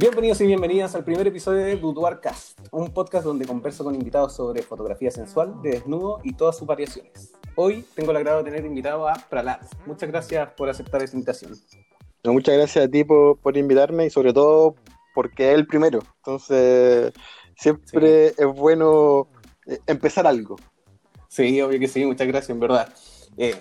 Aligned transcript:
Bienvenidos 0.00 0.40
y 0.40 0.46
bienvenidas 0.46 0.94
al 0.94 1.02
primer 1.02 1.26
episodio 1.26 1.64
de 1.64 1.74
Boudoir 1.74 2.20
Cast, 2.20 2.60
un 2.70 2.94
podcast 2.94 3.24
donde 3.24 3.44
converso 3.44 3.82
con 3.82 3.96
invitados 3.96 4.32
sobre 4.32 4.62
fotografía 4.62 5.10
sensual, 5.10 5.60
de 5.60 5.70
desnudo 5.70 6.20
y 6.22 6.34
todas 6.34 6.56
sus 6.56 6.68
variaciones. 6.68 7.32
Hoy 7.56 7.84
tengo 7.96 8.12
el 8.12 8.18
agrado 8.18 8.38
de 8.38 8.44
tener 8.44 8.64
invitado 8.64 9.08
a 9.08 9.14
Pralat. 9.14 9.60
Muchas 9.86 10.08
gracias 10.08 10.52
por 10.52 10.68
aceptar 10.68 11.02
esta 11.02 11.16
invitación. 11.16 11.56
muchas 12.24 12.54
gracias 12.56 12.84
a 12.84 12.88
ti 12.88 13.02
por, 13.02 13.56
invitarme 13.56 14.06
y 14.06 14.10
sobre 14.10 14.32
todo 14.32 14.76
porque 15.16 15.50
es 15.50 15.58
el 15.58 15.66
primero. 15.66 15.98
Entonces, 16.18 17.12
siempre 17.56 18.28
es 18.28 18.46
bueno 18.54 19.26
eh, 19.66 19.80
empezar 19.88 20.28
algo. 20.28 20.54
Sí, 21.26 21.60
obvio 21.60 21.80
que 21.80 21.88
sí, 21.88 22.06
muchas 22.06 22.28
gracias, 22.28 22.50
en 22.50 22.60
verdad. 22.60 22.94
Eh, 23.36 23.56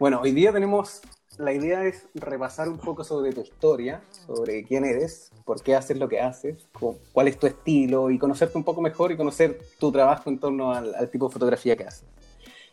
bueno, 0.00 0.20
hoy 0.20 0.32
día 0.32 0.52
tenemos 0.52 1.00
la 1.38 1.52
idea 1.52 1.84
es 1.84 2.06
repasar 2.14 2.68
un 2.68 2.78
poco 2.78 3.04
sobre 3.04 3.32
tu 3.32 3.42
historia, 3.42 4.02
sobre 4.26 4.64
quién 4.64 4.84
eres, 4.84 5.30
por 5.44 5.62
qué 5.62 5.74
haces 5.74 5.98
lo 5.98 6.08
que 6.08 6.20
haces, 6.20 6.66
cuál 7.12 7.28
es 7.28 7.38
tu 7.38 7.46
estilo 7.46 8.10
y 8.10 8.18
conocerte 8.18 8.56
un 8.56 8.64
poco 8.64 8.80
mejor 8.80 9.12
y 9.12 9.16
conocer 9.16 9.60
tu 9.78 9.92
trabajo 9.92 10.30
en 10.30 10.38
torno 10.38 10.72
al, 10.72 11.10
tipo 11.10 11.28
de 11.28 11.32
fotografía 11.32 11.76
que 11.76 11.84
haces. 11.84 12.04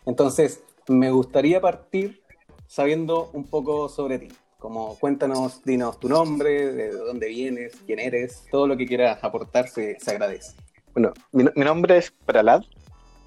Entonces, 0.05 0.63
me 0.87 1.11
gustaría 1.11 1.61
partir 1.61 2.21
sabiendo 2.67 3.29
un 3.33 3.45
poco 3.45 3.89
sobre 3.89 4.19
ti. 4.19 4.29
Como 4.59 4.97
cuéntanos, 4.97 5.61
dinos 5.63 5.99
tu 5.99 6.07
nombre, 6.07 6.71
de 6.71 6.91
dónde 6.91 7.27
vienes, 7.27 7.73
quién 7.85 7.99
eres, 7.99 8.45
todo 8.49 8.65
lo 8.65 8.77
que 8.77 8.85
quieras 8.85 9.21
aportar 9.21 9.67
se, 9.67 9.97
agradece. 10.07 10.55
Bueno, 10.93 11.11
mi, 11.33 11.43
nombre 11.43 11.97
es 11.97 12.11
Pralad, 12.25 12.63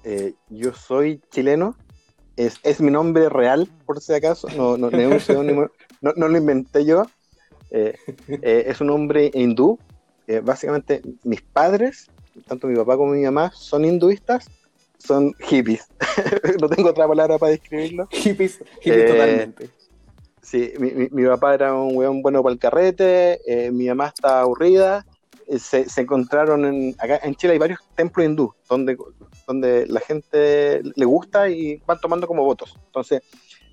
eh, 0.03 0.33
yo 0.49 0.73
soy 0.73 1.21
chileno, 1.29 1.75
es, 2.37 2.79
mi 2.79 2.91
nombre 2.91 3.29
real, 3.29 3.67
por 3.85 3.99
si 3.99 4.13
acaso, 4.13 4.47
no, 4.55 4.77
no, 4.77 4.89
no, 4.91 6.27
lo 6.27 6.37
inventé 6.37 6.85
yo. 6.85 7.03
Eh, 7.71 7.95
eh, 8.27 8.65
es 8.67 8.79
un 8.79 8.87
nombre 8.87 9.31
hindú. 9.33 9.79
Eh, 10.27 10.41
básicamente, 10.41 11.01
mis 11.23 11.41
padres, 11.41 12.07
tanto 12.47 12.67
mi 12.67 12.75
papá 12.75 12.95
como 12.95 13.13
mi 13.13 13.23
mamá, 13.23 13.51
son 13.55 13.85
hinduistas, 13.85 14.47
son 14.99 15.33
hippies. 15.39 15.87
no 16.61 16.69
tengo 16.69 16.89
otra 16.89 17.07
palabra 17.07 17.37
para 17.37 17.51
describirlo. 17.51 18.07
Hippies, 18.11 18.59
hippies 18.81 19.11
totalmente. 19.11 19.69
Sí, 20.41 20.73
mi, 20.79 20.91
mi, 21.11 21.25
papá 21.27 21.55
era 21.55 21.73
un 21.73 21.97
weón 21.97 22.21
bueno 22.21 22.41
para 22.41 22.53
el 22.53 22.59
carrete, 22.59 23.41
mi 23.73 23.87
mamá 23.87 24.07
está 24.07 24.41
aburrida. 24.41 25.05
Se, 25.57 25.87
se, 25.87 26.01
encontraron 26.01 26.65
en, 26.65 26.95
acá 26.99 27.19
en 27.23 27.33
Chile 27.35 27.53
hay 27.53 27.59
varios 27.59 27.79
templos 27.95 28.25
hindú 28.25 28.53
donde 28.67 28.97
donde 29.47 29.87
la 29.87 30.01
gente 30.01 30.81
le 30.83 31.05
gusta 31.05 31.49
y 31.49 31.81
van 31.87 31.99
tomando 31.99 32.27
como 32.27 32.43
votos. 32.43 32.77
Entonces, 32.85 33.21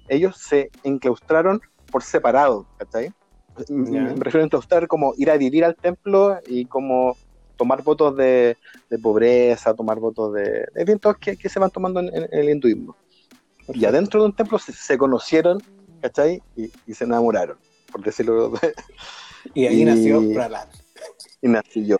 ellos 0.08 0.36
se 0.38 0.70
enclaustraron 0.84 1.60
por 1.90 2.02
separado, 2.02 2.66
¿cachai? 2.78 3.12
Me 3.68 4.14
refiero 4.14 4.42
a 4.42 4.44
enclaustrar 4.44 4.88
como 4.88 5.14
ir 5.16 5.30
a 5.30 5.36
vivir 5.36 5.64
al 5.64 5.76
templo 5.76 6.38
y 6.46 6.64
como 6.64 7.16
tomar 7.56 7.82
votos 7.82 8.16
de, 8.16 8.56
pobreza, 9.02 9.74
tomar 9.74 9.98
votos 9.98 10.32
de, 10.34 10.66
eventos 10.74 11.16
que, 11.18 11.36
se 11.36 11.58
van 11.58 11.70
tomando 11.70 12.00
en, 12.00 12.28
el 12.32 12.50
hinduismo. 12.50 12.96
Y 13.68 13.84
adentro 13.84 14.20
de 14.20 14.26
un 14.26 14.36
templo 14.36 14.58
se, 14.58 14.98
conocieron, 14.98 15.62
¿cachai? 16.00 16.42
Y, 16.56 16.94
se 16.94 17.04
enamoraron, 17.04 17.58
por 17.90 18.02
decirlo. 18.02 18.52
y 19.54 19.66
ahí 19.66 19.84
nació 19.84 20.22
Prahlad. 20.32 20.68
Y 21.44 21.48
nací 21.48 21.84
yo. 21.84 21.98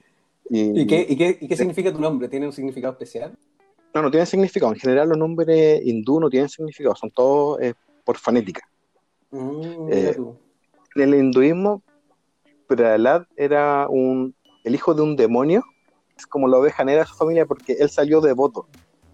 ¿Y, 0.49 0.87
qué, 0.87 1.07
y, 1.07 1.17
qué, 1.17 1.39
¿Y 1.39 1.47
qué 1.47 1.57
significa 1.57 1.93
tu 1.93 2.01
nombre? 2.01 2.29
¿Tiene 2.29 2.47
un 2.47 2.53
significado 2.53 2.95
especial? 2.95 3.37
No, 3.93 4.01
no 4.01 4.11
tienen 4.11 4.27
significado. 4.27 4.73
En 4.73 4.79
general 4.79 5.11
los 5.11 5.19
nombres 5.19 5.83
hindú 5.85 6.19
no 6.19 6.31
tienen 6.31 6.49
significado, 6.49 6.95
son 6.97 7.11
todos 7.11 7.61
eh, 7.61 7.75
por 8.05 8.17
fonética. 8.17 8.67
Mm, 9.31 9.89
eh, 9.93 10.17
en 10.97 11.03
el 11.03 11.15
hinduismo, 11.15 11.83
Prahlad 12.67 13.27
era 13.37 13.87
un, 13.91 14.35
el 14.65 14.75
hijo 14.75 14.95
de 14.95 15.03
un 15.03 15.15
demonio, 15.15 15.63
es 16.17 16.27
como 16.27 16.49
la 16.49 16.57
oveja 16.57 16.83
negra 16.83 17.03
de 17.03 17.09
su 17.09 17.15
familia 17.15 17.45
porque 17.45 17.75
él 17.75 17.91
salió 17.91 18.23
devoto. 18.23 18.67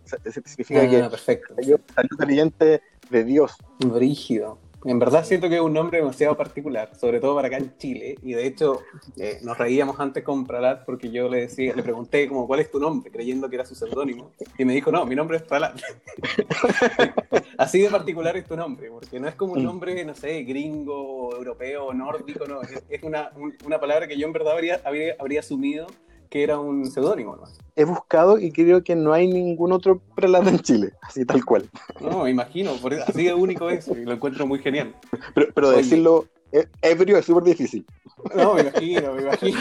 Significa 0.05 0.83
ah, 0.83 0.89
que 0.89 0.99
perfecto. 1.11 1.55
salió, 1.57 1.81
salió 1.93 2.17
creyente 2.17 2.83
de 3.11 3.25
Dios. 3.25 3.57
Brígido. 3.81 4.59
En 4.85 4.99
verdad 4.99 5.25
siento 5.25 5.49
que 5.49 5.57
es 5.57 5.61
un 5.61 5.75
nombre 5.75 5.99
demasiado 5.99 6.37
particular, 6.37 6.91
sobre 6.99 7.21
todo 7.21 7.35
para 7.35 7.49
acá 7.49 7.59
en 7.59 7.77
Chile. 7.77 8.17
Y 8.23 8.33
de 8.33 8.47
hecho, 8.47 8.81
eh, 9.19 9.39
nos 9.43 9.59
reíamos 9.59 10.01
antes 10.01 10.25
con 10.25 10.47
Pralat 10.47 10.85
porque 10.87 11.11
yo 11.11 11.29
le 11.29 11.43
decía, 11.43 11.75
le 11.75 11.83
pregunté 11.83 12.27
como 12.29 12.47
cuál 12.47 12.61
es 12.61 12.71
tu 12.71 12.81
nombre, 12.81 13.11
creyendo 13.11 13.49
que 13.51 13.57
era 13.57 13.67
su 13.67 13.75
seudónimo. 13.75 14.33
Y 14.57 14.65
me 14.65 14.73
dijo, 14.73 14.91
no, 14.91 15.05
mi 15.05 15.15
nombre 15.15 15.37
es 15.37 15.43
Pralat. 15.43 15.79
Así 17.59 17.81
de 17.81 17.91
particular 17.91 18.37
es 18.37 18.47
tu 18.47 18.57
nombre, 18.57 18.91
porque 18.91 19.21
no 19.21 19.29
es 19.29 19.35
como 19.35 19.53
un 19.53 19.65
nombre, 19.65 20.03
no 20.05 20.15
sé, 20.15 20.43
gringo, 20.45 21.37
europeo, 21.37 21.93
nórdico, 21.93 22.47
no. 22.47 22.63
Es, 22.89 23.03
una, 23.03 23.31
una, 23.67 23.79
palabra 23.79 24.09
que 24.09 24.17
yo 24.17 24.27
en 24.27 24.33
verdad 24.33 24.55
habría, 24.55 24.81
habría, 24.85 25.15
habría 25.19 25.41
asumido 25.41 25.87
que 26.31 26.43
era 26.43 26.59
un 26.59 26.91
seudónimo. 26.91 27.37
¿no? 27.37 27.43
He 27.77 27.85
buscado 27.85 28.39
y 28.39 28.53
creo 28.53 28.83
que 28.83 28.97
no 28.97 29.13
hay 29.13 29.27
ningún 29.27 29.73
otro 29.73 30.01
prelado 30.15 30.49
en 30.49 30.61
Chile, 30.61 30.93
así 31.03 31.27
tal 31.27 31.45
cual. 31.45 31.69
No, 32.01 32.25
me 32.25 32.31
imagino, 32.31 32.73
así 33.07 33.25
de 33.25 33.35
único 33.35 33.69
es, 33.69 33.89
y 33.89 34.05
lo 34.05 34.13
encuentro 34.13 34.47
muy 34.47 34.61
genial. 34.61 34.95
Pero, 35.35 35.71
decirlo 35.71 36.25
eh, 36.25 36.40
ebrio 36.83 37.19
es 37.19 37.25
súper 37.25 37.45
difícil. 37.45 37.87
No, 38.35 38.55
me 38.55 38.63
imagino, 38.63 39.15
me 39.15 39.23
imagino. 39.23 39.59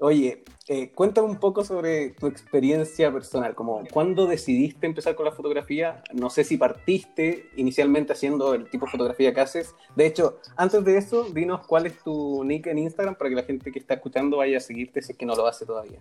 Oye, 0.00 0.44
eh, 0.68 0.90
cuéntame 0.94 1.28
un 1.28 1.40
poco 1.40 1.64
sobre 1.64 2.10
tu 2.10 2.26
experiencia 2.26 3.10
personal, 3.12 3.54
como 3.54 3.82
cuándo 3.90 4.26
decidiste 4.26 4.86
empezar 4.86 5.14
con 5.14 5.24
la 5.24 5.32
fotografía, 5.32 6.02
no 6.12 6.30
sé 6.30 6.44
si 6.44 6.56
partiste 6.56 7.48
inicialmente 7.56 8.12
haciendo 8.12 8.54
el 8.54 8.68
tipo 8.68 8.84
de 8.84 8.92
fotografía 8.92 9.32
que 9.32 9.40
haces, 9.40 9.74
de 9.96 10.06
hecho, 10.06 10.38
antes 10.56 10.84
de 10.84 10.98
eso, 10.98 11.24
dinos 11.24 11.66
cuál 11.66 11.86
es 11.86 11.98
tu 12.02 12.44
nick 12.44 12.66
en 12.66 12.78
Instagram 12.78 13.16
para 13.16 13.30
que 13.30 13.36
la 13.36 13.42
gente 13.44 13.72
que 13.72 13.78
está 13.78 13.94
escuchando 13.94 14.36
vaya 14.36 14.58
a 14.58 14.60
seguirte 14.60 15.00
si 15.02 15.12
es 15.12 15.18
que 15.18 15.26
no 15.26 15.34
lo 15.34 15.46
hace 15.46 15.64
todavía. 15.64 15.98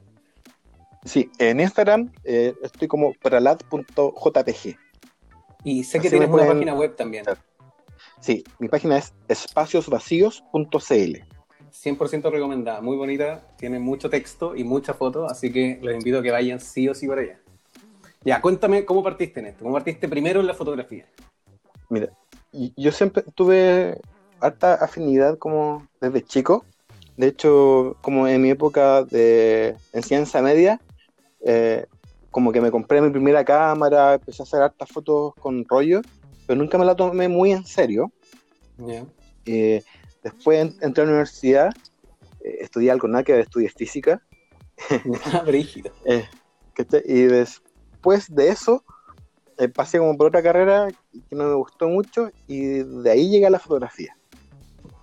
Sí, 1.06 1.31
en 1.39 1.62
Instagram 1.62 2.12
eh, 2.25 2.53
estoy 2.62 2.89
como 2.89 3.13
pralat.jpg. 3.13 4.78
Y 5.63 5.84
sé 5.85 6.00
que 6.00 6.09
tienes 6.09 6.29
una 6.29 6.45
página 6.45 6.74
web 6.74 6.95
también. 6.95 7.25
Sí, 8.19 8.44
mi 8.59 8.67
página 8.67 8.97
es 8.97 9.13
espaciosvacíos.cl. 9.28 11.38
100% 11.72 12.31
recomendada, 12.31 12.81
muy 12.81 12.97
bonita, 12.97 13.44
tiene 13.57 13.79
mucho 13.79 14.09
texto 14.09 14.55
y 14.55 14.63
mucha 14.63 14.94
foto, 14.94 15.28
así 15.28 15.51
que 15.51 15.79
les 15.81 15.95
invito 15.95 16.19
a 16.19 16.23
que 16.23 16.31
vayan 16.31 16.59
sí 16.59 16.89
o 16.89 16.95
sí 16.95 17.07
para 17.07 17.22
allá. 17.22 17.39
Ya, 18.23 18.41
cuéntame 18.41 18.83
cómo 18.83 19.03
partiste 19.03 19.39
en 19.39 19.47
esto, 19.47 19.63
cómo 19.63 19.75
partiste 19.75 20.07
primero 20.07 20.39
en 20.39 20.47
la 20.47 20.53
fotografía. 20.53 21.06
Mira, 21.89 22.09
yo 22.51 22.91
siempre 22.91 23.23
tuve 23.35 24.00
harta 24.39 24.75
afinidad 24.75 25.38
como 25.38 25.88
desde 26.01 26.23
chico. 26.23 26.66
De 27.16 27.27
hecho, 27.27 27.95
como 28.01 28.27
en 28.27 28.41
mi 28.41 28.50
época 28.50 29.03
de 29.03 29.75
enseñanza 29.94 30.41
media, 30.41 30.79
eh, 31.41 31.85
como 32.31 32.51
que 32.51 32.61
me 32.61 32.72
compré 32.72 33.01
mi 33.01 33.09
primera 33.09 33.45
cámara, 33.45 34.16
empecé 34.16 34.41
a 34.41 34.45
hacer 34.45 34.61
hartas 34.61 34.89
fotos 34.89 35.33
con 35.35 35.66
rollo, 35.67 36.01
pero 36.47 36.57
nunca 36.57 36.77
me 36.77 36.85
la 36.85 36.95
tomé 36.95 37.27
muy 37.27 37.51
en 37.51 37.65
serio. 37.65 38.11
Eh, 39.45 39.83
después 40.23 40.75
entré 40.81 41.03
a 41.03 41.05
la 41.05 41.11
universidad, 41.11 41.73
eh, 42.41 42.57
estudié 42.61 42.89
algo 42.89 43.07
nada 43.07 43.23
que 43.23 43.39
estudié 43.39 43.69
física. 43.69 44.21
Ah, 45.25 45.43
brígido. 45.45 45.91
Eh, 46.05 46.23
y 47.05 47.21
después 47.23 48.33
de 48.33 48.49
eso, 48.49 48.83
pasé 49.73 49.97
como 49.97 50.15
por 50.15 50.27
otra 50.27 50.43
carrera 50.43 50.87
que 51.11 51.35
no 51.35 51.45
me 51.45 51.55
gustó 51.55 51.89
mucho 51.89 52.29
y 52.47 52.83
de 52.83 53.09
ahí 53.09 53.27
llegué 53.27 53.47
a 53.47 53.49
la 53.49 53.57
fotografía. 53.57 54.15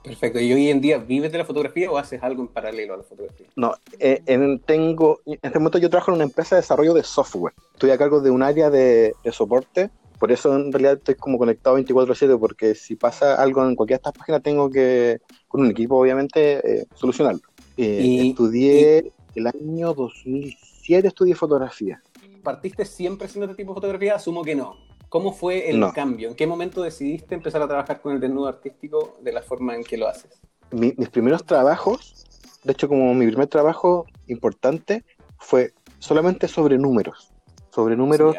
Perfecto. 0.05 0.39
¿Y 0.39 0.53
hoy 0.53 0.71
en 0.71 0.81
día 0.81 0.99
vives 0.99 1.33
de 1.33 1.39
la 1.39 1.45
fotografía 1.45 1.91
o 1.91 1.99
haces 1.99 2.23
algo 2.23 2.43
en 2.43 2.49
paralelo 2.49 2.95
a 2.95 2.99
la 2.99 3.03
fotografía? 3.03 3.49
No, 3.57 3.75
en, 3.99 4.61
tengo, 4.61 5.21
en 5.27 5.41
este 5.43 5.59
momento 5.59 5.79
yo 5.79 5.91
trabajo 5.91 6.13
en 6.13 6.17
una 6.17 6.25
empresa 6.25 6.55
de 6.55 6.63
desarrollo 6.63 6.95
de 6.95 7.03
software. 7.03 7.55
Estoy 7.73 7.91
a 7.91 7.99
cargo 7.99 8.21
de 8.21 8.31
un 8.31 8.45
área 8.45 8.71
de, 8.71 9.15
de 9.25 9.33
soporte 9.33 9.91
por 10.19 10.33
eso 10.33 10.55
en 10.55 10.73
realidad 10.73 10.95
estoy 10.95 11.15
como 11.17 11.39
conectado 11.39 11.77
24/7, 11.77 12.39
porque 12.39 12.75
si 12.75 12.97
pasa 12.97 13.35
algo 13.35 13.67
en 13.67 13.75
cualquiera 13.75 13.99
de 13.99 14.09
estas 14.09 14.13
páginas 14.13 14.43
tengo 14.43 14.71
que, 14.71 15.21
con 15.49 15.63
un 15.63 15.71
equipo 15.71 15.97
obviamente, 15.97 16.81
eh, 16.81 16.87
solucionarlo. 16.95 17.43
Eh, 17.77 18.29
estudié 18.29 19.13
el 19.35 19.47
año 19.47 19.95
2007, 19.95 21.09
estudié 21.09 21.35
fotografía. 21.35 22.03
¿Partiste 22.43 22.85
siempre 22.85 23.27
haciendo 23.27 23.47
este 23.51 23.63
tipo 23.63 23.73
de 23.73 23.77
fotografía? 23.77 24.15
Asumo 24.15 24.43
que 24.43 24.55
no. 24.55 24.77
¿Cómo 25.09 25.33
fue 25.33 25.71
el 25.71 25.81
cambio? 25.93 26.29
¿En 26.29 26.35
qué 26.35 26.47
momento 26.47 26.83
decidiste 26.83 27.35
empezar 27.35 27.63
a 27.63 27.69
trabajar 27.69 28.01
con 28.01 28.15
el 28.15 28.21
desnudo 28.21 28.49
artístico 28.49 29.17
de 29.23 29.33
la 29.33 29.43
forma 29.43 29.77
en 29.77 29.85
que 29.85 29.97
lo 29.97 30.09
haces? 30.09 30.41
mis 30.71 31.09
primeros 31.09 31.45
trabajos, 31.45 32.27
de 32.65 32.73
hecho 32.73 32.89
como 32.89 33.15
mi 33.15 33.27
primer 33.27 33.47
trabajo 33.47 34.07
importante, 34.27 35.05
fue 35.39 35.73
solamente 36.01 36.49
sobre 36.49 36.79
números. 36.79 37.31
Sobre 37.71 37.97
números 37.97 38.37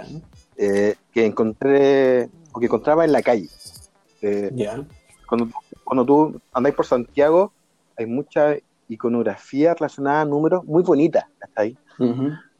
eh, 0.57 0.96
que 1.12 1.25
encontré 1.25 2.30
o 2.52 2.60
que 2.60 2.66
encontraba 2.66 3.06
en 3.06 3.12
la 3.12 3.22
calle. 3.22 3.50
Eh, 4.22 4.52
cuando, 5.28 5.50
cuando 5.84 6.06
tú 6.06 6.42
andáis 6.54 6.75
por 6.75 6.86
Santiago, 6.86 7.52
hay 7.98 8.06
mucha 8.06 8.56
iconografía 8.88 9.74
relacionada 9.74 10.22
a 10.22 10.25
números 10.25 10.63
muy 10.66 10.84
bonita, 10.84 11.30
hasta 11.42 11.62
ahí. 11.62 11.78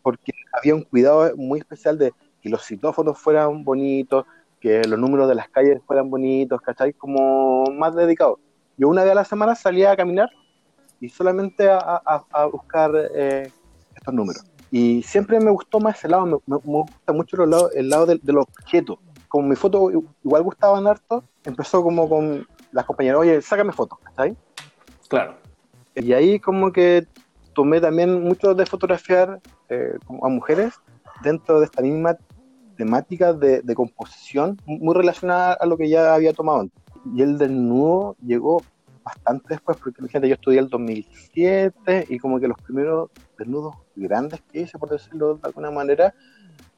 Porque 0.02 0.34
había 0.54 0.76
un 0.76 0.84
cuidado 0.84 1.36
muy 1.36 1.60
especial 1.60 1.98
de 1.98 2.14
que 2.42 2.50
los 2.50 2.66
citófonos 2.66 3.18
fueran 3.18 3.64
bonitos, 3.64 4.26
que 4.60 4.84
los 4.84 5.00
números 5.00 5.28
de 5.28 5.36
las 5.36 5.50
calles 5.50 5.82
fueran 5.86 6.10
bonitos, 6.10 6.62
¿cachai? 6.62 6.94
Como 6.94 7.66
más 7.72 7.96
dedicados. 7.96 8.40
Yo 8.78 8.90
una 8.90 9.04
vez 9.04 9.12
a 9.12 9.16
la 9.16 9.26
semana 9.26 9.56
salía 9.56 9.92
a 9.92 9.96
caminar 9.96 10.30
y 11.00 11.10
solamente 11.10 11.70
a, 11.70 12.50
buscar 12.52 12.92
eh, 13.14 13.52
estos 13.96 14.14
números. 14.14 14.44
Y 14.78 15.04
siempre 15.04 15.40
me 15.40 15.52
gustó 15.52 15.80
más 15.80 15.96
ese 15.96 16.10
lado, 16.10 16.26
me, 16.26 16.58
gusta 16.58 17.14
mucho 17.14 17.42
el 17.42 17.50
lado, 17.50 17.72
el 17.72 17.88
lado 17.88 18.06
del, 18.06 18.38
objeto. 18.38 19.00
Como 19.30 19.48
mi 19.48 19.56
foto 19.56 19.90
igual 20.22 20.44
gustaban 20.44 20.86
harto, 20.86 21.24
empezó 21.46 21.82
como 21.82 22.10
con 22.10 22.46
las 22.74 22.84
compañeras, 22.84 23.22
oye, 23.22 23.42
sácame 23.42 23.72
fotos, 23.72 24.00
¿sabes? 24.18 24.36
Claro. 25.08 25.36
Y 25.96 26.12
ahí 26.12 26.42
como 26.42 26.74
que 26.74 27.08
tomé 27.54 27.80
también 27.80 28.22
mucho 28.22 28.54
de 28.54 28.66
fotografiar 28.66 29.40
eh, 29.70 29.98
a 30.22 30.28
mujeres 30.28 30.74
dentro 31.24 31.62
de 31.62 31.68
esta 31.68 31.82
misma 31.82 32.18
temática 32.76 33.32
de, 33.32 33.62
de, 33.62 33.76
composición, 33.76 34.60
muy 34.66 34.94
relacionada 34.94 35.54
a 35.54 35.66
lo 35.66 35.78
que 35.78 35.88
ya 35.88 36.14
había 36.14 36.34
tomado 36.34 36.60
antes. 36.60 36.84
Y 37.16 37.22
el 37.22 37.38
desnudo 37.38 38.18
llegó 38.22 38.62
bastante 39.06 39.54
después, 39.54 39.78
porque 39.78 40.06
gente, 40.10 40.28
yo 40.28 40.34
estudié 40.34 40.60
el 40.60 40.68
2007 40.68 42.08
y 42.10 42.20
como 42.20 42.42
que 42.42 42.50
los 42.50 42.60
primeros 42.62 43.10
desnudos 43.38 43.76
grandes 43.96 44.42
que 44.52 44.62
hice, 44.62 44.78
por 44.78 44.90
decirlo 44.90 45.36
de 45.36 45.42
alguna 45.44 45.72
manera, 45.72 46.14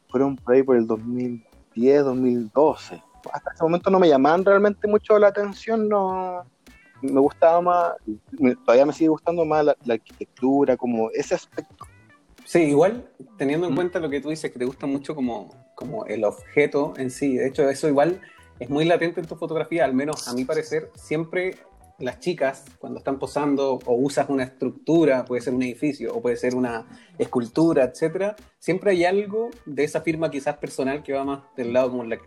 fueron 0.10 0.36
por 0.36 0.54
ahí 0.54 0.64
por 0.64 0.76
el 0.76 0.88
2010, 0.88 2.04
2012. 2.04 3.02
Hasta 3.32 3.52
ese 3.54 3.64
momento 3.64 3.90
no 3.90 4.00
me 4.00 4.08
llamaban 4.08 4.46
realmente 4.46 4.88
mucho 4.88 5.20
la 5.20 5.28
atención, 5.28 5.90
no 5.90 6.46
me 7.02 7.20
gustaba 7.20 7.62
más, 7.62 7.94
todavía 8.66 8.86
me 8.86 8.94
sigue 8.94 9.10
gustando 9.10 9.46
más 9.46 9.66
la, 9.66 9.76
arquitectura, 9.88 10.78
como 10.78 11.10
ese 11.12 11.36
aspecto. 11.36 11.86
Sí, 12.44 12.60
igual 12.64 13.10
teniendo 13.38 13.68
en 13.68 13.76
cuenta 13.76 14.00
lo 14.00 14.10
que 14.10 14.22
tú 14.22 14.30
dices, 14.30 14.52
que 14.52 14.60
te 14.60 14.66
gusta 14.66 14.88
mucho 14.88 15.14
como, 15.14 15.54
como 15.76 16.06
el 16.06 16.24
objeto 16.24 16.94
en 16.98 17.12
sí, 17.12 17.36
de 17.36 17.48
hecho 17.48 17.70
eso 17.70 17.88
igual 17.88 18.22
es 18.60 18.70
muy 18.70 18.86
latente 18.86 19.20
en 19.20 19.28
tu 19.28 19.36
fotografía, 19.36 19.86
al 19.86 19.94
menos 19.94 20.28
a 20.28 20.34
mi 20.34 20.46
parecer, 20.46 20.90
siempre 20.96 21.58
las 22.00 22.20
chicas, 22.20 22.66
cuando 22.80 23.00
están 23.00 23.18
posando 23.18 23.80
o 23.86 23.94
usas 23.96 24.30
una 24.30 24.44
estructura, 24.44 25.26
puede 25.26 25.42
ser 25.42 25.54
un 25.54 25.64
edificio 25.64 26.14
o 26.14 26.22
puede 26.22 26.38
ser 26.38 26.56
una 26.56 26.86
escultura, 27.18 27.86
etcétera, 27.86 28.36
siempre 28.60 28.92
hay 28.92 29.06
algo 29.06 29.50
de 29.66 29.84
esa 29.84 30.02
firma 30.02 30.30
quizás 30.30 30.58
personal 30.58 31.02
que 31.02 31.14
va 31.14 31.24
más 31.24 31.40
del 31.56 31.74
lado 31.74 31.90
como 31.90 32.04
la 32.04 32.18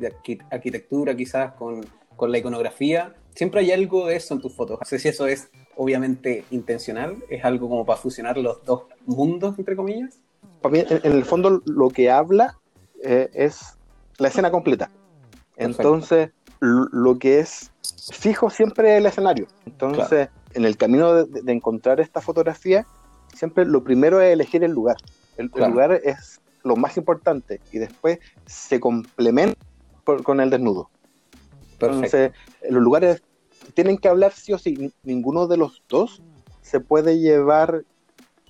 arquitectura, 0.51 1.17
quizás 1.17 1.53
con, 1.53 1.87
con 2.17 2.33
la 2.33 2.39
iconografía. 2.39 3.15
Siempre 3.35 3.61
hay 3.61 3.71
algo 3.71 4.09
de 4.09 4.17
eso 4.17 4.35
en 4.35 4.41
tus 4.41 4.55
fotos. 4.55 4.79
No 4.81 4.87
sé 4.87 4.99
si 4.99 5.09
eso 5.09 5.27
es 5.27 5.51
obviamente 5.77 6.45
intencional, 6.51 7.17
es 7.31 7.45
algo 7.45 7.69
como 7.69 7.87
para 7.87 7.99
fusionar 7.99 8.37
los 8.39 8.65
dos 8.65 8.83
mundos, 9.07 9.59
entre 9.59 9.77
comillas. 9.77 10.19
Para 10.61 10.73
mí, 10.73 10.85
en, 10.89 11.13
el 11.13 11.25
fondo, 11.25 11.63
lo 11.65 11.89
que 11.91 12.11
habla 12.11 12.59
eh, 13.03 13.31
es 13.33 13.79
la 14.19 14.29
escena 14.29 14.51
completa. 14.51 14.91
Entonces, 15.57 16.31
lo 16.61 17.19
que 17.19 17.41
es 17.41 17.70
fijo 18.11 18.51
siempre 18.51 18.97
el 18.97 19.07
escenario. 19.07 19.47
Entonces, 19.67 20.29
en 20.55 20.65
el 20.65 20.77
camino 20.77 21.25
de, 21.25 21.53
encontrar 21.53 22.01
esta 22.01 22.21
fotografía, 22.21 22.87
siempre 23.35 23.65
lo 23.65 23.83
primero 23.83 24.21
es 24.21 24.33
elegir 24.33 24.65
el 24.65 24.73
lugar. 24.73 24.97
El, 25.37 25.51
lugar 25.55 25.93
es 25.93 26.41
lo 26.63 26.77
más 26.77 26.97
importante 26.97 27.61
y 27.73 27.79
después 27.79 28.19
se 28.47 28.81
complementa 28.81 29.61
con 30.23 30.41
el 30.41 30.51
desnudo. 30.51 30.91
Entonces, 31.73 32.33
los 32.69 32.83
lugares 32.83 33.23
tienen 33.75 33.97
que 33.97 34.09
hablar 34.09 34.33
sí 34.33 34.53
o 34.53 34.59
sí. 34.59 34.93
Ninguno 35.03 35.47
de 35.47 35.57
los 35.57 35.83
dos 35.89 36.23
se 36.61 36.81
puede 36.81 37.19
llevar 37.19 37.85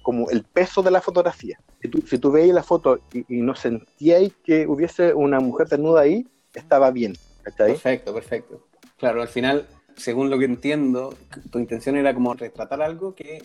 como 0.03 0.31
el 0.31 0.43
peso 0.43 0.83
de 0.83 0.91
la 0.91 1.01
fotografía. 1.01 1.61
Si 1.83 1.89
tú, 1.89 2.03
si 2.03 2.19
tú 2.19 2.35
la 2.35 2.63
foto 2.63 2.99
y, 3.13 3.25
y 3.29 3.43
no 3.43 3.55
sentíais 3.55 4.33
que 4.43 4.67
hubiese 4.67 5.15
una 5.15 5.41
mujer 5.41 5.69
desnuda 5.69 6.03
ahí, 6.03 6.27
estaba 6.55 6.91
bien. 6.91 7.15
Perfecto, 7.57 8.13
perfecto. 8.13 8.70
Claro, 9.01 9.23
al 9.23 9.29
final, 9.29 9.67
según 9.97 10.29
lo 10.29 10.39
que 10.39 10.45
entiendo, 10.45 11.15
tu 11.51 11.59
intención 11.59 11.97
era 11.97 12.13
como 12.13 12.35
retratar 12.35 12.83
algo 12.83 13.15
que 13.15 13.43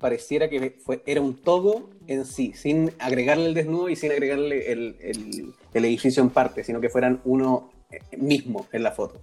pareciera 0.00 0.48
que 0.48 0.78
fue, 0.82 1.02
era 1.04 1.20
un 1.20 1.34
todo 1.36 1.90
en 2.06 2.24
sí, 2.24 2.54
sin 2.54 2.90
agregarle 2.98 3.46
el 3.46 3.54
desnudo 3.54 3.90
y 3.90 3.96
sin 3.96 4.12
agregarle 4.12 4.72
el, 4.72 4.96
el, 5.00 5.84
edificio 5.84 6.22
en 6.22 6.30
parte, 6.30 6.64
sino 6.64 6.80
que 6.80 6.88
fueran 6.88 7.20
uno 7.24 7.70
eh, 7.90 8.00
mismo 8.16 8.66
en 8.72 8.82
la 8.82 8.92
foto. 8.92 9.20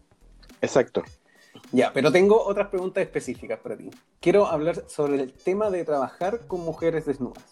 Exacto. 0.62 1.04
Ya, 1.72 1.92
pero 1.94 2.12
tengo 2.12 2.44
otras 2.44 2.68
preguntas 2.68 3.01
específicas 3.01 3.60
para 3.60 3.75
ti. 3.75 3.89
Quiero 4.19 4.45
hablar 4.45 4.88
sobre 4.88 5.16
el 5.16 5.34
tema 5.34 5.72
de 5.72 5.84
trabajar 5.84 6.42
con 6.45 6.62
mujeres 6.62 7.07
desnudas. 7.07 7.44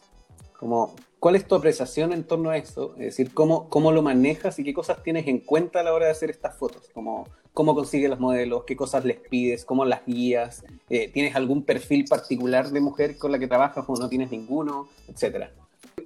Como, 0.58 0.96
¿Cuál 1.20 1.36
es 1.36 1.48
tu 1.48 1.56
apreciación 1.56 2.14
en 2.14 2.24
torno 2.24 2.50
a 2.50 2.58
eso? 2.58 2.94
Es 2.94 3.06
decir, 3.06 3.34
¿cómo, 3.34 3.70
¿cómo 3.70 3.92
lo 3.92 4.02
manejas 4.02 4.60
y 4.60 4.64
qué 4.64 4.74
cosas 4.74 5.02
tienes 5.04 5.28
en 5.28 5.40
cuenta 5.40 5.80
a 5.80 5.84
la 5.84 5.94
hora 5.94 6.06
de 6.06 6.12
hacer 6.12 6.30
estas 6.30 6.56
fotos? 6.56 6.90
Como, 6.94 7.28
¿Cómo 7.60 7.76
consigues 7.76 8.10
los 8.10 8.22
modelos? 8.22 8.64
¿Qué 8.64 8.78
cosas 8.78 9.04
les 9.04 9.18
pides? 9.18 9.66
¿Cómo 9.66 9.84
las 9.84 10.06
guías? 10.06 10.64
Eh, 10.90 11.10
¿Tienes 11.12 11.36
algún 11.36 11.66
perfil 11.66 12.06
particular 12.06 12.70
de 12.70 12.80
mujer 12.80 13.18
con 13.18 13.34
la 13.34 13.38
que 13.38 13.50
trabajas 13.50 13.84
o 13.86 13.98
no 13.98 14.08
tienes 14.08 14.32
ninguno? 14.32 14.88
Etcétera. 15.10 15.52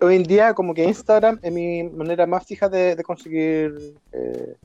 Hoy 0.02 0.16
en 0.16 0.24
día, 0.24 0.56
como 0.56 0.74
que 0.74 0.84
Instagram 0.84 1.38
es 1.44 1.54
mi 1.54 1.84
manera 1.84 2.26
más 2.26 2.44
fija 2.48 2.70
de, 2.70 3.00
conseguir 3.04 3.94
eh, 4.14 4.56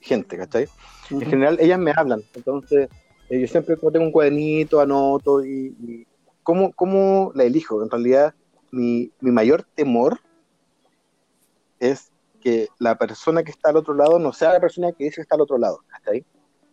gente, 0.00 0.36
¿cachai? 0.36 0.66
En 1.10 1.20
general, 1.20 1.58
ellas 1.60 1.78
me 1.78 1.92
hablan. 1.94 2.24
Entonces, 2.34 2.88
eh, 3.28 3.40
yo 3.42 3.46
siempre 3.46 3.76
tengo 3.76 4.06
un 4.06 4.10
cuadernito, 4.10 4.80
anoto 4.80 5.44
y, 5.44 5.76
y 5.80 6.06
¿cómo, 6.42 6.72
¿cómo 6.72 7.30
la 7.36 7.44
elijo? 7.44 7.84
En 7.84 7.88
realidad 7.88 8.34
mi, 8.72 9.12
mayor 9.20 9.62
temor 9.76 10.18
es 11.78 12.10
que 12.40 12.68
la 12.78 12.96
persona 12.96 13.42
que 13.42 13.50
está 13.50 13.70
al 13.70 13.76
otro 13.76 13.94
lado 13.94 14.18
no 14.18 14.32
sea 14.32 14.52
la 14.52 14.60
persona 14.60 14.92
que 14.92 15.04
dice 15.04 15.16
que 15.16 15.22
está 15.22 15.34
al 15.34 15.42
otro 15.42 15.58
lado. 15.58 15.80
ahí? 16.06 16.24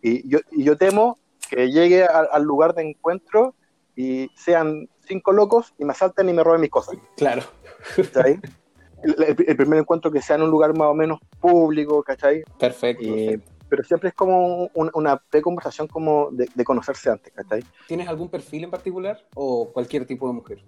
Y 0.01 0.27
yo, 0.27 0.39
y 0.51 0.63
yo 0.63 0.77
temo 0.77 1.19
que 1.49 1.71
llegue 1.71 2.03
al 2.05 2.43
lugar 2.43 2.73
de 2.73 2.89
encuentro 2.89 3.55
y 3.95 4.29
sean 4.35 4.89
cinco 5.07 5.31
locos 5.31 5.73
y 5.77 5.85
me 5.85 5.91
asalten 5.91 6.29
y 6.29 6.33
me 6.33 6.43
roben 6.43 6.61
mis 6.61 6.69
cosas. 6.69 6.95
Claro. 7.15 7.43
¿Cachai? 7.95 8.39
El, 9.03 9.55
primer 9.55 9.79
encuentro 9.79 10.11
que 10.11 10.21
sea 10.21 10.35
en 10.35 10.43
un 10.43 10.49
lugar 10.49 10.75
más 10.75 10.87
o 10.87 10.93
menos 10.93 11.19
público, 11.39 12.03
¿cachai? 12.03 12.43
Perfecto. 12.59 13.05
Pero 13.69 13.83
siempre 13.83 14.09
es 14.09 14.15
como 14.15 14.69
una 14.73 15.17
pre-conversación 15.17 15.87
como 15.87 16.29
de, 16.31 16.49
de, 16.53 16.63
conocerse 16.63 17.09
antes, 17.09 17.33
¿cachai? 17.33 17.63
¿Tienes 17.87 18.07
algún 18.07 18.29
perfil 18.29 18.63
en 18.63 18.71
particular 18.71 19.25
o 19.35 19.71
cualquier 19.71 20.05
tipo 20.05 20.27
de 20.27 20.33
mujer? 20.33 20.63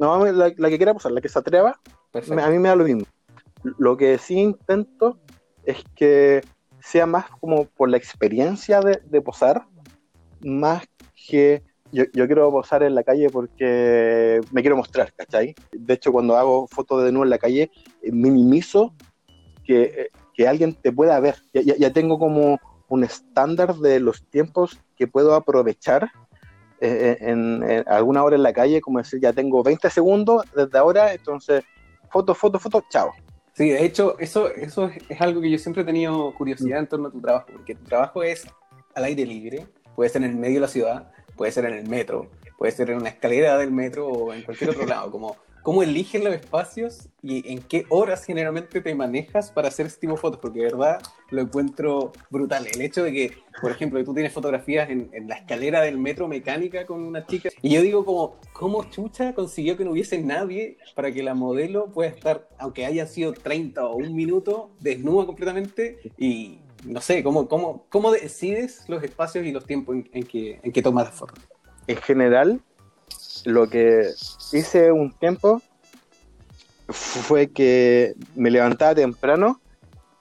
No, 0.00 0.24
la, 0.24 0.50
que 0.50 0.76
quiera 0.76 0.94
posar, 0.94 1.12
la 1.12 1.20
que 1.20 1.28
se 1.28 1.38
atreva, 1.38 1.78
a 2.14 2.50
mí 2.50 2.58
me 2.58 2.68
da 2.68 2.74
lo 2.74 2.84
mismo. 2.84 3.04
Lo 3.62 3.96
que 3.96 4.18
sí 4.18 4.38
intento 4.38 5.18
es 5.64 5.82
que 5.94 6.42
sea 6.80 7.06
más 7.06 7.26
como 7.40 7.66
por 7.66 7.90
la 7.90 7.96
experiencia 7.96 8.80
de, 8.80 9.20
posar, 9.20 9.66
más 10.40 10.84
que 11.28 11.62
yo, 11.92 12.04
quiero 12.12 12.50
posar 12.50 12.82
en 12.82 12.94
la 12.94 13.02
calle 13.02 13.28
porque 13.30 14.40
me 14.52 14.62
quiero 14.62 14.76
mostrar, 14.76 15.12
¿cachai? 15.12 15.54
De 15.72 15.94
hecho, 15.94 16.12
cuando 16.12 16.36
hago 16.36 16.66
fotos 16.68 17.04
de 17.04 17.10
nuevo 17.12 17.24
en 17.24 17.30
la 17.30 17.38
calle, 17.38 17.70
eh, 18.02 18.12
minimizo 18.12 18.94
que, 19.64 20.08
que, 20.34 20.48
alguien 20.48 20.74
te 20.74 20.92
pueda 20.92 21.18
ver. 21.20 21.36
Ya, 21.52 21.92
tengo 21.92 22.18
como 22.18 22.58
un 22.88 23.04
estándar 23.04 23.74
de 23.76 24.00
los 24.00 24.24
tiempos 24.30 24.80
que 24.96 25.06
puedo 25.06 25.34
aprovechar 25.34 26.10
eh, 26.80 27.18
en, 27.20 27.62
alguna 27.86 28.24
hora 28.24 28.36
en 28.36 28.42
la 28.42 28.52
calle, 28.52 28.80
como 28.80 28.98
decir, 28.98 29.20
ya 29.20 29.32
tengo 29.32 29.62
20 29.62 29.90
segundos 29.90 30.44
desde 30.54 30.78
ahora, 30.78 31.12
entonces, 31.12 31.62
foto, 32.10 32.34
foto, 32.34 32.58
foto, 32.58 32.84
chao. 32.88 33.12
Sí, 33.54 33.68
de 33.68 33.84
hecho, 33.84 34.18
eso, 34.18 34.48
eso 34.48 34.90
es, 35.08 35.20
algo 35.20 35.40
que 35.40 35.50
yo 35.50 35.58
siempre 35.58 35.82
he 35.82 35.86
tenido 35.86 36.34
curiosidad 36.34 36.78
en 36.78 36.86
torno 36.86 37.08
a 37.08 37.10
tu 37.10 37.20
trabajo, 37.20 37.46
porque 37.52 37.74
tu 37.74 37.84
trabajo 37.84 38.22
es 38.22 38.46
al 38.94 39.04
aire 39.04 39.26
libre, 39.26 39.66
puede 39.94 40.10
ser 40.10 40.22
en 40.22 40.30
el 40.30 40.36
medio 40.36 40.54
de 40.54 40.60
la 40.60 40.68
ciudad, 40.68 41.12
puede 41.36 41.52
ser 41.52 41.64
en 41.66 41.74
el 41.74 41.88
metro, 41.88 42.30
puede 42.56 42.72
ser 42.72 42.90
en 42.90 42.98
una 42.98 43.08
escalera 43.08 43.58
del 43.58 43.70
metro 43.70 44.08
o 44.08 44.32
en 44.32 44.42
cualquier 44.42 44.70
otro 44.70 44.86
lado, 44.86 45.10
como 45.10 45.36
cómo 45.62 45.82
eliges 45.82 46.22
los 46.22 46.34
espacios 46.34 47.08
y 47.22 47.52
en 47.52 47.60
qué 47.60 47.84
horas 47.88 48.24
generalmente 48.24 48.80
te 48.80 48.94
manejas 48.94 49.50
para 49.50 49.68
hacer 49.68 49.86
este 49.86 50.00
tipo 50.00 50.14
de 50.14 50.20
fotos, 50.20 50.40
porque 50.40 50.60
de 50.60 50.66
verdad 50.66 51.00
lo 51.30 51.42
encuentro 51.42 52.12
brutal. 52.30 52.66
El 52.72 52.80
hecho 52.80 53.04
de 53.04 53.12
que, 53.12 53.32
por 53.60 53.70
ejemplo, 53.70 54.02
tú 54.04 54.14
tienes 54.14 54.32
fotografías 54.32 54.88
en, 54.90 55.10
la 55.28 55.36
escalera 55.36 55.82
del 55.82 55.98
metro 55.98 56.28
mecánica 56.28 56.86
con 56.86 57.02
una 57.02 57.26
chica, 57.26 57.50
y 57.62 57.70
yo 57.74 57.82
digo 57.82 58.04
como, 58.04 58.36
¿cómo 58.52 58.84
Chucha 58.90 59.34
consiguió 59.34 59.76
que 59.76 59.84
no 59.84 59.92
hubiese 59.92 60.20
nadie 60.22 60.78
para 60.94 61.12
que 61.12 61.22
la 61.22 61.34
modelo 61.34 61.92
pueda 61.92 62.10
estar, 62.10 62.48
aunque 62.58 62.86
haya 62.86 63.06
sido 63.06 63.32
30 63.32 63.86
o 63.86 63.96
un 63.96 64.14
minuto, 64.14 64.70
desnuda 64.80 65.26
completamente 65.26 65.98
y... 66.18 66.60
No 66.82 67.02
sé, 67.02 67.22
¿cómo, 67.22 67.46
cómo, 67.46 67.84
cómo 67.90 68.10
decides 68.10 68.86
los 68.88 69.02
espacios 69.02 69.44
y 69.44 69.52
los 69.52 69.66
tiempos 69.66 69.96
en, 70.14 70.22
que, 70.22 70.60
en 70.62 70.72
que 70.72 70.80
tomas 70.80 71.04
las 71.04 71.14
fotos? 71.14 71.38
En 71.86 71.98
general, 71.98 72.62
lo 73.44 73.68
que 73.68 74.10
hice 74.52 74.92
un 74.92 75.12
tiempo 75.12 75.62
fue 76.88 77.48
que 77.48 78.14
me 78.34 78.50
levantaba 78.50 78.94
temprano, 78.94 79.60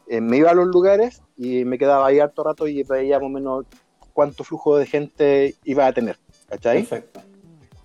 eh, 0.08 0.22
me 0.22 0.38
iba 0.38 0.52
a 0.52 0.54
los 0.54 0.68
lugares 0.68 1.22
y 1.38 1.66
me 1.66 1.78
quedaba 1.78 2.08
ahí 2.08 2.20
harto 2.20 2.44
rato 2.44 2.68
y 2.68 2.84
veía 2.84 3.20
más 3.20 3.28
o 3.28 3.30
menos 3.30 3.66
cuánto 4.14 4.44
flujo 4.44 4.78
de 4.78 4.86
gente 4.86 5.56
iba 5.64 5.86
a 5.86 5.94
tener. 5.94 6.18
¿Cachai? 6.48 6.80
Perfecto. 6.80 7.22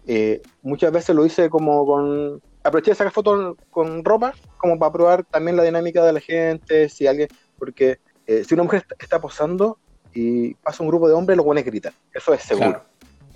Eh, 0.06 0.42
muchas 0.62 0.92
veces 0.92 1.14
lo 1.14 1.24
hice 1.24 1.48
como 1.48 1.86
con. 1.86 2.42
Aproveché 2.62 2.92
de 2.92 2.94
sacar 2.96 3.12
fotos 3.12 3.56
con 3.70 4.04
ropa, 4.04 4.32
como 4.56 4.78
para 4.78 4.92
probar 4.92 5.24
también 5.24 5.56
la 5.56 5.62
dinámica 5.62 6.02
de 6.04 6.12
la 6.14 6.20
gente, 6.20 6.88
si 6.88 7.06
alguien. 7.06 7.28
Porque 7.58 7.98
eh, 8.26 8.42
si 8.44 8.54
una 8.54 8.62
mujer 8.62 8.86
está, 8.98 9.20
posando 9.20 9.78
y 10.14 10.54
pasa 10.54 10.82
un 10.82 10.88
grupo 10.88 11.08
de 11.08 11.14
hombres, 11.14 11.36
los 11.36 11.44
buenos 11.44 11.64
gritan. 11.64 11.92
Eso 12.12 12.32
es 12.32 12.42
seguro. 12.42 12.82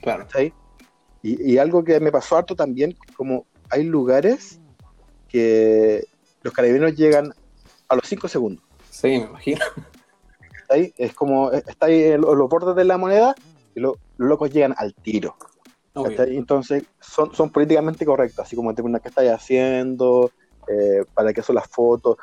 Claro. 0.00 0.26
claro. 0.28 0.54
Y, 1.22 1.52
y 1.54 1.58
algo 1.58 1.82
que 1.84 2.00
me 2.00 2.12
pasó 2.12 2.36
harto 2.36 2.54
también, 2.54 2.96
como 3.16 3.46
hay 3.70 3.84
lugares 3.84 4.60
que 5.28 6.04
los 6.42 6.52
carabineros 6.54 6.94
llegan 6.94 7.32
a 7.88 7.94
los 7.96 8.04
5 8.06 8.28
segundos. 8.28 8.64
Sí, 8.90 9.08
me 9.08 9.14
imagino. 9.24 9.64
Ahí 10.70 10.92
es 10.96 11.14
como, 11.14 11.50
está 11.52 11.86
ahí 11.86 12.02
en 12.04 12.20
los, 12.20 12.36
bordes 12.48 12.76
de 12.76 12.84
la 12.84 12.98
moneda 12.98 13.34
y 13.74 13.80
lo- 13.80 13.98
los 14.16 14.28
locos 14.28 14.50
llegan 14.50 14.74
al 14.76 14.94
tiro. 14.94 15.36
Entonces 15.94 16.84
son, 17.00 17.34
son 17.34 17.50
políticamente 17.50 18.04
correctos, 18.06 18.44
así 18.46 18.54
como 18.54 18.70
te 18.70 18.76
preguntan 18.76 19.00
qué 19.00 19.08
estáis 19.08 19.30
haciendo, 19.32 20.32
eh, 20.68 21.04
para 21.14 21.32
qué 21.32 21.42
son 21.42 21.56
las 21.56 21.66
fotos. 21.68 22.16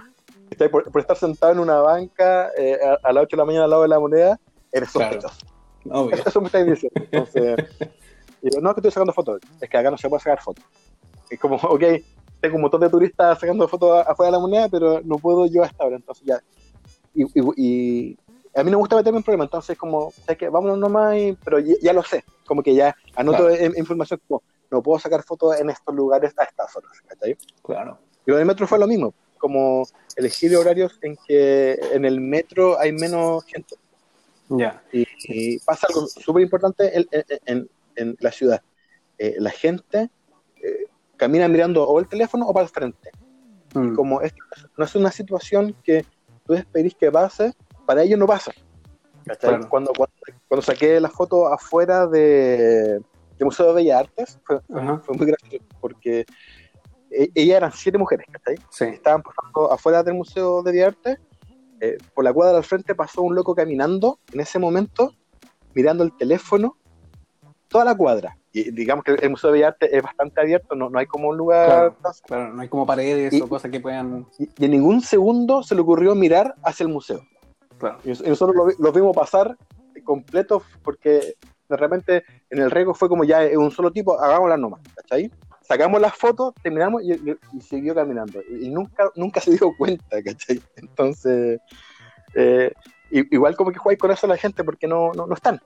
¿Cachai? 0.50 0.70
Por, 0.70 0.90
por 0.92 1.02
estar 1.02 1.18
sentado 1.18 1.52
en 1.54 1.60
una 1.60 1.82
banca 1.82 2.52
eh, 2.58 2.78
a, 2.82 2.98
a 3.10 3.12
las 3.14 3.24
8 3.24 3.36
de 3.36 3.42
la 3.42 3.46
mañana 3.46 3.64
al 3.66 3.70
lado 3.72 3.82
de 3.82 3.88
la 3.90 4.00
moneda, 4.00 4.38
eres 4.72 4.90
Claro. 4.92 5.20
sospechoso. 5.22 5.46
Obvio. 5.92 6.16
Eso 6.26 6.40
me 6.40 6.46
estáis 6.48 6.66
diciendo. 6.68 6.96
Entonces, 7.12 7.58
digo, 8.50 8.62
no 8.62 8.70
es 8.70 8.76
que 8.76 8.80
estoy 8.80 8.92
sacando 8.92 9.14
fotos, 9.14 9.42
es 9.60 9.70
que 9.70 9.78
acá 9.78 9.90
no 9.92 9.98
se 9.98 10.10
puede 10.10 10.22
sacar 10.24 10.42
fotos. 10.42 10.64
Es 11.30 11.40
como, 11.40 11.56
ok, 11.56 11.84
tengo 12.42 12.56
un 12.56 12.62
montón 12.62 12.82
de 12.82 12.90
turistas 12.90 13.40
sacando 13.40 13.68
fotos 13.68 14.06
afuera 14.08 14.28
de 14.28 14.32
la 14.34 14.40
moneda, 14.40 14.70
pero 14.70 15.02
no 15.04 15.18
puedo 15.18 15.46
yo 15.48 15.64
hasta 15.64 15.84
ahora. 15.84 15.96
Entonces 15.96 16.26
ya. 16.26 16.40
Y, 17.14 17.24
y- 17.24 17.54
y 17.58 18.18
a 18.56 18.64
mí 18.64 18.72
no 18.72 18.78
me 18.78 18.82
gusta 18.82 18.96
meterme 18.96 19.18
en 19.18 19.24
problemas, 19.24 19.48
entonces 19.48 19.78
como, 19.78 20.12
¿sabes 20.26 20.38
qué? 20.38 20.50
Vámonos 20.50 20.78
nomás, 20.78 21.16
y- 21.18 21.38
pero 21.44 21.60
ya, 21.60 21.76
ya 21.82 21.94
lo 21.94 22.04
sé. 22.04 22.24
Como 22.46 22.62
que 22.62 22.76
ya 22.76 22.96
anoto 23.16 23.48
Claro. 23.48 23.74
información 23.78 24.20
como, 24.28 24.44
no 24.72 24.82
puedo 24.84 25.00
sacar 25.00 25.24
fotos 25.24 25.60
en 25.60 25.70
estos 25.70 25.94
lugares 25.96 26.34
a 26.38 26.44
estas 26.44 26.76
horas. 26.76 26.92
¿cachai? 27.08 27.38
Claro. 27.64 27.98
Y 28.26 28.32
lo 28.32 28.38
del 28.38 28.46
metro 28.46 28.68
fue 28.68 28.78
lo 28.80 28.88
mismo, 28.88 29.14
como 29.40 29.84
elegir 30.16 30.56
horarios 30.56 30.98
en 31.02 31.18
que 31.28 31.74
en 31.94 32.06
el 32.06 32.20
metro 32.22 32.78
hay 32.80 32.92
menos 32.92 33.44
gente. 33.46 33.76
Ya. 34.50 34.84
Y, 34.94 35.06
y 35.28 35.60
pasa 35.60 35.88
algo 35.90 36.06
súper 36.08 36.44
importante 36.44 36.96
en, 36.98 37.06
en- 37.12 37.24
en- 37.46 37.70
en 37.96 38.16
la 38.20 38.32
ciudad. 38.32 38.62
Eh, 39.18 39.36
la 39.40 39.52
gente 39.52 40.10
eh, 40.62 40.86
camina 41.18 41.48
mirando 41.48 41.88
o 41.88 42.00
el 42.00 42.08
teléfono 42.08 42.48
o 42.48 42.54
para 42.54 42.66
el 42.66 42.72
frente. 42.72 43.12
Mm. 43.74 43.96
Como 43.96 44.22
esto 44.22 44.44
no 44.78 44.86
es 44.86 44.96
una 44.96 45.12
situación 45.12 45.76
que 45.84 46.06
tú 46.46 46.54
esperís 46.54 46.96
que 46.96 47.12
pase, 47.12 47.54
para 47.86 48.04
ellos 48.04 48.20
no 48.20 48.28
pasa. 48.28 48.52
Cuando, 49.70 49.92
cuando, 49.92 49.92
cuando 50.48 50.62
saqué 50.62 51.00
la 51.00 51.10
foto 51.10 51.48
afuera 51.48 52.06
de, 52.06 53.02
del 53.38 53.46
Museo 53.46 53.68
de 53.68 53.74
Bellas 53.74 54.02
Artes, 54.02 54.40
fue, 54.46 54.60
fue 54.60 55.16
muy 55.18 55.26
gracioso, 55.26 55.66
porque 55.82 56.26
e- 57.10 57.32
ellas 57.34 57.58
eran 57.58 57.72
siete 57.72 57.98
mujeres, 57.98 58.28
¿cachai? 58.32 58.58
Sí. 58.70 58.86
estaban 58.86 59.24
pasando 59.24 59.72
afuera 59.72 60.04
del 60.04 60.14
Museo 60.14 60.62
de 60.62 60.72
Bellas 60.72 60.88
Artes, 60.90 61.20
eh, 61.80 61.98
por 62.14 62.24
la 62.24 62.32
cuadra 62.34 62.58
al 62.58 62.64
frente 62.64 62.94
pasó 62.94 63.24
un 63.24 63.36
loco 63.36 63.56
caminando 63.56 64.20
en 64.32 64.42
ese 64.42 64.60
momento, 64.60 65.14
mirando 65.74 66.04
el 66.04 66.16
teléfono, 66.16 66.78
toda 67.76 67.86
la 67.86 67.96
cuadra. 67.98 68.38
Y 68.54 68.72
digamos 68.72 69.04
que 69.04 69.12
el 69.12 69.30
Museo 69.30 69.50
de 69.52 69.58
Bellas 69.60 69.74
Artes 69.74 69.90
es 69.92 70.02
bastante 70.02 70.40
abierto, 70.40 70.76
no, 70.76 70.90
no 70.90 70.98
hay 70.98 71.06
como 71.06 71.28
un 71.28 71.36
lugar... 71.38 71.68
Claro. 72.02 72.16
Claro, 72.26 72.54
no 72.54 72.62
hay 72.62 72.70
como 72.70 72.86
paredes 72.86 73.34
Y- 73.34 73.42
o 73.42 73.50
cosas 73.50 73.70
que 73.70 73.82
puedan. 73.82 74.26
Y, 74.40 74.64
en 74.66 74.72
ningún 74.72 75.02
segundo 75.02 75.62
se 75.62 75.76
le 75.76 75.82
ocurrió 75.82 76.16
mirar 76.16 76.56
hacia 76.64 76.86
el 76.86 76.90
museo. 76.94 77.22
Claro. 77.78 77.98
Y, 78.06 78.10
nos- 78.10 78.22
y 78.22 78.30
nosotros 78.30 78.56
lo, 78.56 78.66
los 78.86 78.94
vimos 78.94 79.14
pasar 79.16 79.58
completos 80.06 80.64
porque 80.84 81.36
de 81.68 81.76
repente 81.78 82.24
en 82.50 82.60
el 82.60 82.72
rego 82.72 82.94
fue 82.94 83.10
como 83.10 83.24
ya 83.26 83.44
es 83.44 83.58
un 83.58 83.72
solo 83.72 83.92
tipo, 83.92 84.18
hagámosla 84.20 84.56
nomás, 84.56 84.80
¿cachai? 84.96 85.30
Sacamos 85.62 86.00
las 86.00 86.16
fotos, 86.16 86.54
terminamos 86.64 87.02
y, 87.04 87.12
y- 87.14 87.38
y 87.54 87.60
siguió 87.62 87.94
caminando. 87.94 88.40
Y, 88.50 88.68
y 88.68 88.70
nunca, 88.70 89.10
nunca 89.16 89.42
se 89.42 89.52
dio 89.52 89.72
cuenta, 89.78 90.22
¿cachai? 90.24 90.62
Entonces, 90.78 91.60
eh, 92.36 92.72
igual 93.12 93.56
como 93.58 93.72
que 93.72 93.80
jugáis 93.80 94.00
con 94.00 94.12
eso 94.12 94.28
a 94.28 94.30
la 94.30 94.38
gente 94.38 94.64
porque 94.64 94.88
no, 94.88 95.12
no, 95.14 95.26
no 95.28 95.34
están. 95.34 95.60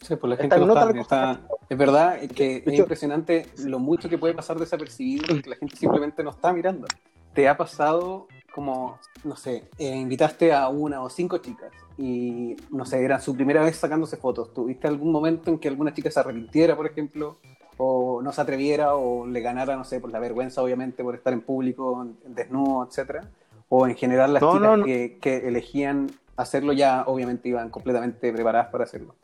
Sí, 0.00 0.16
pues 0.16 0.30
la 0.30 0.36
gente 0.36 0.56
está, 0.56 0.86
cosa. 0.86 1.32
está- 1.32 1.40
Es 1.68 1.76
verdad 1.78 2.18
que 2.34 2.62
es 2.64 2.72
impresionante 2.78 3.46
lo 3.58 3.78
mucho 3.78 4.08
que 4.08 4.16
puede 4.18 4.34
pasar 4.34 4.58
desapercibido 4.58 5.26
porque 5.28 5.50
la 5.50 5.56
gente 5.56 5.76
simplemente 5.76 6.22
no 6.22 6.30
está 6.30 6.52
mirando. 6.52 6.86
¿Te 7.34 7.48
ha 7.48 7.56
pasado 7.56 8.26
como, 8.54 8.98
no 9.24 9.36
sé, 9.36 9.64
eh, 9.78 9.94
invitaste 9.94 10.52
a 10.52 10.68
una 10.68 11.02
o 11.02 11.10
cinco 11.10 11.38
chicas 11.38 11.72
y, 11.98 12.56
no 12.70 12.84
sé, 12.86 13.04
era 13.04 13.20
su 13.20 13.34
primera 13.34 13.62
vez 13.62 13.76
sacándose 13.76 14.16
fotos? 14.16 14.54
¿Tuviste 14.54 14.88
algún 14.88 15.12
momento 15.12 15.50
en 15.50 15.58
que 15.58 15.68
alguna 15.68 15.92
chica 15.92 16.10
se 16.10 16.20
arrepintiera, 16.20 16.74
por 16.76 16.86
ejemplo? 16.86 17.38
O 17.76 18.22
no 18.22 18.32
se 18.32 18.40
atreviera 18.40 18.94
o 18.94 19.26
le 19.26 19.40
ganara, 19.40 19.76
no 19.76 19.84
sé, 19.84 20.00
por 20.00 20.10
la 20.10 20.18
vergüenza, 20.18 20.62
obviamente, 20.62 21.02
por 21.04 21.14
estar 21.14 21.32
en 21.32 21.42
público, 21.42 22.02
en- 22.02 22.34
desnudo, 22.34 22.86
etcétera? 22.88 23.28
O 23.68 23.86
en 23.86 23.94
general 23.94 24.32
las 24.32 24.42
No, 24.42 24.52
chicas 24.54 24.68
no, 24.70 24.76
no. 24.78 24.84
Que, 24.84 25.18
que 25.20 25.36
elegían 25.48 26.10
hacerlo 26.36 26.72
ya, 26.72 27.04
obviamente, 27.06 27.48
iban 27.48 27.68
completamente 27.70 28.32
preparadas 28.32 28.68
para 28.68 28.84
hacerlo. 28.84 29.14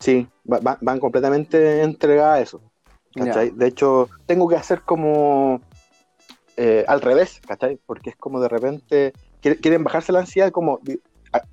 Sí, 0.00 0.26
va- 0.50 0.60
va- 0.60 0.78
van 0.80 0.98
completamente 0.98 1.82
entregadas 1.82 2.38
a 2.38 2.40
eso. 2.40 2.62
¿cachai? 3.14 3.50
De 3.50 3.66
hecho, 3.66 4.08
tengo 4.26 4.48
que 4.48 4.56
hacer 4.56 4.82
como 4.82 5.60
eh, 6.56 6.84
al 6.86 7.00
revés, 7.00 7.40
¿cachai? 7.46 7.78
Porque 7.86 8.10
es 8.10 8.16
como 8.16 8.40
de 8.40 8.48
repente 8.48 9.12
quiere- 9.40 9.58
quieren 9.58 9.82
bajarse 9.84 10.12
la 10.12 10.20
ansiedad, 10.20 10.50
como 10.52 10.78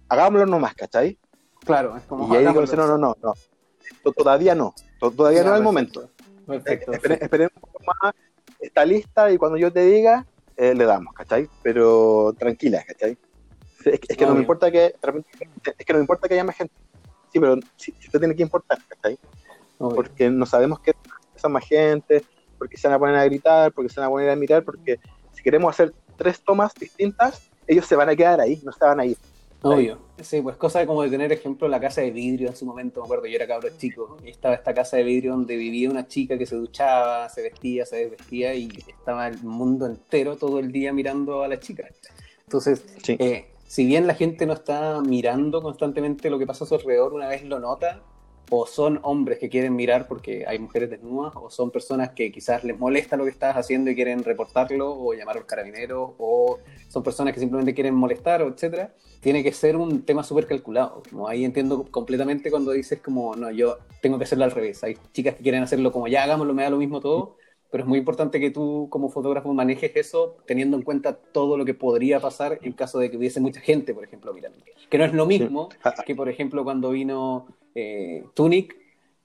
hagámoslo 0.09 0.45
nomás, 0.45 0.75
¿cachai? 0.75 1.17
Claro, 1.65 1.95
es 1.97 2.03
como. 2.03 2.31
y 2.33 2.37
ahí 2.37 2.45
digo, 2.45 2.61
no, 2.65 2.87
no, 2.87 2.97
no, 2.97 3.15
no. 3.21 3.33
To- 4.03 4.13
Todavía 4.13 4.53
no, 4.55 4.73
To- 4.99 5.11
todavía 5.11 5.43
no 5.43 5.53
es 5.55 5.59
el 5.61 5.63
perfecto. 5.65 6.01
momento. 6.01 6.09
Perfecto. 6.45 6.91
Espere- 6.93 7.19
Esperemos 7.21 7.51
un 7.55 7.61
poco 7.61 7.79
más, 8.01 8.13
está 8.59 8.85
lista 8.85 9.31
y 9.31 9.37
cuando 9.37 9.57
yo 9.57 9.71
te 9.73 9.81
diga, 9.85 10.25
eh, 10.55 10.73
le 10.75 10.85
damos, 10.85 11.13
¿cachai? 11.13 11.49
Pero 11.63 12.33
tranquila, 12.37 12.83
¿cachai? 12.85 13.17
Es, 13.85 13.99
que- 13.99 14.07
es 14.09 14.17
que 14.17 14.25
no 14.25 14.31
Obvio. 14.31 14.35
me 14.35 14.41
importa 14.41 14.71
que, 14.71 14.85
es 14.95 15.85
que 15.85 15.93
no 15.93 15.99
me 15.99 16.03
importa 16.03 16.27
que 16.27 16.33
haya 16.35 16.43
más 16.43 16.55
gente. 16.55 16.73
Sí, 17.37 17.39
pero 17.39 17.55
sí, 17.75 17.93
sí 17.99 18.09
te 18.09 18.17
tiene 18.19 18.35
que 18.35 18.41
importar, 18.41 18.79
¿cachai? 18.87 19.17
Obvio. 19.79 19.95
porque 19.95 20.29
no 20.29 20.45
sabemos 20.47 20.79
qué 20.79 20.93
son 21.35 21.51
más 21.51 21.63
gente, 21.67 22.23
porque 22.57 22.77
se 22.77 22.87
van 22.87 22.95
a 22.95 22.99
poner 22.99 23.15
a 23.15 23.25
gritar, 23.25 23.71
porque 23.71 23.89
se 23.89 23.99
van 23.99 24.07
a 24.07 24.09
poner 24.09 24.29
a 24.31 24.35
mirar, 24.35 24.63
porque 24.63 24.99
si 25.33 25.43
queremos 25.43 25.69
hacer 25.69 25.93
tres 26.17 26.41
tomas 26.41 26.73
distintas, 26.73 27.51
ellos 27.67 27.85
se 27.85 27.95
van 27.95 28.09
a 28.09 28.15
quedar 28.15 28.41
ahí, 28.41 28.59
no 28.63 28.71
se 28.71 28.83
van 28.83 28.99
a 28.99 29.05
ir. 29.05 29.17
Obvio. 29.61 29.99
Sí, 30.21 30.41
pues 30.41 30.55
cosa 30.55 30.79
de 30.79 30.87
como 30.87 31.03
de 31.03 31.09
tener 31.11 31.31
ejemplo 31.31 31.67
la 31.67 31.79
casa 31.79 32.01
de 32.01 32.09
vidrio 32.09 32.47
en 32.47 32.55
su 32.55 32.65
momento, 32.65 33.01
me 33.01 33.05
acuerdo, 33.05 33.27
yo 33.27 33.35
era 33.35 33.45
cabro 33.45 33.69
chico, 33.77 34.17
y 34.25 34.29
estaba 34.29 34.55
esta 34.55 34.73
casa 34.73 34.97
de 34.97 35.03
vidrio 35.03 35.31
donde 35.33 35.55
vivía 35.57 35.89
una 35.91 36.07
chica 36.07 36.37
que 36.39 36.47
se 36.47 36.55
duchaba, 36.55 37.29
se 37.29 37.43
vestía, 37.43 37.85
se 37.85 37.97
desvestía 37.97 38.55
y 38.55 38.69
estaba 38.87 39.27
el 39.27 39.43
mundo 39.43 39.85
entero 39.85 40.37
todo 40.37 40.57
el 40.57 40.71
día 40.71 40.91
mirando 40.91 41.43
a 41.43 41.47
la 41.47 41.59
chica. 41.59 41.87
Entonces, 42.45 42.83
Sí. 43.03 43.15
eh, 43.19 43.45
si 43.67 43.85
bien 43.85 44.07
la 44.07 44.15
gente 44.15 44.45
no 44.45 44.53
está 44.53 45.01
mirando 45.01 45.61
constantemente 45.61 46.29
lo 46.29 46.39
que 46.39 46.47
pasa 46.47 46.63
a 46.63 46.67
su 46.67 46.75
alrededor, 46.75 47.13
una 47.13 47.27
vez 47.27 47.43
lo 47.43 47.59
nota, 47.59 48.01
o 48.49 48.65
son 48.65 48.99
hombres 49.03 49.39
que 49.39 49.49
quieren 49.49 49.75
mirar 49.75 50.07
porque 50.07 50.45
hay 50.47 50.57
mujeres 50.57 50.89
desnudas, 50.89 51.33
o 51.35 51.49
son 51.49 51.69
personas 51.69 52.11
que 52.11 52.31
quizás 52.31 52.63
les 52.63 52.79
molesta 52.79 53.17
lo 53.17 53.25
que 53.25 53.29
estás 53.31 53.57
haciendo 53.57 53.91
y 53.91 53.95
quieren 53.95 54.23
reportarlo, 54.23 54.97
o 54.97 55.13
llamar 55.13 55.35
a 55.35 55.39
los 55.39 55.47
carabineros, 55.47 56.11
o 56.17 56.59
son 56.87 57.03
personas 57.03 57.33
que 57.33 57.41
simplemente 57.41 57.73
quieren 57.73 57.93
molestar, 57.93 58.41
etcétera, 58.41 58.93
tiene 59.19 59.43
que 59.43 59.51
ser 59.51 59.75
un 59.75 60.03
tema 60.03 60.23
súper 60.23 60.47
calculado. 60.47 61.03
Como 61.09 61.27
ahí 61.27 61.43
entiendo 61.43 61.85
completamente 61.91 62.49
cuando 62.49 62.71
dices 62.71 63.01
como, 63.01 63.35
no, 63.35 63.51
yo 63.51 63.79
tengo 64.01 64.17
que 64.17 64.23
hacerlo 64.23 64.45
al 64.45 64.51
revés. 64.51 64.81
Hay 64.83 64.97
chicas 65.11 65.35
que 65.35 65.43
quieren 65.43 65.63
hacerlo 65.63 65.91
como, 65.91 66.07
ya 66.07 66.23
hagámoslo, 66.23 66.53
me 66.53 66.63
da 66.63 66.69
lo 66.69 66.77
mismo 66.77 67.01
todo, 67.01 67.35
pero 67.69 67.83
es 67.83 67.87
muy 67.87 67.99
importante 67.99 68.39
que 68.39 68.51
tú 68.51 68.87
como 68.89 69.09
fotógrafo 69.09 69.53
manejes 69.53 69.91
eso 69.95 70.37
teniendo 70.45 70.77
en 70.77 70.83
cuenta 70.83 71.13
todo 71.15 71.57
lo 71.57 71.65
que 71.65 71.73
podría 71.73 72.19
pasar 72.19 72.59
en 72.61 72.73
caso 72.73 72.99
de 72.99 73.11
que 73.11 73.17
hubiese 73.17 73.39
mucha 73.41 73.59
gente, 73.61 73.93
por 73.93 74.03
ejemplo, 74.03 74.33
mirando. 74.33 74.59
Que 74.89 74.97
no 74.97 75.05
es 75.05 75.13
lo 75.13 75.25
mismo 75.25 75.69
Ah, 75.83 75.93
que, 76.05 76.15
por 76.15 76.29
ejemplo, 76.29 76.63
cuando 76.63 76.91
vino 76.91 77.47
eh, 77.75 78.23
Tunic 78.33 78.75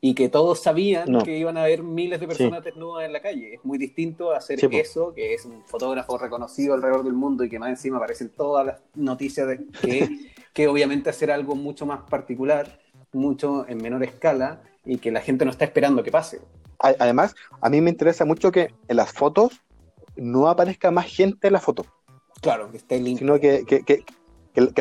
y 0.00 0.14
que 0.14 0.28
todos 0.28 0.60
sabían 0.60 1.10
No. 1.12 1.22
que 1.22 1.38
iban 1.38 1.56
a 1.56 1.62
haber 1.62 1.84
miles 1.84 2.18
de 2.18 2.26
personas 2.26 2.64
desnudas 2.64 3.04
en 3.06 3.12
la 3.12 3.22
calle. 3.22 3.54
Es 3.54 3.64
muy 3.64 3.78
distinto 3.78 4.32
hacer 4.32 4.58
Sí, 4.58 4.66
eso, 4.72 5.14
que 5.14 5.34
es 5.34 5.44
un 5.44 5.62
fotógrafo 5.64 6.18
reconocido 6.18 6.74
alrededor 6.74 7.04
del 7.04 7.12
mundo 7.12 7.44
y 7.44 7.48
que 7.48 7.60
más 7.60 7.68
encima 7.70 7.98
aparecen 7.98 8.30
todas 8.30 8.66
las 8.66 8.82
noticias 8.96 9.46
de 9.46 9.64
que, 9.80 10.08
que 10.52 10.66
obviamente 10.66 11.08
hacer 11.10 11.30
algo 11.30 11.54
mucho 11.54 11.86
más 11.86 12.00
particular, 12.10 12.80
mucho 13.12 13.64
en 13.68 13.78
menor 13.78 14.02
escala 14.02 14.62
y 14.84 14.98
que 14.98 15.12
la 15.12 15.20
gente 15.20 15.44
no 15.44 15.52
está 15.52 15.64
esperando 15.64 16.02
que 16.02 16.10
pase. 16.10 16.40
Además, 16.82 17.34
a 17.60 17.70
mí 17.70 17.80
me 17.80 17.90
interesa 17.90 18.24
mucho 18.24 18.50
que 18.50 18.74
en 18.88 18.96
las 18.96 19.12
fotos 19.12 19.60
no 20.16 20.48
aparezca 20.48 20.90
más 20.90 21.06
gente 21.06 21.46
en 21.46 21.52
la 21.54 21.60
foto, 21.60 21.86
Claro, 22.40 22.70
que 22.70 22.76
esté 22.78 22.96
limpio. 22.98 23.18
sino 23.18 23.40
que, 23.40 23.64
que, 23.64 23.82
que- 23.84 24.04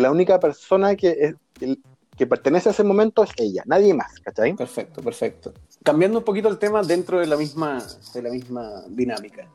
la 0.02 0.12
única 0.12 0.40
persona 0.40 0.96
que, 0.96 1.36
es- 1.60 1.78
que, 2.18 2.28
pertenece 2.28 2.70
a 2.70 2.72
ese 2.72 2.84
momento 2.84 3.24
es 3.24 3.32
ella, 3.38 3.64
nadie 3.66 3.94
más, 3.94 4.20
¿cachai? 4.20 4.54
Perfecto, 4.56 5.02
perfecto. 5.02 5.54
Cambiando 5.84 6.20
un 6.20 6.24
poquito 6.26 6.50
el 6.50 6.60
tema 6.60 6.84
dentro 6.84 7.20
de 7.20 7.26
la 7.28 7.36
misma, 7.38 7.84
de 8.14 8.22
la 8.22 8.30
misma 8.30 8.84
dinámica. 8.90 9.48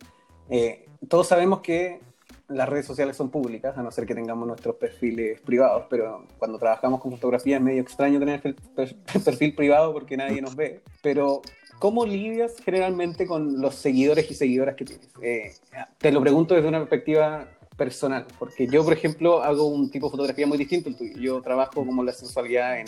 Eh, 0.49 0.87
todos 1.09 1.29
sabemos 1.29 1.61
que 1.61 2.01
las 2.49 2.69
redes 2.69 2.87
sociales 2.87 3.17
son 3.17 3.29
públicas, 3.31 3.77
a 3.77 3.83
no 3.83 3.91
ser 3.91 4.07
que 4.07 4.15
tengamos 4.15 4.47
nuestros 4.49 4.77
perfiles 4.77 5.41
privados, 5.43 5.85
pero 5.91 6.25
cuando 6.39 6.59
trabajamos 6.59 7.01
con 7.01 7.11
fotografía 7.13 7.57
es 7.57 7.63
medio 7.63 7.83
extraño 7.83 8.19
tener 8.19 8.41
el 8.45 8.55
per- 8.55 8.97
perfil 9.25 9.55
privado 9.55 9.93
porque 9.93 10.17
nadie 10.17 10.41
nos 10.41 10.57
ve. 10.57 10.81
Pero, 11.03 11.43
¿cómo 11.79 12.07
lidias 12.07 12.55
generalmente 12.65 13.27
con 13.27 13.61
los 13.61 13.75
seguidores 13.75 14.31
y 14.31 14.35
seguidoras 14.35 14.75
que 14.77 14.85
tienes? 14.85 15.09
Eh, 15.23 15.53
te 15.99 16.13
lo 16.13 16.21
pregunto 16.21 16.55
desde 16.55 16.69
una 16.69 16.79
perspectiva 16.79 17.49
personal, 17.77 18.27
porque 18.39 18.67
yo, 18.67 18.85
por 18.85 18.93
ejemplo, 18.95 19.43
hago 19.43 19.67
un 19.67 19.91
tipo 19.91 20.07
de 20.07 20.11
fotografía 20.13 20.47
muy 20.47 20.59
distinto 20.59 20.89
al 20.89 20.97
tuyo. 20.97 21.19
Yo 21.19 21.43
trabajo 21.43 21.85
como 21.85 22.03
la 22.03 22.13
sensualidad 22.13 22.81
en, 22.81 22.87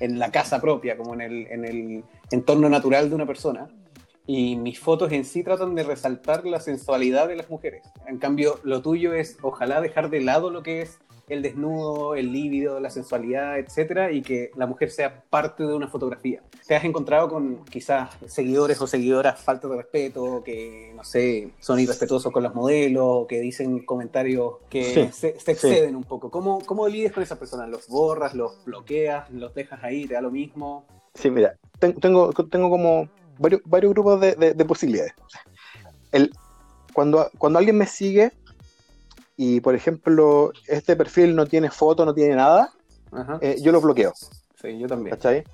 en 0.00 0.18
la 0.18 0.30
casa 0.30 0.60
propia, 0.60 0.96
como 0.96 1.14
en 1.14 1.20
el, 1.22 1.46
en 1.46 1.64
el 1.64 2.04
entorno 2.30 2.68
natural 2.68 3.08
de 3.08 3.14
una 3.14 3.26
persona. 3.26 3.68
y 4.26 4.56
mis 4.56 4.78
fotos 4.78 5.10
en 5.12 5.24
sí 5.24 5.42
tratan 5.42 5.74
de 5.74 5.82
resaltar 5.82 6.44
la 6.44 6.60
sensualidad 6.60 7.28
de 7.28 7.36
las 7.36 7.48
mujeres. 7.48 7.82
En 8.06 8.18
cambio, 8.18 8.60
lo 8.62 8.82
tuyo 8.82 9.14
es 9.14 9.38
ojalá 9.40 9.80
dejar 9.80 10.10
de 10.10 10.20
lado 10.20 10.50
lo 10.50 10.62
que 10.62 10.82
es 10.82 10.98
el 11.28 11.42
desnudo, 11.42 12.14
el 12.14 12.32
lívido, 12.32 12.80
la 12.80 12.90
sensualidad, 12.90 13.58
etcétera, 13.58 14.10
y 14.12 14.22
que 14.22 14.50
la 14.56 14.66
mujer 14.66 14.90
sea 14.90 15.22
parte 15.28 15.64
de 15.64 15.74
una 15.74 15.88
fotografía. 15.88 16.42
¿Te 16.66 16.76
has 16.76 16.84
encontrado 16.84 17.28
con 17.28 17.64
quizás 17.64 18.10
seguidores 18.26 18.80
o 18.80 18.86
seguidoras 18.86 19.40
falta 19.40 19.68
de 19.68 19.76
respeto, 19.76 20.42
que 20.44 20.92
no 20.94 21.04
sé, 21.04 21.50
son 21.60 21.80
irrespetuosos 21.80 22.32
con 22.32 22.42
los 22.42 22.54
modelos, 22.54 23.26
que 23.26 23.40
dicen 23.40 23.84
comentarios 23.84 24.54
que 24.68 25.10
se, 25.12 25.28
exceden 25.28 25.96
un 25.96 26.04
poco? 26.04 26.30
¿Cómo, 26.30 26.60
¿Cómo 26.64 26.88
lidias 26.88 27.12
con 27.12 27.22
esas 27.22 27.38
personas? 27.38 27.68
¿Los 27.68 27.88
borras, 27.88 28.34
los 28.34 28.64
bloqueas, 28.64 29.30
los 29.30 29.54
dejas 29.54 29.82
ahí, 29.82 30.06
te 30.06 30.14
da 30.14 30.20
lo 30.20 30.30
mismo? 30.30 30.84
Sí, 31.14 31.30
mira, 31.30 31.56
tengo, 31.78 32.32
tengo 32.32 32.70
como 32.70 33.08
varios, 33.38 33.62
varios 33.64 33.92
grupos 33.92 34.20
de, 34.20 34.34
de, 34.54 34.64
posibilidades. 34.64 35.12
El, 36.12 36.30
cuando, 36.92 37.30
cuando 37.38 37.58
alguien 37.58 37.76
me 37.76 37.86
sigue, 37.86 38.32
y 39.40 39.60
por 39.60 39.76
ejemplo, 39.76 40.52
este 40.66 40.96
perfil 40.96 41.36
no 41.36 41.46
tiene 41.46 41.70
foto, 41.70 42.04
no 42.04 42.12
tiene 42.12 42.34
nada, 42.34 42.72
eh, 43.40 43.56
yo 43.62 43.70
lo 43.70 43.80
bloqueo. 43.80 44.12
Sí, 44.60 44.76
yo 44.76 44.88
también. 44.88 45.14
¿Cachai? 45.14 45.44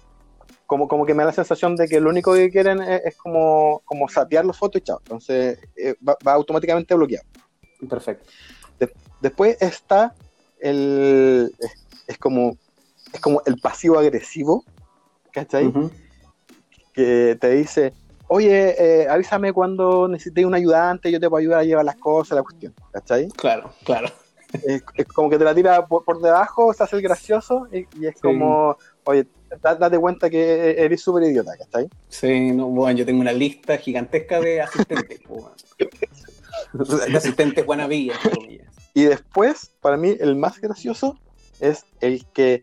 Como, 0.64 0.88
como 0.88 1.04
que 1.04 1.12
me 1.12 1.22
da 1.22 1.26
la 1.26 1.34
sensación 1.34 1.76
de 1.76 1.86
que 1.86 2.00
lo 2.00 2.08
único 2.08 2.32
que 2.32 2.50
quieren 2.50 2.80
es, 2.80 3.14
como, 3.18 3.82
como 3.84 4.08
sapear 4.08 4.46
las 4.46 4.56
fotos 4.56 4.80
y 4.80 4.84
chao. 4.84 5.00
Entonces 5.00 5.58
eh, 5.76 5.94
va, 6.02 6.16
automáticamente 6.32 6.94
bloqueado. 6.94 7.26
Perfecto. 7.86 8.30
después 9.20 9.60
está 9.60 10.14
el. 10.60 11.54
Es, 12.06 12.16
como, 12.16 12.56
es 13.12 13.20
como 13.20 13.42
el 13.44 13.58
pasivo 13.58 13.98
agresivo, 13.98 14.64
¿cachai? 15.30 15.70
Que 16.94 17.36
te 17.38 17.50
dice, 17.50 17.92
oye, 18.28 18.74
eh, 18.78 19.08
avísame 19.08 19.52
cuando 19.52 20.08
necesites 20.08 20.44
un 20.44 20.54
ayudante, 20.54 21.10
yo 21.10 21.20
te 21.20 21.28
puedo 21.28 21.40
ayudar 21.40 21.60
a 21.60 21.64
llevar 21.64 21.84
las 21.84 21.96
cosas, 21.96 22.36
la 22.36 22.42
cuestión, 22.42 22.74
¿cachai? 22.92 23.28
Claro, 23.28 23.72
claro. 23.84 24.08
Es, 24.64 24.84
como 25.12 25.28
que 25.28 25.36
te 25.36 25.42
la 25.42 25.52
tira 25.52 25.84
por, 25.84 26.20
debajo, 26.20 26.72
se 26.72 26.84
hace 26.84 26.94
el 26.94 27.02
gracioso 27.02 27.66
y, 27.72 28.06
es 28.06 28.20
como, 28.20 28.76
oye, 29.02 29.26
date 29.60 29.98
cuenta 29.98 30.30
que 30.30 30.76
eres 30.78 31.02
súper 31.02 31.24
idiota, 31.24 31.56
¿cachai? 31.56 31.88
Sí, 32.08 32.52
no, 32.52 32.68
bueno, 32.68 32.96
yo 32.96 33.04
tengo 33.04 33.20
una 33.20 33.32
lista 33.32 33.76
gigantesca 33.78 34.40
de 34.40 34.60
asistentes, 34.60 35.20
de 37.08 37.16
asistentes 37.16 37.66
wannabe, 37.66 38.12
Y 38.94 39.02
después, 39.02 39.72
para 39.80 39.96
mí, 39.96 40.14
el 40.20 40.36
más 40.36 40.60
gracioso 40.60 41.18
es 41.58 41.84
el 42.00 42.24
que 42.26 42.62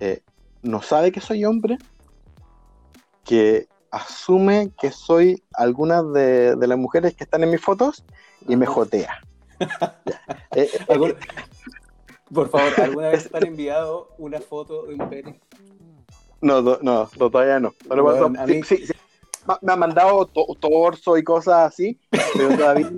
eh, 0.00 0.22
no 0.62 0.80
sabe 0.80 1.12
que 1.12 1.20
soy 1.20 1.44
hombre, 1.44 1.76
que 3.24 3.68
asume 3.90 4.70
que 4.80 4.90
soy 4.90 5.42
alguna 5.54 6.02
de, 6.02 6.56
las 6.56 6.78
mujeres 6.78 7.14
que 7.14 7.24
están 7.24 7.42
en 7.42 7.50
mis 7.50 7.60
fotos 7.60 8.04
y 8.46 8.56
me 8.56 8.66
jotea. 8.66 9.20
Eh, 10.52 10.70
eh, 10.88 11.16
por 12.32 12.48
favor, 12.48 12.80
¿alguna 12.80 13.08
vez 13.08 13.30
te 13.30 13.36
han 13.36 13.46
enviado 13.46 14.08
una 14.18 14.40
foto 14.40 14.86
de 14.86 14.94
un 14.94 15.08
pene? 15.08 15.40
No, 16.40 16.62
no, 16.62 17.06
todavía 17.16 17.60
no. 17.60 17.74
Me 19.60 19.72
han 19.72 19.78
mandado 19.78 20.26
torso 20.26 21.18
y 21.18 21.24
cosas 21.24 21.72
así, 21.72 21.98
pero 22.34 22.56
todavía 22.56 22.92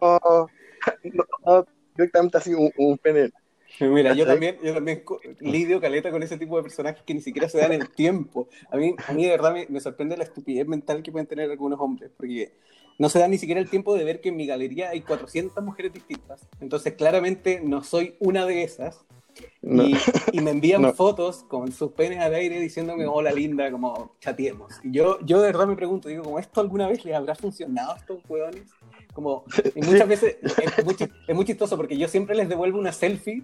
no, 0.00 1.66
directamente 1.96 2.38
así 2.38 2.54
un, 2.54 2.72
un 2.76 2.98
pene. 2.98 3.30
Mira, 3.80 4.14
yo 4.14 4.26
también, 4.26 4.58
yo 4.62 4.74
también 4.74 5.02
lidio 5.40 5.80
caleta 5.80 6.10
con 6.10 6.22
ese 6.22 6.38
tipo 6.38 6.56
de 6.56 6.62
personajes 6.62 7.02
que 7.04 7.14
ni 7.14 7.20
siquiera 7.20 7.48
se 7.48 7.58
dan 7.58 7.72
el 7.72 7.88
tiempo. 7.90 8.48
A 8.70 8.76
mí, 8.76 8.94
a 9.06 9.12
mí 9.12 9.24
de 9.24 9.30
verdad 9.30 9.54
me, 9.68 9.80
sorprende 9.80 10.16
la 10.16 10.24
estupidez 10.24 10.66
mental 10.66 11.02
que 11.02 11.12
pueden 11.12 11.26
tener 11.26 11.50
algunos 11.50 11.80
hombres, 11.80 12.10
porque 12.16 12.52
no 12.98 13.08
se 13.08 13.18
dan 13.18 13.30
ni 13.30 13.38
siquiera 13.38 13.60
el 13.60 13.70
tiempo 13.70 13.94
de 13.94 14.04
ver 14.04 14.20
que 14.20 14.28
en 14.28 14.36
mi 14.36 14.46
galería 14.46 14.90
hay 14.90 15.00
400 15.00 15.62
mujeres 15.64 15.92
distintas. 15.92 16.46
Entonces, 16.60 16.94
claramente 16.94 17.60
no 17.62 17.82
soy 17.82 18.14
una 18.20 18.46
de 18.46 18.62
esas. 18.62 19.04
Y, 19.62 20.40
me 20.40 20.50
envían 20.50 20.92
fotos 20.94 21.44
con 21.44 21.72
sus 21.72 21.92
penes 21.92 22.20
al 22.20 22.34
aire 22.34 22.60
diciéndome, 22.60 23.06
hola 23.06 23.32
linda, 23.32 23.70
como 23.70 24.16
chateemos. 24.20 24.74
Y 24.82 24.92
yo, 24.92 25.18
yo 25.24 25.40
de 25.40 25.46
verdad 25.46 25.66
me 25.66 25.74
pregunto, 25.74 26.08
digo, 26.08 26.24
¿como 26.24 26.38
esto 26.38 26.60
alguna 26.60 26.86
vez 26.86 27.04
les 27.04 27.14
habrá 27.14 27.34
funcionado 27.34 27.92
a 27.92 27.96
estos 27.96 28.20
hueones? 28.28 28.64
Como, 29.14 29.44
y 29.74 29.80
muchas 29.80 30.08
veces 30.08 30.36
es 30.42 30.84
muy, 30.84 30.96
es 31.26 31.34
muy, 31.34 31.44
chistoso 31.44 31.76
porque 31.76 31.96
yo 31.96 32.08
siempre 32.08 32.34
les 32.34 32.48
devuelvo 32.48 32.78
una 32.78 32.92
selfie 32.92 33.42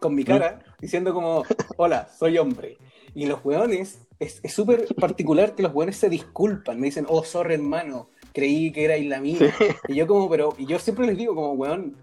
con 0.00 0.14
mi 0.14 0.24
cara 0.24 0.60
diciendo 0.80 1.14
como, 1.14 1.44
hola, 1.76 2.08
soy 2.18 2.38
hombre. 2.38 2.78
Y 3.14 3.26
los 3.26 3.44
weones, 3.44 4.06
es 4.18 4.40
súper 4.52 4.86
particular 4.96 5.54
que 5.54 5.62
los 5.62 5.74
weones 5.74 5.96
se 5.96 6.08
disculpan, 6.08 6.80
me 6.80 6.86
dicen, 6.86 7.06
oh, 7.08 7.24
sorry 7.24 7.54
hermano, 7.54 8.08
creí 8.32 8.72
que 8.72 8.84
era 8.84 8.96
la 8.98 9.20
mía. 9.20 9.54
Y 9.88 9.94
yo 9.94 10.06
como, 10.06 10.28
pero, 10.28 10.54
y 10.58 10.66
yo 10.66 10.78
siempre 10.78 11.06
les 11.06 11.16
digo 11.16 11.34
como, 11.34 11.52
weón, 11.52 11.96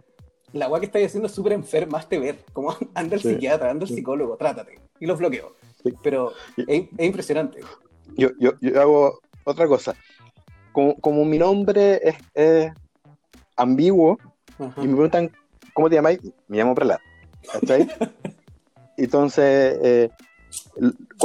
la 0.53 0.67
weá 0.67 0.79
que 0.79 0.85
estáis 0.87 1.07
haciendo 1.07 1.27
es 1.27 1.33
súper 1.33 1.53
enferma, 1.53 1.97
hazte 1.97 2.19
ver, 2.19 2.37
como 2.53 2.75
anda 2.93 3.15
el 3.15 3.21
psiquiatra, 3.21 3.71
anda 3.71 3.85
el 3.85 3.93
psicólogo, 3.93 4.37
trátate. 4.37 4.79
Y 4.99 5.05
los 5.05 5.19
bloqueo. 5.19 5.55
Pero 6.03 6.33
es, 6.55 6.85
impresionante. 6.97 7.59
Yo, 8.15 8.29
yo, 8.39 8.53
yo, 8.61 8.81
hago 8.81 9.19
otra 9.43 9.67
cosa. 9.67 9.95
Como, 10.71 10.95
como 10.95 11.25
mi 11.25 11.37
nombre 11.37 12.01
es, 12.33 12.71
ambiguo, 13.55 14.17
y 14.59 14.87
me 14.87 14.93
preguntan, 14.93 15.31
¿cómo 15.73 15.89
te 15.89 15.95
llamáis? 15.95 16.19
Me 16.47 16.57
llamo 16.57 16.75
Prelat. 16.75 17.01
¿Cachai? 17.51 17.87
Entonces, 18.97 19.77
eh, 19.83 20.09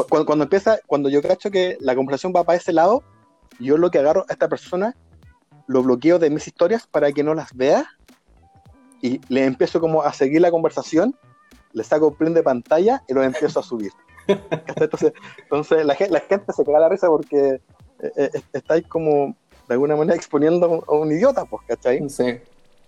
cuando, 0.09 0.45
empieza, 0.45 0.79
cuando 0.87 1.09
yo 1.09 1.23
cacho 1.23 1.51
que 1.51 1.77
la 1.81 1.95
conversación 1.95 2.33
va 2.35 2.45
para 2.45 2.59
ese 2.59 2.73
lado, 2.73 3.03
yo 3.59 3.77
lo 3.79 3.91
que 3.91 3.99
agarro 3.99 4.25
a 4.29 4.33
esta 4.33 4.49
persona, 4.49 4.97
lo 5.67 5.83
bloqueo 5.83 6.19
de 6.19 6.31
mis 6.31 6.47
historias 6.47 6.87
para 6.87 7.13
que 7.13 7.23
no 7.23 7.35
las 7.35 7.55
vea 7.55 7.87
y 9.01 9.21
le 9.29 9.45
empiezo 9.45 9.81
como 9.81 10.03
a 10.03 10.13
seguir 10.13 10.41
la 10.41 10.51
conversación, 10.51 11.17
le 11.73 11.85
saco 11.85 12.15
plin 12.15 12.35
de 12.35 12.43
pantalla 12.43 13.03
y 13.09 13.15
lo 13.15 13.23
empiezo 13.23 13.61
a 13.61 13.63
subir. 13.63 13.93
Entonces, 14.77 15.13
entonces 15.39 15.85
la, 15.85 15.95
gente 15.95 16.53
se 16.53 16.65
queda 16.65 16.77
a 16.77 16.81
la 16.81 16.89
risa 16.89 17.09
porque 17.09 17.61
eh, 18.01 18.13
eh, 18.17 18.43
estáis 18.53 18.87
como 18.87 19.35
de 19.69 19.75
alguna 19.75 19.97
manera 19.97 20.17
exponiendo 20.17 20.85
a 20.87 20.93
un 20.93 21.11
idiota, 21.11 21.45
pues, 21.45 21.63
¿cachai? 21.67 22.09
Sí. 22.09 22.41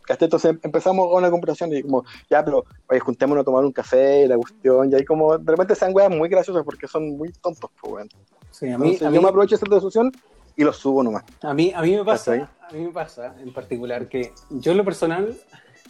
Entonces 0.09 0.57
empezamos 0.63 1.09
con 1.09 1.19
una 1.19 1.31
conversación 1.31 1.73
y 1.73 1.83
como, 1.83 2.05
ya, 2.29 2.45
pero 2.45 2.65
oye, 2.89 3.01
juntémonos 3.01 3.43
a 3.43 3.45
tomar 3.45 3.65
un 3.65 3.73
café 3.73 4.25
y 4.25 4.29
la 4.29 4.37
cuestión, 4.37 4.91
y 4.91 4.95
ahí 4.95 5.05
como, 5.05 5.39
de 5.39 5.51
repente 5.51 5.75
sean 5.75 5.95
weas 5.95 6.11
muy 6.11 6.29
graciosas 6.29 6.63
porque 6.65 6.87
son 6.87 7.17
muy 7.17 7.33
tontos, 7.33 7.71
pues, 7.81 7.93
weón. 7.93 8.09
Sí, 8.51 8.71
a 8.71 8.79
mí, 8.79 8.97
yo 8.99 9.11
me 9.11 9.29
aprovecho 9.29 9.57
de 9.57 9.65
esa 9.65 9.75
discusión 9.75 10.13
y 10.57 10.63
los 10.63 10.77
subo 10.77 11.03
nomás. 11.03 11.25
A 11.43 11.55
mí, 11.55 11.73
a 11.75 11.83
mí 11.83 11.97
me 11.97 12.05
pasa, 12.05 12.33
a 12.33 12.73
mí 12.73 12.81
me 12.81 12.93
pasa 12.93 13.35
en 13.41 13.53
particular 13.53 14.09
que 14.09 14.33
yo 14.51 14.73
en 14.73 14.79
lo 14.79 14.85
personal 14.85 15.37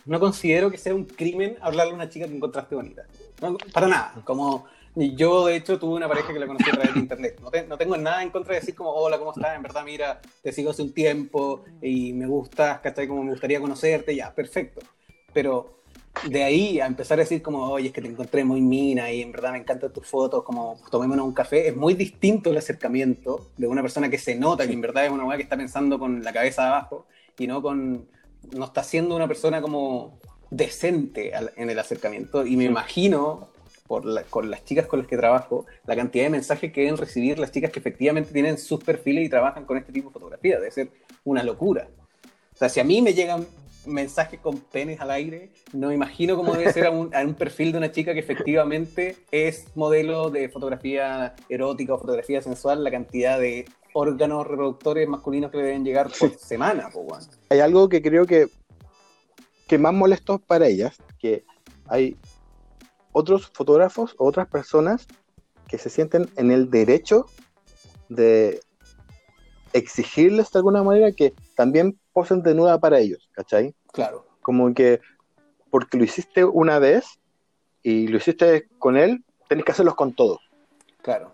no 0.07 0.21
considero 0.21 0.71
que 0.71 0.79
sea 0.79 0.95
un 0.95 1.05
crimen 1.05 1.57
hablarle 1.61 1.93
a 1.93 1.97
una 1.97 2.09
chica 2.09 2.27
que 2.27 2.37
encontraste 2.37 2.75
bonita. 2.75 3.05
para 3.73 3.89
nada, 3.89 4.15
como 4.25 4.67
yo, 4.97 5.47
de 5.47 5.57
hecho, 5.57 5.79
tuve 5.79 5.95
una 5.95 6.09
pareja 6.09 6.33
que 6.33 6.39
la 6.39 6.47
conocí 6.47 6.71
a 6.71 6.73
través 6.73 6.95
de 6.95 7.01
internet. 7.01 7.41
No, 7.41 7.51
no, 7.69 7.79
tengo 7.79 7.97
nada 7.97 8.23
en 8.23 8.31
contra 8.31 8.55
de 8.55 8.61
decir 8.61 8.75
como, 8.75 8.91
hola, 8.91 9.19
¿cómo 9.19 9.33
estás? 9.33 9.57
En 9.57 9.63
verdad, 9.63 9.85
mira, 9.85 10.21
te 10.43 10.53
sigo 10.53 10.71
hace 10.71 10.83
un 10.83 10.93
tiempo 10.93 11.65
y 11.83 12.13
me 12.13 12.27
gustas, 12.27 12.81
¿cachai? 12.81 13.09
Como 13.09 13.25
me 13.25 13.31
gustaría 13.31 13.61
conocerte, 13.61 14.15
ya, 14.15 14.33
perfecto. 14.33 14.81
Pero 15.33 15.75
de 16.29 16.45
ahí 16.45 16.81
a 16.81 16.87
empezar 16.87 17.19
a 17.19 17.23
decir 17.23 17.43
como, 17.43 17.71
oye, 17.71 17.89
es 17.89 17.93
que 17.93 18.01
te 18.01 18.09
encontré 18.09 18.45
muy 18.45 18.61
mina 18.61 19.11
y 19.11 19.21
en 19.21 19.33
verdad 19.33 19.53
me 19.53 19.59
encantan 19.59 19.93
tus 19.93 20.07
fotos, 20.07 20.45
como 20.45 20.81
tomémonos 20.91 21.27
un 21.27 21.35
café, 21.35 21.69
es 21.69 21.77
muy 21.77 21.95
distinto 21.95 22.51
el 22.51 22.57
acercamiento 22.57 23.51
de 23.57 23.67
una 23.67 23.83
persona 23.83 24.09
que 24.09 24.19
se 24.19 24.35
nota 24.37 24.67
que 24.67 24.73
en 24.73 24.81
verdad 24.81 25.07
es 25.07 25.11
una 25.11 25.25
mujer 25.25 25.39
que 25.39 25.43
está 25.43 25.57
pensando 25.57 25.99
con 25.99 26.23
la 26.23 26.33
cabeza 26.33 26.69
abajo 26.69 27.07
y 27.37 27.47
no 27.47 27.61
con, 27.61 28.09
no 28.53 28.65
está 28.65 28.85
siendo 28.85 29.17
una 29.17 29.27
persona 29.27 29.61
como 29.61 30.21
decente 30.51 31.33
en 31.57 31.71
el 31.71 31.79
acercamiento. 31.79 32.47
Y 32.47 32.57
me 32.57 32.65
imagino 32.65 33.49
con 33.87 34.51
las 34.51 34.65
chicas 34.65 34.87
con 34.87 35.01
las 35.01 35.09
que 35.09 35.17
trabajo, 35.19 35.67
la 35.87 35.95
cantidad 35.95 36.25
de 36.25 36.31
mensajes 36.31 36.73
que 36.73 36.81
deben 36.81 36.97
recibir 36.97 37.39
las 37.39 37.53
chicas 37.53 37.71
que 37.71 37.81
efectivamente 37.81 38.33
tienen 38.33 38.57
sus 38.57 38.83
perfiles 38.83 39.27
y 39.27 39.29
trabajan 39.29 39.67
con 39.67 39.77
este 39.77 39.93
tipo 39.93 40.09
de 40.09 40.15
fotografía. 40.15 40.59
Debe 40.59 40.71
ser 40.71 40.89
una 41.25 41.43
locura. 41.43 41.87
O 42.55 42.57
sea, 42.57 42.71
si 42.71 42.81
a 42.81 42.85
mí 42.85 43.03
me 43.03 43.13
llegan 43.13 43.47
mensajes 43.85 44.41
con 44.41 44.59
penes 44.59 45.01
al 45.03 45.11
aire, 45.11 45.51
no 45.75 45.93
imagino 45.93 46.35
cómo 46.35 46.55
debe 46.55 46.73
ser 46.73 46.87
a 46.87 46.91
un, 46.91 47.35
perfil 47.35 47.73
de 47.73 47.79
una 47.79 47.93
chica 47.93 48.15
que 48.15 48.21
efectivamente 48.21 49.17
es 49.31 49.67
modelo 49.75 50.31
de 50.31 50.49
fotografía 50.49 51.35
erótica 51.51 51.93
o 51.93 51.99
fotografía 51.99 52.41
sensual, 52.41 52.83
la 52.83 52.91
cantidad 52.91 53.39
de 53.39 53.67
órganos 53.93 54.47
reproductores 54.47 55.07
masculinos 55.07 55.51
que 55.51 55.59
le 55.59 55.65
deben 55.65 55.85
llegar 55.85 56.11
por 56.19 56.31
semana. 56.39 56.89
Hay 57.51 57.61
algo 57.61 57.91
que 57.91 58.01
creo 58.01 58.25
que, 58.25 58.47
que 59.69 59.77
más 59.77 59.93
molesto 59.93 60.39
para 60.39 60.69
ellas, 60.69 60.97
que 61.19 61.45
hay 61.87 62.17
otros 63.15 63.51
fotógrafos 63.55 64.15
o 64.19 64.27
otras 64.27 64.49
personas 64.49 65.07
que 65.69 65.79
se 65.79 65.89
sienten 65.89 66.29
en 66.37 66.51
el 66.51 66.69
derecho 66.69 67.25
de 68.11 68.61
exigirles 69.73 70.51
de 70.51 70.59
alguna 70.59 70.83
manera 70.83 71.13
que 71.13 71.33
también 71.57 71.99
posen 72.13 72.43
de 72.43 72.55
nuda 72.55 72.79
para 72.79 72.99
ellos, 72.99 73.31
¿cachai? 73.33 73.75
Claro. 73.93 74.27
Como 74.43 74.75
que 74.75 75.01
porque 75.71 75.97
lo 75.97 76.05
hiciste 76.05 76.45
una 76.45 76.79
vez 76.79 77.19
y 77.83 78.09
lo 78.09 78.19
hiciste 78.19 78.69
con 78.79 78.97
él, 78.97 79.25
tenés 79.49 79.65
que 79.65 79.73
hacerlos 79.73 79.95
con 79.95 80.15
todos. 80.15 80.41
Claro. 81.03 81.33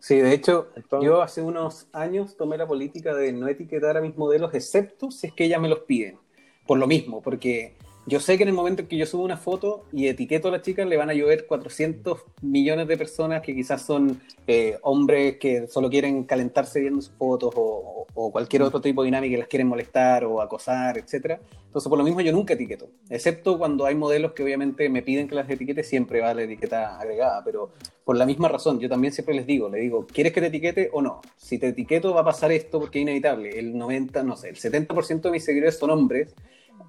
Sí, 0.00 0.16
de 0.16 0.32
hecho, 0.32 0.68
yo 1.02 1.22
hace 1.22 1.42
unos 1.42 1.88
años 1.92 2.36
tomé 2.36 2.56
la 2.56 2.66
política 2.66 3.14
de 3.14 3.32
no 3.32 3.48
etiquetar 3.48 3.96
a 3.96 4.00
mis 4.00 4.16
modelos, 4.16 4.54
excepto 4.54 5.10
si 5.10 5.26
es 5.26 5.32
que 5.32 5.44
ellas 5.44 5.60
me 5.60 5.68
los 5.68 5.80
piden. 5.80 6.18
Por 6.66 6.78
lo 6.78 6.86
mismo, 6.86 7.20
porque 7.20 7.76
yo 8.08 8.20
sé 8.20 8.36
que 8.36 8.42
en 8.42 8.48
el 8.48 8.54
momento 8.54 8.82
en 8.82 8.88
que 8.88 8.96
yo 8.96 9.04
subo 9.04 9.22
una 9.22 9.36
foto 9.36 9.84
y 9.92 10.08
etiqueto 10.08 10.48
a 10.48 10.50
la 10.50 10.62
chica, 10.62 10.84
le 10.84 10.96
van 10.96 11.10
a 11.10 11.14
llover 11.14 11.46
400 11.46 12.18
millones 12.40 12.88
de 12.88 12.96
personas 12.96 13.42
que 13.42 13.54
quizás 13.54 13.82
son 13.82 14.20
eh, 14.46 14.78
hombres 14.82 15.36
que 15.36 15.66
solo 15.66 15.90
quieren 15.90 16.24
calentarse 16.24 16.80
viendo 16.80 17.02
sus 17.02 17.12
fotos 17.14 17.52
o, 17.54 18.06
cualquier 18.32 18.62
otro 18.62 18.80
tipo 18.80 19.02
de 19.02 19.06
dinámica 19.06 19.32
que 19.32 19.38
las 19.38 19.48
quieren 19.48 19.68
molestar 19.68 20.24
o 20.24 20.40
acosar, 20.40 20.98
etc. 20.98 21.38
Entonces, 21.66 21.88
por 21.88 21.96
lo 21.96 22.02
mismo, 22.02 22.20
yo 22.20 22.32
nunca 22.32 22.54
etiqueto, 22.54 22.88
excepto 23.08 23.58
cuando 23.58 23.86
hay 23.86 23.94
modelos 23.94 24.32
que 24.32 24.42
obviamente 24.42 24.88
me 24.88 25.02
piden 25.02 25.28
que 25.28 25.36
las 25.36 25.48
etiquete, 25.48 25.84
siempre 25.84 26.20
va 26.20 26.34
la 26.34 26.42
etiqueta 26.42 26.98
agregada, 26.98 27.44
pero 27.44 27.70
por 28.04 28.16
la 28.16 28.26
misma 28.26 28.48
razón, 28.48 28.80
yo 28.80 28.88
también 28.88 29.12
siempre 29.12 29.34
les 29.34 29.46
digo, 29.46 29.68
le 29.68 29.78
digo, 29.78 30.04
¿quieres 30.06 30.32
que 30.32 30.40
te 30.40 30.48
etiquete 30.48 30.90
o 30.92 31.00
no? 31.00 31.20
Si 31.36 31.58
te 31.58 31.68
etiqueto 31.68 32.12
va 32.12 32.22
a 32.22 32.24
pasar 32.24 32.50
esto 32.50 32.80
porque 32.80 32.98
es 32.98 33.02
inevitable. 33.02 33.56
El 33.58 33.78
90, 33.78 34.22
no 34.24 34.34
sé, 34.34 34.48
el 34.48 34.56
70% 34.56 35.20
de 35.20 35.30
mis 35.30 35.44
seguidores 35.44 35.78
son 35.78 35.90
hombres 35.90 36.34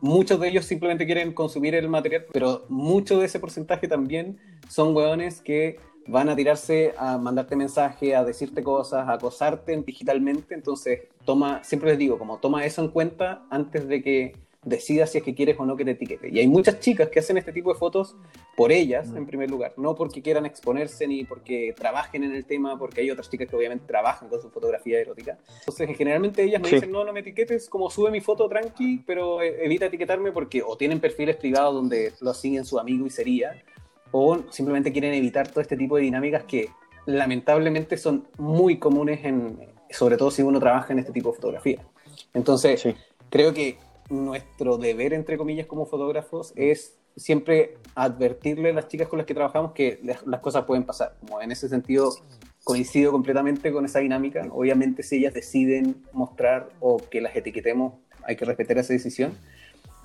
muchos 0.01 0.39
de 0.39 0.49
ellos 0.49 0.65
simplemente 0.65 1.05
quieren 1.05 1.33
consumir 1.33 1.75
el 1.75 1.89
material, 1.89 2.25
pero 2.31 2.65
mucho 2.69 3.19
de 3.19 3.25
ese 3.25 3.39
porcentaje 3.39 3.88
también 3.88 4.38
son 4.67 4.95
hueones 4.95 5.41
que 5.41 5.77
van 6.07 6.29
a 6.29 6.35
tirarse 6.35 6.93
a 6.97 7.17
mandarte 7.17 7.55
mensaje, 7.55 8.15
a 8.15 8.23
decirte 8.23 8.63
cosas, 8.63 9.07
a 9.07 9.13
acosarte 9.13 9.77
digitalmente. 9.85 10.55
Entonces, 10.55 11.01
toma, 11.25 11.63
siempre 11.63 11.91
les 11.91 11.99
digo, 11.99 12.17
como 12.17 12.38
toma 12.38 12.65
eso 12.65 12.83
en 12.83 12.89
cuenta 12.89 13.43
antes 13.49 13.88
de 13.88 14.01
que 14.01 14.35
decida 14.61 15.07
si 15.07 15.19
es 15.19 15.23
que 15.23 15.33
quieres 15.33 15.57
o 15.57 15.65
no 15.65 15.77
que 15.77 15.85
te 15.85 15.91
etiquete. 15.91 16.29
Y 16.29 16.39
hay 16.39 16.47
muchas 16.47 16.79
chicas 16.79 17.09
que 17.09 17.19
hacen 17.19 17.37
este 17.37 17.53
tipo 17.53 17.71
de 17.71 17.79
fotos 17.79 18.15
por 18.57 18.71
ellas, 18.71 19.07
mm. 19.07 19.17
en 19.17 19.25
primer 19.25 19.49
lugar, 19.49 19.73
no 19.77 19.95
porque 19.95 20.21
quieran 20.21 20.45
exponerse 20.45 21.07
ni 21.07 21.23
porque 21.23 21.73
trabajen 21.77 22.23
en 22.23 22.35
el 22.35 22.45
tema, 22.45 22.77
porque 22.77 23.01
hay 23.01 23.11
otras 23.11 23.29
chicas 23.29 23.47
que 23.47 23.55
obviamente 23.55 23.85
trabajan 23.87 24.27
con 24.27 24.41
su 24.41 24.49
fotografía 24.49 24.99
erótica. 24.99 25.37
Entonces, 25.59 25.89
generalmente 25.97 26.43
ellas 26.43 26.61
me 26.61 26.69
dicen, 26.69 26.91
no, 26.91 27.05
no 27.05 27.13
me 27.13 27.21
etiquetes, 27.21 27.69
como 27.69 27.89
sube 27.89 28.11
mi 28.11 28.19
foto 28.19 28.49
tranqui, 28.49 29.01
pero 29.05 29.41
e-, 29.41 29.63
evita 29.65 29.85
etiquetarme 29.85 30.31
porque 30.31 30.61
o 30.61 30.75
tienen 30.75 30.99
perfiles 30.99 31.37
privados 31.37 31.73
donde 31.73 32.13
lo 32.19 32.33
siguen 32.33 32.65
su 32.65 32.79
amigo 32.79 33.05
y 33.05 33.09
sería, 33.09 33.63
o 34.11 34.39
simplemente 34.49 34.91
quieren 34.91 35.13
evitar 35.13 35.47
todo 35.47 35.61
este 35.61 35.77
tipo 35.77 35.95
de 35.95 36.03
dinámicas 36.03 36.43
que 36.43 36.69
lamentablemente 37.05 37.97
son 37.97 38.27
muy 38.37 38.77
comunes 38.77 39.23
en, 39.23 39.57
sobre 39.89 40.17
todo 40.17 40.31
si 40.31 40.41
uno 40.41 40.59
trabaja 40.59 40.91
en 40.91 40.99
este 40.99 41.13
tipo 41.13 41.29
de 41.29 41.35
fotografía. 41.35 41.85
Entonces, 42.33 42.87
creo 43.29 43.53
que 43.53 43.77
nuestro 44.09 44.77
deber, 44.77 45.13
entre 45.13 45.37
comillas, 45.37 45.67
como 45.67 45.85
fotógrafos, 45.85 46.53
es 46.55 46.97
siempre 47.15 47.77
advertirle 47.95 48.69
a 48.69 48.73
las 48.73 48.87
chicas 48.87 49.07
con 49.07 49.17
las 49.17 49.25
que 49.25 49.33
trabajamos 49.33 49.73
que 49.73 49.99
las, 50.03 50.39
cosas 50.39 50.65
pueden 50.65 50.83
pasar. 50.83 51.15
Como 51.19 51.41
en 51.41 51.51
ese 51.51 51.69
sentido, 51.69 52.11
coincido 52.63 53.11
completamente 53.11 53.71
con 53.71 53.85
esa 53.85 53.99
dinámica. 53.99 54.47
Obviamente, 54.51 55.03
si 55.03 55.17
ellas 55.17 55.33
deciden 55.33 56.03
mostrar 56.13 56.69
o 56.79 56.97
que 56.97 57.21
las 57.21 57.35
etiquetemos, 57.35 57.93
hay 58.23 58.35
que 58.35 58.45
respetar 58.45 58.77
esa 58.77 58.93
decisión. 58.93 59.33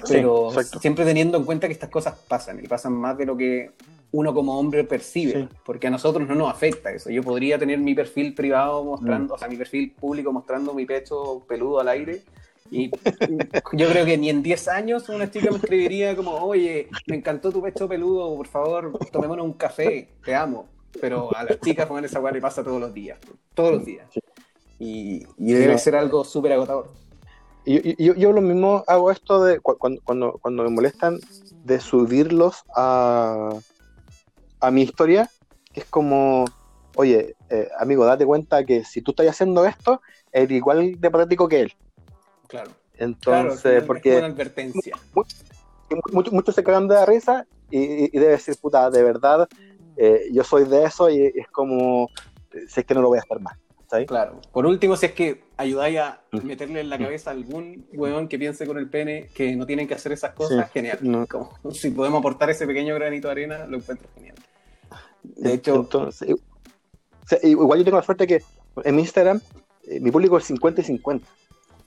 Pero 0.08 0.50
siempre 0.80 1.04
teniendo 1.04 1.38
en 1.38 1.44
cuenta 1.44 1.66
que 1.66 1.72
estas 1.72 1.88
cosas 1.88 2.14
pasan 2.28 2.62
y 2.62 2.68
pasan 2.68 2.92
más 2.92 3.16
de 3.16 3.26
lo 3.26 3.36
que 3.36 3.70
uno 4.10 4.34
como 4.34 4.58
hombre 4.58 4.84
percibe, 4.84 5.48
porque 5.64 5.86
a 5.86 5.90
nosotros 5.90 6.28
no 6.28 6.34
nos 6.34 6.50
afecta 6.50 6.92
eso. 6.92 7.10
Yo 7.10 7.22
podría 7.22 7.58
tener 7.58 7.78
mi 7.78 7.94
perfil 7.94 8.34
privado 8.34 8.84
mostrando, 8.84 9.34
mm. 9.34 9.36
o 9.36 9.38
sea, 9.38 9.48
mi 9.48 9.56
perfil 9.56 9.92
público 9.92 10.32
mostrando 10.32 10.74
mi 10.74 10.84
pecho 10.84 11.44
peludo 11.48 11.80
al 11.80 11.88
aire 11.88 12.22
y 12.74 12.90
yo 13.72 13.88
creo 13.88 14.04
que 14.04 14.18
ni 14.18 14.30
en 14.30 14.42
10 14.42 14.68
años 14.68 15.08
una 15.08 15.30
chica 15.30 15.50
me 15.50 15.58
escribiría 15.58 16.16
como, 16.16 16.32
oye, 16.32 16.88
me 17.06 17.16
encantó 17.16 17.52
tu 17.52 17.62
pecho 17.62 17.88
peludo, 17.88 18.34
por 18.36 18.48
favor, 18.48 18.98
tomémonos 19.12 19.44
un 19.44 19.52
café, 19.52 20.08
te 20.24 20.34
amo. 20.34 20.68
Pero 21.00 21.34
a 21.36 21.44
las 21.44 21.60
chicas 21.60 21.86
con 21.86 22.04
esa 22.04 22.20
weá 22.20 22.32
le 22.32 22.40
pasa 22.40 22.62
todos 22.64 22.80
los 22.80 22.92
días, 22.92 23.18
todos 23.54 23.74
los 23.74 23.84
días. 23.84 24.08
Y, 24.78 25.24
debe 25.36 25.78
ser 25.78 25.94
algo 25.96 26.24
súper 26.24 26.52
agotador. 26.52 26.90
Yo, 27.64 27.80
yo, 28.14 28.32
lo 28.32 28.40
mismo 28.40 28.84
hago 28.86 29.10
esto 29.10 29.42
de 29.42 29.58
cuando, 29.60 30.00
cuando, 30.04 30.32
cuando 30.32 30.64
me 30.64 30.70
molestan 30.70 31.18
de 31.64 31.80
subirlos 31.80 32.64
a, 32.76 33.50
a 34.60 34.70
mi 34.70 34.82
historia, 34.82 35.30
que 35.72 35.80
es 35.80 35.86
como, 35.86 36.44
oye, 36.96 37.36
eh, 37.50 37.68
amigo, 37.78 38.04
date 38.04 38.26
cuenta 38.26 38.64
que 38.64 38.84
si 38.84 39.00
tú 39.00 39.12
estás 39.12 39.28
haciendo 39.28 39.64
esto, 39.64 40.02
es 40.32 40.50
igual 40.50 41.00
de 41.00 41.10
patético 41.10 41.48
que 41.48 41.60
él. 41.60 41.72
Claro. 42.48 42.70
Entonces, 42.94 43.82
porque. 43.84 44.16
una 44.18 44.26
advertencia. 44.26 44.96
Muchos, 46.12 46.54
se 46.54 46.64
cagan 46.64 46.88
de 46.88 46.94
la 46.94 47.06
risa 47.06 47.46
y, 47.70 48.10
debe 48.10 48.32
decir, 48.32 48.56
puta, 48.60 48.90
de 48.90 49.02
verdad, 49.02 49.48
eh, 49.96 50.28
yo 50.32 50.42
soy 50.42 50.64
de 50.64 50.84
eso 50.84 51.10
y 51.10 51.26
es 51.26 51.48
como, 51.52 52.08
si 52.68 52.80
es 52.80 52.86
que 52.86 52.94
no 52.94 53.02
lo 53.02 53.08
voy 53.08 53.18
a 53.18 53.22
hacer 53.22 53.40
más. 53.40 53.56
Claro. 54.06 54.40
Por 54.52 54.66
último, 54.66 54.96
si 54.96 55.06
es 55.06 55.12
que 55.12 55.44
ayudáis 55.56 55.98
a 55.98 56.20
mm. 56.32 56.38
meterle 56.44 56.80
en 56.80 56.90
la 56.90 56.98
cabeza 56.98 57.30
a 57.30 57.32
algún 57.32 57.86
weón 57.92 58.26
que 58.26 58.38
piense 58.38 58.66
con 58.66 58.76
el 58.78 58.88
pene 58.88 59.28
que 59.34 59.54
no 59.54 59.66
tienen 59.66 59.86
que 59.86 59.94
hacer 59.94 60.12
esas 60.12 60.32
cosas, 60.32 60.70
genial. 60.72 60.98
si 61.72 61.90
podemos 61.90 62.18
aportar 62.18 62.50
ese 62.50 62.66
pequeño 62.66 62.94
granito 62.94 63.28
de 63.28 63.32
arena, 63.32 63.66
lo 63.66 63.76
encuentro 63.76 64.08
genial. 64.14 64.34
De 65.22 65.54
hecho. 65.54 65.76
Entonces, 65.76 66.34
igual 67.42 67.78
yo 67.78 67.84
tengo 67.84 67.98
la 67.98 68.02
suerte 68.02 68.26
que 68.26 68.42
en 68.82 68.96
mi 68.96 69.02
Instagram 69.02 69.40
eh, 69.84 70.00
mi 70.00 70.10
público 70.10 70.38
es 70.38 70.44
50 70.44 70.80
y 70.80 70.84
50. 70.84 71.26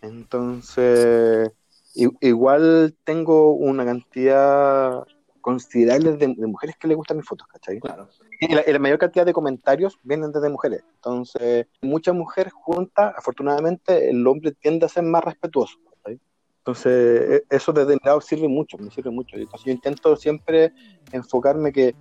Entonces, 0.07 1.51
igual 1.93 2.95
tengo 3.03 3.53
una 3.53 3.85
cantidad 3.85 5.05
considerable 5.41 6.17
de, 6.17 6.27
mujeres 6.27 6.75
que 6.77 6.87
le 6.87 6.95
gustan 6.95 7.17
mis 7.17 7.25
fotos, 7.25 7.47
¿cachai? 7.47 7.79
Claro. 7.79 8.09
Y 8.39 8.53
la, 8.53 8.79
mayor 8.79 8.99
cantidad 8.99 9.25
de 9.25 9.33
comentarios 9.33 9.97
vienen 10.03 10.31
desde 10.31 10.49
mujeres. 10.49 10.83
Entonces, 10.95 11.67
muchas 11.81 12.13
mujeres 12.13 12.51
juntas, 12.53 13.13
afortunadamente, 13.17 14.09
el 14.09 14.27
hombre 14.27 14.51
tiende 14.51 14.85
a 14.85 14.89
ser 14.89 15.03
más 15.03 15.23
respetuoso. 15.23 15.77
¿cachai? 15.85 16.19
Entonces, 16.57 17.43
e, 17.49 17.55
eso 17.55 17.71
desde 17.71 17.93
mi 17.93 17.99
lado 18.03 18.19
sirve 18.19 18.47
mucho, 18.47 18.77
me 18.77 18.91
sirve 18.91 19.09
mucho. 19.09 19.37
Entonces, 19.37 19.65
yo 19.65 19.71
intento 19.71 20.15
siempre 20.17 20.73
enfocarme 21.13 21.71
que 21.71 21.95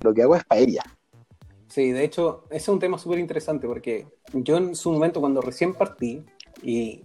lo 0.00 0.14
que 0.14 0.22
hago 0.22 0.34
es 0.34 0.44
para 0.44 0.60
ella. 0.62 0.82
Sí, 1.68 1.92
de 1.92 2.04
hecho, 2.04 2.44
ese 2.48 2.56
es 2.56 2.68
un 2.68 2.78
tema 2.78 2.96
súper 2.96 3.18
interesante 3.18 3.66
porque 3.66 4.06
yo 4.32 4.56
en 4.56 4.74
su 4.74 4.90
momento, 4.90 5.20
cuando 5.20 5.42
recién 5.42 5.74
partí, 5.74 6.24
y 6.62 7.04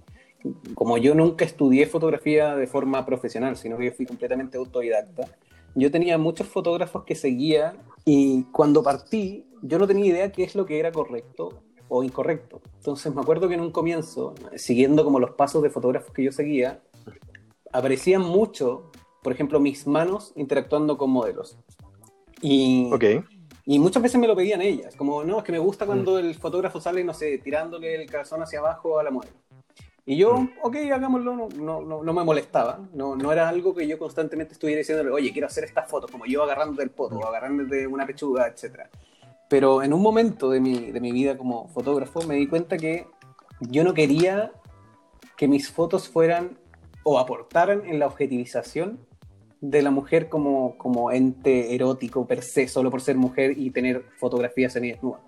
como 0.74 0.98
yo 0.98 1.16
nunca 1.16 1.46
estudié 1.46 1.86
fotografía 1.88 2.56
de 2.56 2.68
forma 2.68 3.06
profesional, 3.06 3.58
sino 3.58 3.78
que 3.78 3.86
yo 3.86 3.92
fui 3.92 4.06
completamente 4.06 4.58
autodidacta, 4.58 5.28
yo 5.76 5.92
tenía 5.92 6.18
muchos 6.18 6.48
fotógrafos 6.48 7.04
que 7.04 7.16
seguía 7.16 7.74
y 8.06 8.44
cuando 8.52 8.84
partí 8.84 9.46
yo 9.62 9.80
no 9.80 9.88
tenía 9.88 10.06
idea 10.06 10.32
qué 10.32 10.44
es 10.44 10.56
lo 10.56 10.66
que 10.66 10.80
era 10.80 10.92
correcto 10.92 11.64
o 11.88 12.04
incorrecto. 12.04 12.62
Entonces 12.78 13.14
me 13.14 13.22
acuerdo 13.22 13.48
que 13.48 13.56
en 13.56 13.62
un 13.62 13.72
comienzo, 13.72 14.34
siguiendo 14.56 15.04
como 15.04 15.20
los 15.20 15.32
pasos 15.32 15.62
de 15.62 15.70
fotógrafos 15.70 16.14
que 16.14 16.24
yo 16.24 16.32
seguía, 16.32 16.82
aparecían 17.72 18.22
mucho, 18.22 18.92
por 19.22 19.34
ejemplo, 19.34 19.60
mis 19.60 19.88
manos 19.88 20.34
interactuando 20.36 20.98
con 20.98 21.12
modelos. 21.12 21.58
Y, 22.42 22.90
y 23.66 23.80
muchas 23.80 24.02
veces 24.02 24.20
me 24.20 24.28
lo 24.28 24.36
pedían 24.36 24.62
ellas, 24.62 24.96
como, 24.96 25.24
no, 25.24 25.38
es 25.38 25.44
que 25.44 25.52
me 25.52 25.60
gusta 25.60 25.86
cuando 25.86 26.16
mm. 26.16 26.18
el 26.18 26.36
fotógrafo 26.36 26.82
sale, 26.82 27.04
no 27.04 27.14
sé, 27.14 27.38
tirándole 27.38 28.02
el 28.02 28.10
calzón 28.10 28.42
hacia 28.42 28.60
abajo 28.60 29.00
a 29.00 29.04
la 29.04 29.12
modelo. 29.12 29.34
Y 30.06 30.18
yo, 30.18 30.36
mm. 30.36 30.50
ok, 30.64 30.76
hagámoslo, 30.94 31.36
no, 31.36 31.82
no, 31.82 32.04
no, 32.04 32.14
me 32.14 32.24
molestaba, 32.24 32.80
no, 32.94 33.16
no 33.16 33.32
era 33.32 33.48
algo 33.48 33.76
que 33.76 33.88
yo 33.88 34.00
constantemente 34.00 34.54
estuviera 34.54 34.80
diciéndole, 34.80 35.12
oye, 35.12 35.32
quiero 35.32 35.48
hacer 35.48 35.64
estas 35.64 35.90
fotos, 35.90 36.10
como 36.10 36.26
yo 36.26 36.44
agarrando 36.44 36.80
del 36.80 36.90
poto, 36.90 37.20
o 37.20 37.26
agarrando 37.28 37.66
de 37.66 37.86
una 37.86 38.06
pechuga, 38.06 38.48
etc. 38.48 38.88
Pero 39.48 39.84
en 39.84 39.94
un 39.94 40.02
momento 40.02 40.50
de 40.50 40.60
mi, 40.60 40.92
de 40.92 41.00
mi 41.00 41.12
vida 41.12 41.38
como 41.38 41.68
fotógrafo 41.68 42.22
me 42.24 42.36
di 42.36 42.48
cuenta 42.48 42.78
que 42.78 43.08
yo 43.60 43.84
no 43.84 43.94
quería 43.94 44.52
que 45.38 45.48
mis 45.48 45.70
fotos 45.70 46.10
fueran 46.10 46.58
o 47.04 47.20
aportaran 47.20 47.86
en 47.86 48.00
la 48.00 48.08
objetivización 48.08 49.00
de 49.60 49.84
la 49.84 49.92
mujer 49.92 50.30
como, 50.30 50.78
como 50.78 51.12
ente 51.12 51.76
erótico 51.76 52.26
per 52.26 52.42
se, 52.42 52.68
solo 52.68 52.90
por 52.90 53.02
ser 53.02 53.16
mujer 53.16 53.58
y 53.58 53.70
tener 53.70 54.04
fotografías 54.18 54.76
en 54.76 54.84
desnuda. 54.84 55.20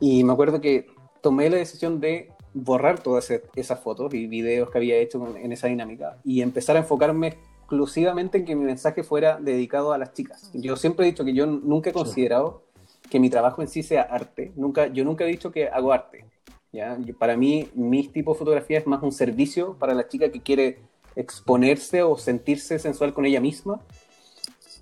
Y 0.00 0.22
me 0.24 0.34
acuerdo 0.34 0.60
que 0.60 0.86
tomé 1.22 1.48
la 1.48 1.56
decisión 1.56 2.00
de 2.00 2.30
borrar 2.54 3.00
todas 3.00 3.30
esas 3.54 3.80
fotos 3.80 4.14
y 4.14 4.26
videos 4.26 4.70
que 4.70 4.78
había 4.78 4.96
hecho 4.96 5.36
en 5.36 5.52
esa 5.52 5.66
dinámica 5.66 6.18
y 6.24 6.40
empezar 6.40 6.76
a 6.76 6.80
enfocarme 6.80 7.36
exclusivamente 7.58 8.38
en 8.38 8.44
que 8.44 8.54
mi 8.54 8.64
mensaje 8.64 9.02
fuera 9.02 9.38
dedicado 9.40 9.92
a 9.92 9.98
las 9.98 10.12
chicas. 10.12 10.50
Yo 10.54 10.76
siempre 10.76 11.06
he 11.06 11.10
dicho 11.10 11.24
que 11.24 11.34
yo 11.34 11.46
nunca 11.46 11.90
he 11.90 11.92
considerado 11.92 12.62
que 13.10 13.20
mi 13.20 13.28
trabajo 13.30 13.62
en 13.62 13.68
sí 13.68 13.82
sea 13.82 14.02
arte. 14.02 14.52
Nunca, 14.56 14.86
yo 14.86 15.04
nunca 15.04 15.24
he 15.24 15.28
dicho 15.28 15.50
que 15.50 15.68
hago 15.68 15.92
arte. 15.92 16.24
¿ya? 16.72 16.96
Para 17.18 17.36
mí, 17.36 17.68
mi 17.74 18.06
tipo 18.08 18.32
de 18.32 18.38
fotografía 18.38 18.78
es 18.78 18.86
más 18.86 19.02
un 19.02 19.12
servicio 19.12 19.76
para 19.78 19.94
la 19.94 20.08
chica 20.08 20.30
que 20.30 20.40
quiere 20.40 20.78
exponerse 21.16 22.02
o 22.02 22.16
sentirse 22.16 22.78
sensual 22.78 23.12
con 23.12 23.24
ella 23.24 23.40
misma 23.40 23.80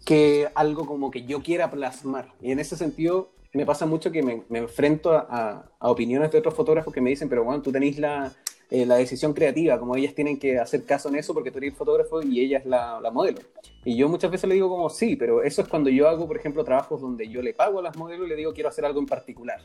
que 0.04 0.48
algo 0.54 0.86
como 0.86 1.10
que 1.10 1.24
yo 1.24 1.42
quiera 1.42 1.70
plasmar. 1.70 2.32
Y 2.40 2.50
en 2.50 2.58
ese 2.58 2.76
sentido, 2.76 3.30
me 3.54 3.66
pasa 3.66 3.86
mucho 3.86 4.10
que 4.10 4.22
me, 4.22 4.42
enfrento 4.58 5.12
a, 5.12 5.70
opiniones 5.80 6.30
de 6.32 6.38
otros 6.38 6.54
fotógrafos 6.54 6.92
que 6.92 7.00
me 7.00 7.10
dicen, 7.10 7.28
pero 7.28 7.44
bueno, 7.44 7.60
tú 7.60 7.70
tenéis 7.70 7.98
la, 7.98 8.32
eh, 8.70 8.86
la, 8.86 8.96
decisión 8.96 9.34
creativa, 9.34 9.78
como 9.78 9.94
ellas 9.94 10.14
tienen 10.14 10.38
que 10.38 10.58
hacer 10.58 10.84
caso 10.84 11.10
en 11.10 11.16
eso 11.16 11.34
porque 11.34 11.50
tú 11.50 11.58
eres 11.58 11.74
fotógrafo 11.74 12.22
y 12.22 12.40
ella 12.40 12.58
es 12.58 12.66
la, 12.66 12.98
la, 13.00 13.10
modelo. 13.10 13.40
Y 13.84 13.96
yo 13.96 14.08
muchas 14.08 14.30
veces 14.30 14.48
le 14.48 14.54
digo 14.54 14.70
como, 14.70 14.88
sí, 14.88 15.16
pero 15.16 15.42
eso 15.42 15.62
es 15.62 15.68
cuando 15.68 15.90
yo 15.90 16.08
hago, 16.08 16.26
por 16.26 16.36
ejemplo, 16.36 16.64
trabajos 16.64 17.00
donde 17.00 17.28
yo 17.28 17.42
le 17.42 17.52
pago 17.52 17.80
a 17.80 17.82
las 17.82 17.96
modelos 17.96 18.26
y 18.26 18.30
le 18.30 18.36
digo, 18.36 18.54
quiero 18.54 18.70
hacer 18.70 18.86
algo 18.86 19.00
en 19.00 19.06
particular. 19.06 19.60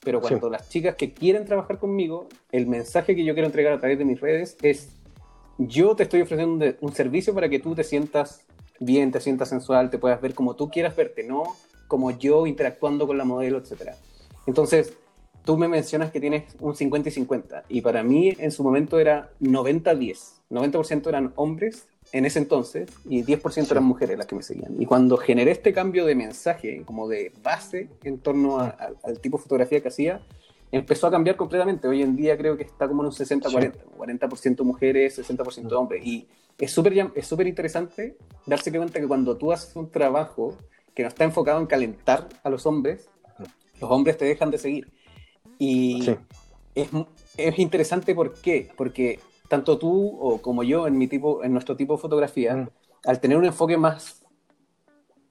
pero 0.00 0.20
cuando 0.20 0.50
las 0.50 0.68
chicas 0.68 0.96
que 0.96 1.14
quieren 1.14 1.46
trabajar 1.46 1.78
conmigo, 1.78 2.28
el 2.50 2.66
mensaje 2.66 3.16
que 3.16 3.24
yo 3.24 3.32
quiero 3.34 3.46
entregar 3.46 3.72
a 3.72 3.78
través 3.78 3.98
de 3.98 4.04
mis 4.04 4.20
redes 4.20 4.58
es, 4.60 4.92
yo 5.56 5.96
te 5.96 6.02
estoy 6.02 6.20
ofreciendo 6.20 6.66
un, 6.66 6.76
un 6.80 6.92
servicio 6.92 7.32
para 7.34 7.48
que 7.48 7.60
tú 7.60 7.74
te 7.74 7.84
sientas 7.84 8.44
bien, 8.78 9.10
te 9.10 9.20
sientas 9.20 9.48
sensual, 9.48 9.88
te 9.88 9.98
puedas 9.98 10.20
ver 10.20 10.34
como 10.34 10.54
tú 10.56 10.68
quieras 10.68 10.94
verte, 10.96 11.22
no 11.22 11.44
como 11.92 12.10
yo 12.10 12.46
interactuando 12.46 13.06
con 13.06 13.18
la 13.18 13.24
modelo, 13.24 13.58
etc. 13.58 13.90
Entonces, 14.46 14.94
tú 15.44 15.58
me 15.58 15.68
mencionas 15.68 16.10
que 16.10 16.20
tienes 16.20 16.44
un 16.58 16.74
50 16.74 17.10
y 17.10 17.12
50, 17.12 17.64
y 17.68 17.82
para 17.82 18.02
mí 18.02 18.34
en 18.38 18.50
su 18.50 18.64
momento 18.64 18.98
era 18.98 19.28
90-10. 19.42 20.40
90%, 20.48 21.06
eran 21.08 21.34
hombres 21.36 21.86
en 22.12 22.24
ese 22.24 22.38
entonces 22.38 22.88
y 23.04 23.24
10% 23.24 23.70
eran 23.70 23.84
mujeres 23.84 24.16
las 24.16 24.26
que 24.26 24.34
me 24.34 24.42
seguían. 24.42 24.80
Y 24.80 24.86
cuando 24.86 25.18
generé 25.18 25.50
este 25.50 25.74
cambio 25.74 26.06
de 26.06 26.14
mensaje, 26.14 26.82
como 26.86 27.08
de 27.08 27.30
base 27.42 27.90
en 28.04 28.20
torno 28.20 28.58
al 28.58 29.20
tipo 29.20 29.36
de 29.36 29.42
fotografía 29.42 29.82
que 29.82 29.88
hacía, 29.88 30.22
empezó 30.70 31.08
a 31.08 31.10
cambiar 31.10 31.36
completamente. 31.36 31.88
Hoy 31.88 32.00
en 32.00 32.16
día 32.16 32.38
creo 32.38 32.56
que 32.56 32.64
está 32.64 32.88
como 32.88 33.02
en 33.02 33.08
un 33.08 33.12
60-40, 33.12 33.74
40%, 33.98 34.64
mujeres, 34.64 35.18
60% 35.18 35.72
hombres. 35.72 36.06
Y 36.06 36.26
es 36.58 36.70
súper 36.70 37.10
es 37.14 37.26
súper 37.26 37.46
interesante 37.46 38.16
darse 38.46 38.72
cuenta 38.72 38.98
que 38.98 39.06
cuando 39.06 39.36
tú 39.36 39.52
haces 39.52 39.76
un 39.76 39.90
trabajo 39.90 40.56
que 40.94 41.02
no 41.02 41.08
está 41.08 41.24
enfocado 41.24 41.60
en 41.60 41.66
calentar 41.66 42.28
a 42.42 42.50
los 42.50 42.66
hombres, 42.66 43.08
los 43.80 43.90
hombres 43.90 44.16
te 44.16 44.24
dejan 44.24 44.50
de 44.50 44.58
seguir. 44.58 44.92
Y 45.58 46.08
es, 46.74 46.88
es, 47.36 47.58
interesante 47.58 48.14
¿por 48.14 48.34
qué? 48.40 48.70
Porque 48.76 49.20
tanto 49.48 49.78
tú 49.78 50.18
o 50.20 50.40
como 50.40 50.62
yo 50.62 50.86
en, 50.86 50.96
mi 50.96 51.08
tipo, 51.08 51.44
en 51.44 51.52
nuestro 51.52 51.76
tipo 51.76 51.94
de 51.94 52.00
fotografía, 52.00 52.56
mm. 52.56 52.68
al 53.04 53.20
tener 53.20 53.36
un 53.36 53.44
enfoque 53.44 53.76
más, 53.76 54.22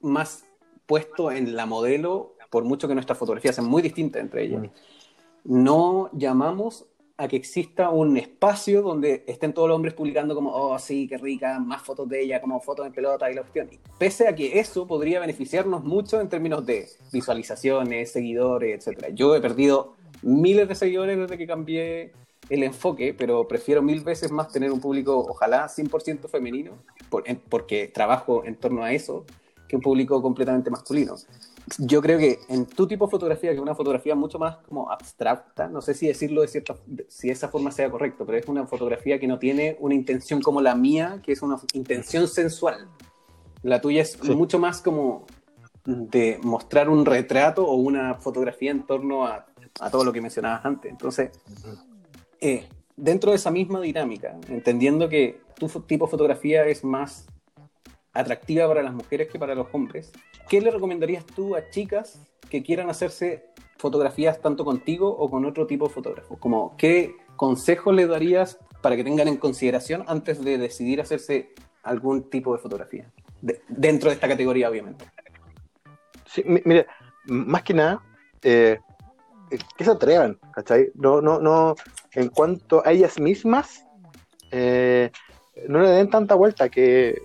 más 0.02 0.46
puesto 0.86 1.32
en 1.32 1.56
la 1.56 1.66
modelo, 1.66 2.36
por 2.50 2.64
mucho 2.64 2.88
que 2.88 2.94
nuestras 2.94 3.18
fotografías 3.18 3.56
sean 3.56 3.68
muy 3.68 3.82
distintas 3.82 4.22
entre 4.22 4.44
ellas, 4.44 4.62
mm. 4.64 4.70
no 5.46 6.10
llamamos 6.14 6.86
a 7.18 7.28
que 7.28 7.36
exista 7.36 7.90
un 7.90 8.18
espacio 8.18 8.82
donde 8.82 9.24
estén 9.28 9.54
todos 9.54 9.68
los 9.68 9.76
hombres 9.76 9.94
publicando 9.94 10.34
como, 10.34 10.52
oh, 10.54 10.78
sí, 10.80 11.08
qué 11.08 11.18
rica, 11.18 11.60
más 11.60 11.82
fotos 11.82 12.10
de 12.10 12.22
ella, 12.22 12.42
como 12.42 12.60
fotos 12.60 12.86
en 12.88 12.94
pelota 12.94 13.30
y 13.30 13.36
la 13.36 13.42
opción. 13.42 13.70
pese 13.98 14.28
a 14.28 14.36
que 14.36 14.60
eso 14.60 14.88
podría 14.88 15.20
beneficiarnos 15.20 15.84
mucho 15.84 16.20
en 16.20 16.30
términos 16.30 16.66
de 16.66 16.90
visualizaciones, 17.12 18.12
seguidores, 18.12 18.88
etc. 18.88 19.08
Yo 19.14 19.36
he 19.36 19.42
perdido 19.42 19.94
miles 20.22 20.68
de 20.68 20.76
seguidores 20.76 21.18
desde 21.18 21.38
que 21.38 21.48
cambié 21.48 22.12
el 22.50 22.64
enfoque, 22.64 23.14
pero 23.14 23.48
prefiero 23.48 23.82
mil 23.82 24.02
veces 24.02 24.32
más 24.32 24.52
tener 24.52 24.72
un 24.72 24.82
público, 24.82 25.18
ojalá 25.18 25.68
100% 25.68 26.28
femenino, 26.28 26.74
porque 27.50 27.88
trabajo 27.88 28.44
en 28.46 28.56
torno 28.56 28.84
a 28.84 28.92
eso, 28.92 29.26
que 29.68 29.78
un 29.78 29.82
público 29.82 30.22
completamente 30.22 30.70
masculino. 30.70 31.16
Yo 31.78 32.02
creo 32.02 32.18
que 32.18 32.40
en 32.50 32.66
tu 32.66 32.88
tipo 32.88 33.06
de 33.06 33.12
fotografía, 33.12 33.52
que 33.52 33.56
es 33.56 33.62
una 33.62 33.76
fotografía 33.76 34.16
mucho 34.16 34.40
más 34.40 34.58
como 34.58 34.92
abstracta, 34.92 35.68
no 35.68 35.82
sé 35.82 35.94
si 35.94 36.08
decirlo 36.08 36.42
de 36.42 36.48
cierta, 36.48 36.76
si 37.08 37.30
esa 37.30 37.50
forma 37.50 37.72
sea 37.72 37.90
correcto, 37.90 38.26
pero 38.26 38.38
es 38.38 38.48
una 38.48 38.66
fotografía 38.66 39.20
que 39.20 39.28
no 39.28 39.40
tiene 39.40 39.78
una 39.80 39.96
intención 39.96 40.42
como 40.42 40.62
la 40.62 40.76
mía, 40.76 41.22
que 41.24 41.32
es 41.32 41.42
una 41.42 41.58
intención 41.74 42.28
sensual. 42.28 42.88
La 43.64 43.80
tuya 43.80 44.02
es 44.02 44.22
mucho 44.24 44.60
más 44.60 44.82
como 44.82 45.26
de 45.86 46.40
mostrar 46.44 46.90
un 46.90 47.06
retrato 47.06 47.66
o 47.66 47.76
una 47.76 48.16
fotografía 48.16 48.72
en 48.72 48.86
torno 48.86 49.26
a, 49.26 49.46
a 49.80 49.90
todo 49.90 50.04
lo 50.04 50.14
que 50.14 50.22
mencionabas 50.22 50.66
antes. 50.66 50.92
Entonces, 50.92 51.32
eh, 52.40 52.68
dentro 52.96 53.32
de 53.32 53.38
esa 53.38 53.52
misma 53.52 53.82
dinámica, 53.82 54.38
entendiendo 54.48 55.10
que 55.10 55.42
tu 55.58 55.68
tipo 55.82 56.06
de 56.06 56.12
fotografía 56.12 56.66
es 56.66 56.84
más 56.84 57.28
atractiva 58.14 58.68
para 58.68 58.84
las 58.84 58.94
mujeres 58.94 59.30
que 59.30 59.40
para 59.40 59.56
los 59.56 59.68
hombres, 59.72 60.12
¿qué 60.50 60.62
le 60.62 60.72
recomendarías 60.72 61.26
tú 61.26 61.56
a 61.56 61.70
chicas 61.70 62.20
que 62.50 62.64
quieran 62.64 62.90
hacerse 62.90 63.46
fotografías 63.78 64.42
tanto 64.42 64.66
contigo 64.66 65.10
o 65.10 65.30
con 65.30 65.46
otro 65.46 65.68
tipo 65.68 65.88
de 65.88 65.94
fotógrafo? 65.94 66.38
Como, 66.38 66.76
¿Qué 66.78 67.16
consejos 67.36 67.96
le 67.96 68.08
darías 68.08 68.60
para 68.82 68.96
que 68.96 69.04
tengan 69.04 69.28
en 69.28 69.38
consideración 69.38 70.04
antes 70.08 70.44
de 70.44 70.58
decidir 70.58 71.02
hacerse 71.02 71.54
algún 71.84 72.30
tipo 72.30 72.54
de 72.54 72.60
fotografía? 72.60 73.12
dentro 73.68 74.10
de 74.10 74.16
esta 74.16 74.28
categoría, 74.28 74.70
obviamente. 74.70 75.06
Sí, 76.26 76.44
mire, 76.46 76.88
más 77.26 77.64
que 77.64 77.74
nada, 77.74 78.02
eh, 78.44 78.80
que 79.78 79.84
se 79.84 79.92
atrevan, 79.92 80.38
¿cachai? 80.54 80.92
No, 80.96 81.22
no, 81.22 81.40
no, 81.40 81.76
en 82.14 82.30
cuanto 82.30 82.86
a 82.86 82.92
ellas 82.92 83.20
mismas, 83.20 83.86
eh, 84.52 85.12
no 85.68 85.80
le 85.80 85.90
den 85.90 86.10
tanta 86.10 86.36
vuelta 86.36 86.70
que 86.70 87.22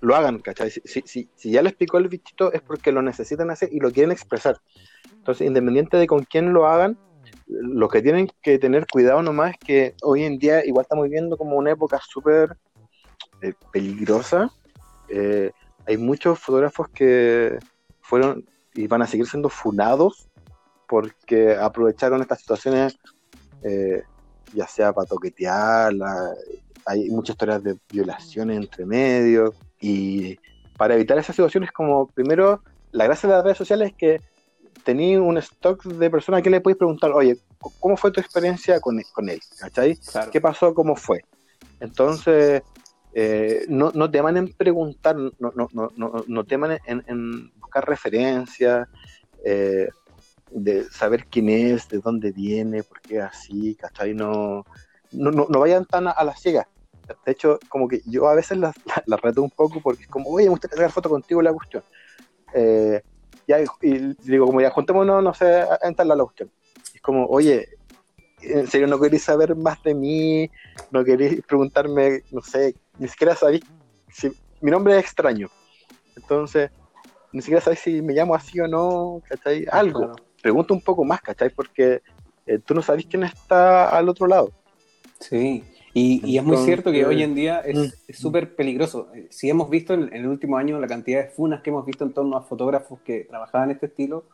lo 0.00 0.14
hagan, 0.14 0.38
¿cachai? 0.38 0.70
Si, 0.70 0.80
si, 0.84 1.28
si, 1.34 1.50
ya 1.50 1.62
les 1.62 1.74
picó 1.74 1.98
el 1.98 2.08
bichito 2.08 2.52
es 2.52 2.60
porque 2.62 2.92
lo 2.92 3.02
necesitan 3.02 3.50
hacer 3.50 3.68
y 3.72 3.80
lo 3.80 3.90
quieren 3.90 4.12
expresar. 4.12 4.60
Entonces, 5.12 5.46
independiente 5.46 5.96
de 5.96 6.06
con 6.06 6.24
quién 6.24 6.52
lo 6.52 6.66
hagan, 6.66 6.98
lo 7.46 7.88
que 7.88 8.02
tienen 8.02 8.30
que 8.42 8.58
tener 8.58 8.86
cuidado 8.86 9.22
nomás 9.22 9.52
es 9.52 9.58
que 9.58 9.94
hoy 10.02 10.24
en 10.24 10.38
día 10.38 10.64
igual 10.64 10.82
estamos 10.82 11.04
viviendo 11.04 11.36
como 11.36 11.56
una 11.56 11.72
época 11.72 12.00
súper 12.06 12.56
eh, 13.42 13.54
peligrosa. 13.72 14.50
Eh, 15.08 15.50
hay 15.86 15.96
muchos 15.96 16.38
fotógrafos 16.38 16.88
que 16.90 17.58
fueron 18.00 18.44
y 18.74 18.86
van 18.86 19.02
a 19.02 19.06
seguir 19.06 19.26
siendo 19.26 19.48
funados 19.48 20.28
porque 20.86 21.54
aprovecharon 21.54 22.20
estas 22.22 22.40
situaciones, 22.40 22.98
eh, 23.62 24.02
ya 24.54 24.66
sea 24.66 24.92
para 24.92 25.06
toquetear, 25.06 25.92
hay 26.86 27.10
muchas 27.10 27.34
historias 27.34 27.62
de 27.62 27.76
violaciones 27.90 28.56
entre 28.56 28.86
medios, 28.86 29.54
y 29.80 30.38
para 30.76 30.94
evitar 30.94 31.18
esas 31.18 31.36
situaciones, 31.36 31.72
como 31.72 32.08
primero, 32.08 32.62
la 32.92 33.04
gracia 33.04 33.28
de 33.28 33.34
las 33.34 33.44
redes 33.44 33.58
sociales 33.58 33.90
es 33.90 33.96
que 33.96 34.20
tenéis 34.84 35.18
un 35.18 35.36
stock 35.38 35.84
de 35.84 36.10
personas 36.10 36.42
que 36.42 36.50
le 36.50 36.60
podéis 36.60 36.78
preguntar, 36.78 37.10
oye, 37.12 37.36
¿cómo 37.80 37.96
fue 37.96 38.10
tu 38.10 38.20
experiencia 38.20 38.80
con, 38.80 39.00
con 39.12 39.28
él? 39.28 39.40
¿Cachai? 39.58 39.98
¿Qué 40.30 40.40
pasó? 40.40 40.72
¿Cómo 40.72 40.96
fue? 40.96 41.24
Entonces, 41.80 42.62
eh, 43.12 43.66
no, 43.68 43.90
no 43.94 44.10
teman 44.10 44.36
en 44.36 44.52
preguntar, 44.52 45.16
no, 45.16 45.52
no, 45.54 45.68
no, 45.72 46.24
no 46.26 46.44
teman 46.44 46.78
en, 46.86 47.04
en 47.06 47.52
buscar 47.58 47.86
referencias, 47.86 48.88
eh, 49.44 49.88
de 50.50 50.84
saber 50.84 51.26
quién 51.26 51.48
es, 51.48 51.88
de 51.88 51.98
dónde 51.98 52.32
viene, 52.32 52.82
por 52.82 53.00
qué 53.00 53.20
así, 53.20 53.74
¿cachai? 53.74 54.14
No, 54.14 54.64
no, 55.12 55.30
no, 55.30 55.60
vayan 55.60 55.84
tan 55.84 56.06
a, 56.08 56.24
las 56.24 56.40
ciegas. 56.40 56.66
De 57.24 57.32
hecho, 57.32 57.58
como 57.68 57.88
que 57.88 58.00
yo 58.06 58.28
a 58.28 58.34
veces 58.34 58.58
las 58.58 58.74
la, 59.06 59.16
reto 59.16 59.42
un 59.42 59.50
poco 59.50 59.80
porque 59.80 60.02
es 60.02 60.08
como, 60.08 60.30
oye, 60.30 60.46
me 60.46 60.50
gustaría 60.50 60.76
sacar 60.76 60.92
foto 60.92 61.10
contigo 61.10 61.42
la 61.42 61.52
cuestión. 61.52 61.82
Eh, 62.54 63.02
ya, 63.46 63.60
y 63.60 64.14
digo, 64.24 64.46
como 64.46 64.60
ya 64.60 64.70
juntémonos, 64.70 65.22
no 65.22 65.34
sé, 65.34 65.46
a 65.46 65.78
entrar 65.82 66.06
la 66.06 66.22
cuestión. 66.22 66.50
Es 66.94 67.00
como, 67.00 67.26
oye, 67.26 67.68
en 68.42 68.66
serio 68.66 68.86
no 68.86 69.00
queréis 69.00 69.24
saber 69.24 69.56
más 69.56 69.82
de 69.82 69.94
mí, 69.94 70.50
no 70.90 71.04
queréis 71.04 71.42
preguntarme, 71.42 72.22
no 72.30 72.42
sé, 72.42 72.74
ni 72.98 73.08
siquiera 73.08 73.34
sabéis 73.34 73.62
si 74.12 74.30
mi 74.60 74.70
nombre 74.70 74.94
es 74.94 75.00
extraño. 75.00 75.48
Entonces, 76.16 76.70
ni 77.32 77.40
siquiera 77.40 77.60
sabéis 77.60 77.80
si 77.80 78.02
me 78.02 78.12
llamo 78.12 78.34
así 78.34 78.60
o 78.60 78.68
no, 78.68 79.22
¿cachai? 79.28 79.66
Algo 79.70 80.14
pregunta 80.40 80.74
un 80.74 80.80
poco 80.80 81.04
más, 81.04 81.20
¿cachai? 81.20 81.50
Porque 81.50 82.02
eh, 82.46 82.58
tú 82.64 82.74
no 82.74 82.82
sabes 82.82 83.06
quién 83.06 83.24
está 83.24 83.88
al 83.90 84.08
otro 84.08 84.26
lado. 84.26 84.52
Sí, 85.20 85.64
y, 85.98 86.38
es 86.38 86.44
muy 86.44 86.56
cierto 86.58 86.90
que 86.92 87.04
hoy 87.06 87.22
en 87.22 87.34
día 87.34 87.60
es 87.60 87.76
mm. 87.76 88.12
súper 88.12 88.54
peligroso. 88.54 89.08
Eh, 89.14 89.28
si 89.30 89.48
hemos 89.48 89.70
visto 89.70 89.94
en, 89.94 90.12
el 90.12 90.26
último 90.26 90.56
año 90.56 90.78
la 90.80 90.86
cantidad 90.86 91.22
de 91.22 91.30
funas 91.30 91.62
que 91.62 91.70
hemos 91.70 91.84
visto 91.84 92.04
en 92.04 92.12
torno 92.12 92.36
a 92.36 92.42
fotógrafos 92.42 93.00
que 93.00 93.24
trabajaban 93.24 93.70
en 93.70 93.74
este 93.74 93.86
estilo, 93.86 94.24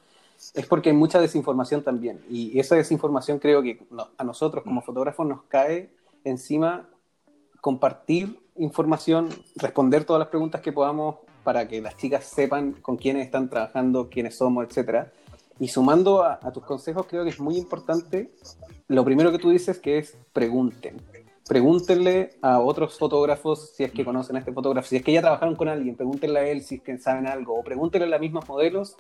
es 0.55 0.66
porque 0.66 0.90
hay 0.90 0.96
mucha 0.96 1.20
desinformación 1.20 1.83
también. 1.83 2.20
Y 2.29 2.59
esa 2.59 2.77
desinformación 2.77 3.38
creo 3.38 3.62
que 3.62 3.81
a 4.18 4.24
nosotros 4.24 4.64
como 4.64 4.83
fotógrafos 4.83 5.27
nos 5.27 5.42
cae 5.44 5.90
encima 6.24 6.88
compartir 7.61 8.38
información, 8.57 9.29
responder 9.57 10.05
todas 10.05 10.20
las 10.20 10.29
preguntas 10.29 10.61
que 10.61 10.72
podamos 10.72 11.16
para 11.44 11.68
que 11.68 11.81
las 11.81 11.96
chicas 11.96 12.24
sepan 12.24 12.72
con 12.72 12.96
quiénes 12.96 13.27
están 13.27 13.48
trabajando, 13.48 14.09
quiénes 14.11 14.37
somos, 14.37 14.66
etcétera 14.66 15.12
y 15.59 15.68
sumando 15.68 16.24
a, 16.24 16.53
tus 16.53 16.64
consejos, 16.64 17.07
creo 17.09 17.24
que 17.24 17.31
es 17.31 17.38
muy 17.38 17.57
importante 17.57 18.31
lo 18.88 19.05
primero 19.05 19.31
que 19.31 19.38
tú 19.38 19.50
dices 19.50 19.79
que 19.79 19.98
es 19.98 20.16
pregunten. 20.33 21.00
Pregúntenle 21.46 22.30
a 22.40 22.61
otros 22.61 22.98
fotógrafos 22.98 23.72
si 23.76 23.85
es 23.85 23.92
que 23.92 24.04
conocen 24.04 24.37
a 24.37 24.38
este 24.38 24.52
fotógrafo, 24.52 24.88
si 24.88 24.96
es 24.96 25.02
que 25.02 25.12
ya 25.12 25.20
trabajaron 25.20 25.57
con 25.57 25.68
alguien, 25.68 25.94
pregúntenle 25.94 26.38
a 26.38 26.48
él 26.48 26.62
si 26.62 26.76
es 26.76 26.83
que 26.83 26.98
saben 26.98 27.26
algo, 27.26 27.59
o 27.59 27.62
pregúntenle 27.62 28.07
a 28.07 28.11
las 28.11 28.20
mismas 28.20 28.48
modelos 28.48 28.96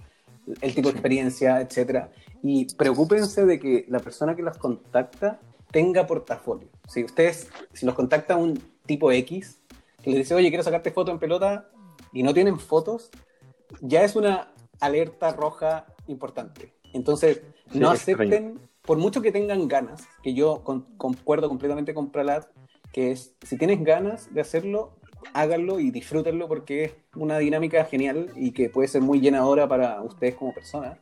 el 0.60 0.74
tipo 0.74 0.88
de 0.88 0.92
experiencia, 0.92 1.60
etcétera. 1.60 2.10
Y 2.42 2.66
preocúpense 2.74 3.46
de 3.46 3.58
que 3.58 3.86
la 3.88 3.98
persona 3.98 4.36
que 4.36 4.42
los 4.42 4.58
contacta 4.58 5.40
tenga 5.70 6.06
portafolio. 6.06 6.68
Si 6.86 7.02
ustedes, 7.02 7.48
si 7.72 7.86
los 7.86 7.94
contacta 7.94 8.36
un 8.36 8.62
tipo 8.84 9.10
X, 9.10 9.62
que 10.02 10.10
les 10.10 10.18
dice, 10.18 10.34
oye, 10.34 10.48
quiero 10.50 10.62
sacarte 10.62 10.90
foto 10.90 11.10
en 11.10 11.18
pelota, 11.18 11.70
y 12.12 12.22
no 12.22 12.32
tienen 12.32 12.58
fotos, 12.58 13.10
ya 13.80 14.04
es 14.04 14.14
una 14.16 14.52
alerta 14.80 15.32
roja 15.32 15.86
importante. 16.06 16.74
Entonces, 16.92 17.42
no 17.72 17.90
acepten, 17.90 18.60
por 18.84 18.98
mucho 18.98 19.22
que 19.22 19.32
tengan 19.32 19.66
ganas, 19.68 20.06
que 20.22 20.34
yo 20.34 20.62
concuerdo 20.96 21.48
completamente 21.48 21.94
con 21.94 22.10
Pralat, 22.10 22.46
que 22.92 23.12
es, 23.12 23.34
si 23.42 23.56
tienes 23.56 23.82
ganas 23.82 24.32
de 24.32 24.40
hacerlo, 24.40 24.92
háganlo 25.32 25.80
y 25.80 25.90
disfrútenlo 25.90 26.48
porque 26.48 26.84
es 26.84 26.92
una 27.16 27.38
dinámica 27.38 27.84
genial 27.86 28.30
y 28.36 28.52
que 28.52 28.68
puede 28.68 28.88
ser 28.88 29.00
muy 29.00 29.20
llenadora 29.20 29.66
para 29.68 30.02
ustedes 30.02 30.34
como 30.34 30.52
personas. 30.54 30.98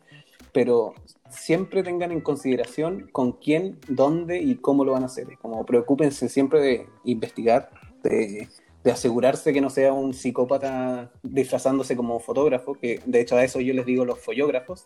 pero 0.52 0.94
siempre 1.30 1.82
tengan 1.82 2.12
en 2.12 2.20
consideración 2.20 3.08
con 3.10 3.32
quién, 3.32 3.78
dónde 3.88 4.38
y 4.38 4.56
cómo 4.56 4.84
lo 4.84 4.92
van 4.92 5.02
a 5.02 5.06
hacer. 5.06 5.26
Como 5.40 5.64
preocúpense 5.64 6.28
siempre 6.28 6.60
de 6.60 6.86
investigar, 7.04 7.70
de, 8.02 8.48
asegurarse 8.84 9.52
que 9.52 9.60
no 9.60 9.70
sea 9.70 9.92
un 9.92 10.12
psicópata 10.12 11.10
disfrazándose 11.22 11.96
como 11.96 12.20
fotógrafo, 12.20 12.74
que 12.74 13.00
de 13.06 13.20
hecho 13.20 13.36
a 13.36 13.44
eso 13.44 13.60
yo 13.60 13.72
les 13.72 13.86
digo 13.86 14.04
los 14.04 14.20
follógrafos. 14.20 14.84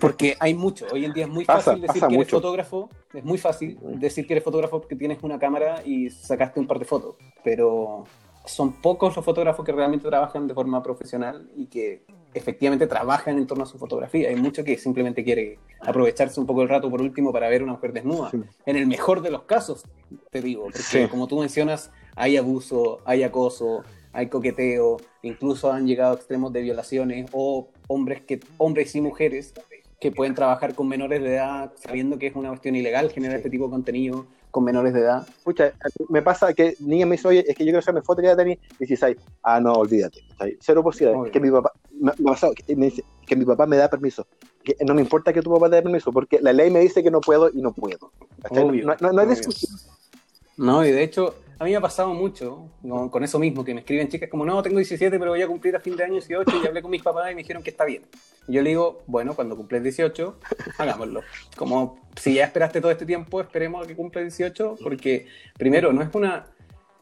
Porque 0.00 0.36
hay 0.40 0.54
mucho. 0.54 0.86
Hoy 0.92 1.04
en 1.04 1.12
día 1.12 1.24
es 1.24 1.30
muy 1.30 1.44
fácil 1.44 1.80
decir 1.80 2.02
que 2.06 2.14
eres 2.14 2.30
fotógrafo. 2.30 2.90
Es 3.12 3.24
muy 3.24 3.38
fácil 3.38 3.78
decir 3.82 4.26
que 4.26 4.34
eres 4.34 4.44
fotógrafo 4.44 4.80
porque 4.80 4.96
tienes 4.96 5.18
una 5.22 5.38
cámara 5.38 5.82
y 5.84 6.10
sacaste 6.10 6.60
un 6.60 6.66
par 6.66 6.78
de 6.78 6.84
fotos. 6.84 7.16
Pero 7.42 8.04
son 8.44 8.72
pocos 8.72 9.14
los 9.16 9.24
fotógrafos 9.24 9.64
que 9.64 9.72
realmente 9.72 10.08
trabajan 10.08 10.46
de 10.46 10.54
forma 10.54 10.82
profesional 10.82 11.48
y 11.56 11.66
que 11.66 12.02
efectivamente 12.34 12.86
trabajan 12.86 13.38
en 13.38 13.46
torno 13.46 13.64
a 13.64 13.66
su 13.66 13.78
fotografía. 13.78 14.28
Hay 14.28 14.36
mucho 14.36 14.64
que 14.64 14.76
simplemente 14.78 15.24
quiere 15.24 15.58
aprovecharse 15.80 16.38
un 16.40 16.46
poco 16.46 16.62
el 16.62 16.68
rato 16.68 16.90
por 16.90 17.00
último 17.00 17.32
para 17.32 17.48
ver 17.48 17.62
una 17.62 17.72
mujer 17.72 17.92
desnuda. 17.92 18.30
En 18.66 18.76
el 18.76 18.86
mejor 18.86 19.22
de 19.22 19.30
los 19.30 19.42
casos, 19.42 19.84
te 20.30 20.42
digo, 20.42 20.64
porque 20.64 21.08
como 21.08 21.26
tú 21.26 21.38
mencionas, 21.40 21.90
hay 22.16 22.36
abuso, 22.36 23.00
hay 23.04 23.22
acoso, 23.22 23.84
hay 24.12 24.28
coqueteo, 24.28 24.98
incluso 25.22 25.72
han 25.72 25.86
llegado 25.86 26.12
a 26.12 26.16
extremos 26.16 26.52
de 26.52 26.62
violaciones 26.62 27.30
o 27.32 27.68
hombres 27.86 28.22
que 28.22 28.40
hombres 28.58 28.94
y 28.94 29.00
mujeres 29.00 29.54
que 30.00 30.12
pueden 30.12 30.34
trabajar 30.34 30.74
con 30.74 30.88
menores 30.88 31.22
de 31.22 31.34
edad 31.34 31.72
sabiendo 31.76 32.18
que 32.18 32.28
es 32.28 32.36
una 32.36 32.50
cuestión 32.50 32.76
ilegal 32.76 33.10
generar 33.10 33.36
este 33.36 33.50
tipo 33.50 33.64
de 33.64 33.70
contenido 33.70 34.26
con 34.50 34.64
menores 34.64 34.94
de 34.94 35.00
edad. 35.00 35.26
Pucha, 35.44 35.72
me 36.08 36.22
pasa 36.22 36.54
que 36.54 36.74
niña 36.80 37.06
me 37.06 37.16
dice, 37.16 37.28
oye, 37.28 37.40
es 37.40 37.56
que 37.56 37.64
yo 37.64 37.66
quiero 37.66 37.78
hacerme 37.80 38.02
foto 38.02 38.22
de 38.22 38.34
tenis, 38.34 38.58
y 38.78 38.86
dices, 38.86 39.16
ah, 39.42 39.60
no, 39.60 39.72
olvídate, 39.72 40.20
cero 40.60 40.82
posibilidad. 40.82 41.26
Es 41.26 41.32
que 41.32 41.40
mi 41.40 41.50
papá, 41.50 41.72
me, 41.90 42.12
que 42.54 42.76
me 42.76 42.86
dice 42.86 43.04
que 43.26 43.36
mi 43.36 43.44
papá 43.44 43.66
me 43.66 43.76
da 43.76 43.88
permiso. 43.90 44.26
Que 44.64 44.76
no 44.84 44.94
me 44.94 45.02
importa 45.02 45.32
que 45.32 45.42
tu 45.42 45.52
papá 45.52 45.68
te 45.68 45.76
dé 45.76 45.82
permiso, 45.82 46.12
porque 46.12 46.40
la 46.40 46.52
ley 46.52 46.70
me 46.70 46.80
dice 46.80 47.02
que 47.02 47.10
no 47.10 47.20
puedo 47.20 47.50
y 47.52 47.60
no 47.60 47.72
puedo. 47.72 48.12
no, 48.50 49.12
no, 49.12 49.20
hay 49.20 49.28
discusión. 49.28 49.72
No, 50.58 50.84
y 50.84 50.90
de 50.90 51.04
hecho, 51.04 51.36
a 51.60 51.64
mí 51.64 51.70
me 51.70 51.76
ha 51.76 51.80
pasado 51.80 52.12
mucho 52.12 52.68
con, 53.10 53.22
eso 53.22 53.38
mismo, 53.38 53.64
que 53.64 53.72
me 53.74 53.80
escriben 53.80 54.08
chicas 54.08 54.28
como, 54.28 54.44
no, 54.44 54.60
tengo 54.60 54.76
17, 54.76 55.18
pero 55.18 55.30
voy 55.30 55.42
a 55.42 55.46
cumplir 55.46 55.74
a 55.76 55.80
fin 55.80 55.96
de 55.96 56.04
año 56.04 56.14
18 56.14 56.62
y 56.62 56.66
hablé 56.66 56.82
con 56.82 56.90
mis 56.90 57.02
papás 57.02 57.30
y 57.30 57.34
me 57.34 57.42
dijeron 57.42 57.62
que 57.62 57.70
está 57.70 57.84
bien. 57.84 58.02
Yo 58.48 58.60
le 58.62 58.70
digo, 58.70 59.02
bueno, 59.06 59.34
cuando 59.34 59.56
cumples 59.56 59.82
18, 59.84 60.38
hagámoslo. 60.78 61.22
Como 61.56 62.00
si 62.16 62.34
ya 62.34 62.44
esperaste 62.44 62.80
todo 62.80 62.90
este 62.90 63.06
tiempo, 63.06 63.40
esperemos 63.40 63.84
a 63.84 63.88
que 63.88 63.94
cumpla 63.94 64.20
18, 64.20 64.76
porque 64.82 65.26
primero, 65.56 65.92
no 65.92 66.02
es 66.02 66.08
una, 66.12 66.46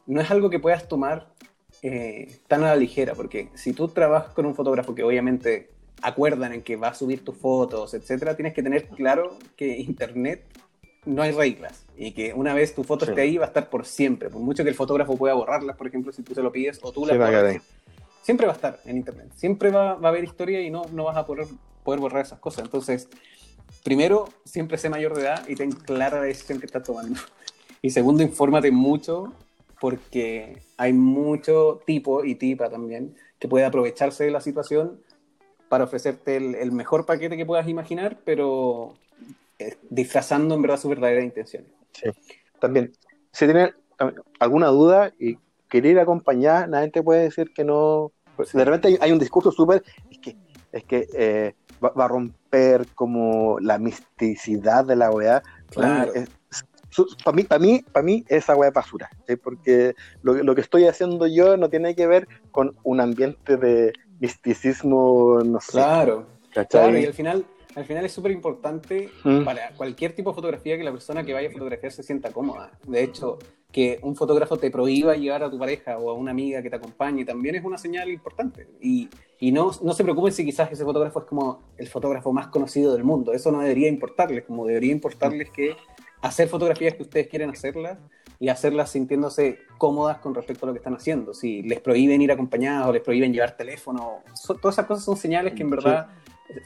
no 0.05 0.21
es 0.21 0.29
algo 0.29 0.49
que 0.49 0.59
puedas 0.59 0.87
tomar 0.87 1.33
eh, 1.81 2.39
tan 2.47 2.63
a 2.63 2.67
la 2.67 2.75
ligera, 2.75 3.15
porque 3.15 3.49
si 3.55 3.73
tú 3.73 3.87
trabajas 3.87 4.33
con 4.33 4.45
un 4.45 4.55
fotógrafo 4.55 4.93
que 4.93 5.03
obviamente 5.03 5.71
acuerdan 6.03 6.53
en 6.53 6.61
que 6.61 6.75
va 6.75 6.89
a 6.89 6.93
subir 6.93 7.23
tus 7.23 7.37
fotos, 7.37 7.93
etcétera, 7.95 8.35
tienes 8.35 8.53
que 8.53 8.61
tener 8.61 8.87
claro 8.89 9.37
que 9.55 9.77
Internet 9.77 10.45
no 11.07 11.21
hay 11.21 11.31
reglas 11.31 11.85
y 11.97 12.11
que 12.11 12.33
una 12.33 12.53
vez 12.53 12.75
tu 12.75 12.83
foto 12.83 13.05
esté 13.05 13.21
ahí 13.21 13.37
va 13.37 13.45
a 13.45 13.47
estar 13.47 13.69
por 13.69 13.85
siempre, 13.85 14.29
por 14.29 14.41
mucho 14.41 14.63
que 14.63 14.69
el 14.69 14.75
fotógrafo 14.75 15.17
pueda 15.17 15.33
borrarlas, 15.33 15.75
por 15.75 15.87
ejemplo, 15.87 16.11
si 16.11 16.21
tú 16.21 16.35
se 16.35 16.43
lo 16.43 16.51
pides 16.51 16.79
o 16.83 16.91
tú 16.91 17.05
la 17.05 17.17
borras, 17.17 17.61
siempre 18.21 18.45
va 18.45 18.53
a 18.53 18.55
estar 18.55 18.79
en 18.85 18.97
internet, 18.97 19.31
siempre 19.35 19.71
va, 19.71 19.91
a 19.91 20.07
haber 20.07 20.25
historia 20.25 20.61
y 20.61 20.69
no, 20.69 20.83
no 20.91 21.05
vas 21.05 21.17
a 21.17 21.25
poder, 21.25 21.47
poder 21.83 22.01
borrar 22.01 22.25
esas 22.25 22.39
cosas. 22.39 22.65
Entonces, 22.65 23.07
primero, 23.83 24.27
siempre 24.43 24.77
sé 24.77 24.89
mayor 24.89 25.15
de 25.15 25.21
edad 25.21 25.47
y 25.47 25.55
ten 25.55 25.71
clara 25.71 26.19
la 26.19 26.25
decisión 26.25 26.59
que 26.59 26.65
estás 26.65 26.83
tomando. 26.83 27.19
Y 27.79 27.91
segundo, 27.91 28.23
infórmate 28.23 28.71
mucho 28.71 29.33
porque 29.79 30.63
hay 30.77 30.93
mucho 30.93 31.79
tipo 31.85 32.25
y 32.25 32.33
tipa 32.33 32.71
también 32.71 33.15
que 33.37 33.47
puede 33.47 33.65
aprovecharse 33.65 34.23
de 34.23 34.31
la 34.31 34.41
situación 34.41 34.99
para 35.69 35.83
ofrecerte 35.83 36.37
el 36.37 36.71
mejor 36.71 37.05
paquete 37.05 37.37
que 37.37 37.45
puedas 37.45 37.67
imaginar, 37.67 38.17
pero 38.25 38.95
eh, 39.59 39.77
disfrazando 39.89 40.55
en 40.55 40.61
verdad 40.61 40.79
su 40.79 40.89
verdadera 40.89 41.23
intención. 41.23 41.65
Sí, 41.91 42.09
también, 42.59 42.91
si 43.31 43.45
tiene 43.45 43.73
alguna 44.39 44.67
duda 44.67 45.11
y 45.19 45.37
querer 45.67 45.93
ir 45.93 45.99
acompañar, 45.99 46.69
nadie 46.69 46.91
te 46.91 47.03
puede 47.03 47.23
decir 47.23 47.53
que 47.53 47.63
no. 47.63 48.11
Pues, 48.35 48.53
de 48.53 48.63
repente 48.63 48.97
hay, 49.01 49.11
un 49.11 49.19
discurso 49.19 49.51
súper. 49.51 49.83
Es 50.11 50.19
que, 50.19 50.37
es 50.71 50.83
que 50.83 51.07
eh, 51.13 51.55
va, 51.83 52.05
a 52.05 52.07
romper 52.07 52.85
como 52.93 53.59
la 53.59 53.77
misticidad 53.79 54.85
de 54.85 54.95
la 54.95 55.09
OEA. 55.09 55.41
Claro. 55.71 56.13
para 57.23 57.35
mí, 57.35 57.43
para 57.43 57.59
mí, 57.59 57.83
para 57.91 58.03
mí, 58.03 58.25
esa 58.27 58.55
weá 58.55 58.69
es 58.69 58.75
basura, 58.75 59.09
porque 59.43 59.95
lo, 60.21 60.33
lo, 60.35 60.55
que 60.55 60.61
estoy 60.61 60.85
haciendo 60.85 61.27
yo 61.27 61.57
no 61.57 61.69
tiene 61.69 61.95
que 61.95 62.07
ver 62.07 62.27
con 62.51 62.77
un 62.83 63.01
ambiente 63.01 63.57
de 63.57 63.93
misticismo, 64.19 65.39
no 65.43 65.59
sé. 65.59 65.73
Claro, 65.73 66.27
claro, 66.69 66.97
y 66.97 67.05
al 67.05 67.13
final 67.13 67.45
al 67.75 67.85
final 67.85 68.05
es 68.05 68.11
súper 68.11 68.31
importante 68.31 69.09
mm. 69.23 69.43
para 69.43 69.71
cualquier 69.75 70.13
tipo 70.13 70.31
de 70.31 70.35
fotografía 70.35 70.77
que 70.77 70.83
la 70.83 70.91
persona 70.91 71.23
que 71.23 71.33
vaya 71.33 71.49
a 71.49 71.51
fotografiar 71.51 71.91
se 71.91 72.03
sienta 72.03 72.31
cómoda. 72.31 72.71
De 72.87 73.03
hecho, 73.03 73.37
que 73.71 73.99
un 74.01 74.15
fotógrafo 74.15 74.57
te 74.57 74.71
prohíba 74.71 75.15
llevar 75.15 75.43
a 75.43 75.51
tu 75.51 75.59
pareja 75.59 75.97
o 75.97 76.09
a 76.09 76.13
una 76.13 76.31
amiga 76.31 76.61
que 76.61 76.69
te 76.69 76.75
acompañe 76.75 77.25
también 77.25 77.55
es 77.55 77.63
una 77.63 77.77
señal 77.77 78.09
importante. 78.09 78.67
Y, 78.81 79.09
y 79.39 79.51
no, 79.51 79.71
no 79.81 79.93
se 79.93 80.03
preocupen 80.03 80.33
si 80.33 80.45
quizás 80.45 80.71
ese 80.71 80.83
fotógrafo 80.83 81.19
es 81.19 81.25
como 81.25 81.61
el 81.77 81.87
fotógrafo 81.87 82.33
más 82.33 82.47
conocido 82.47 82.93
del 82.93 83.03
mundo. 83.03 83.33
Eso 83.33 83.51
no 83.51 83.59
debería 83.59 83.89
importarles, 83.89 84.45
como 84.45 84.65
debería 84.65 84.91
importarles 84.91 85.49
que 85.51 85.75
hacer 86.21 86.47
fotografías 86.47 86.95
que 86.95 87.03
ustedes 87.03 87.27
quieren 87.27 87.49
hacerlas 87.49 87.99
y 88.39 88.49
hacerlas 88.49 88.91
sintiéndose 88.91 89.59
cómodas 89.77 90.19
con 90.19 90.33
respecto 90.33 90.65
a 90.65 90.67
lo 90.67 90.73
que 90.73 90.79
están 90.79 90.95
haciendo. 90.95 91.33
Si 91.33 91.63
les 91.63 91.79
prohíben 91.79 92.21
ir 92.21 92.31
acompañados 92.31 92.87
o 92.87 92.93
les 92.93 93.01
prohíben 93.01 93.33
llevar 93.33 93.57
teléfono, 93.57 94.23
todas 94.61 94.75
esas 94.75 94.85
cosas 94.85 95.03
son 95.03 95.17
señales 95.17 95.53
que 95.53 95.63
en 95.63 95.69
verdad 95.69 96.07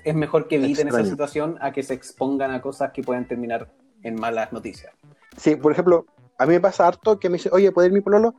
es 0.04 0.16
mejor 0.16 0.48
que 0.48 0.56
eviten 0.56 0.88
esa 0.88 1.04
situación 1.04 1.58
a 1.62 1.72
que 1.72 1.84
se 1.84 1.94
expongan 1.94 2.52
a 2.52 2.62
cosas 2.62 2.92
que 2.92 3.04
puedan 3.04 3.28
terminar 3.28 3.70
en 4.04 4.16
malas 4.16 4.52
noticias. 4.52 4.94
Sí, 5.38 5.56
por 5.56 5.72
ejemplo, 5.72 6.06
a 6.38 6.46
mí 6.46 6.54
me 6.54 6.60
pasa 6.60 6.88
harto 6.88 7.20
que 7.20 7.30
me 7.30 7.38
dice, 7.38 7.50
oye, 7.52 7.72
¿puede 7.72 7.88
ir 7.88 7.94
mi 7.94 8.02
pololo? 8.02 8.36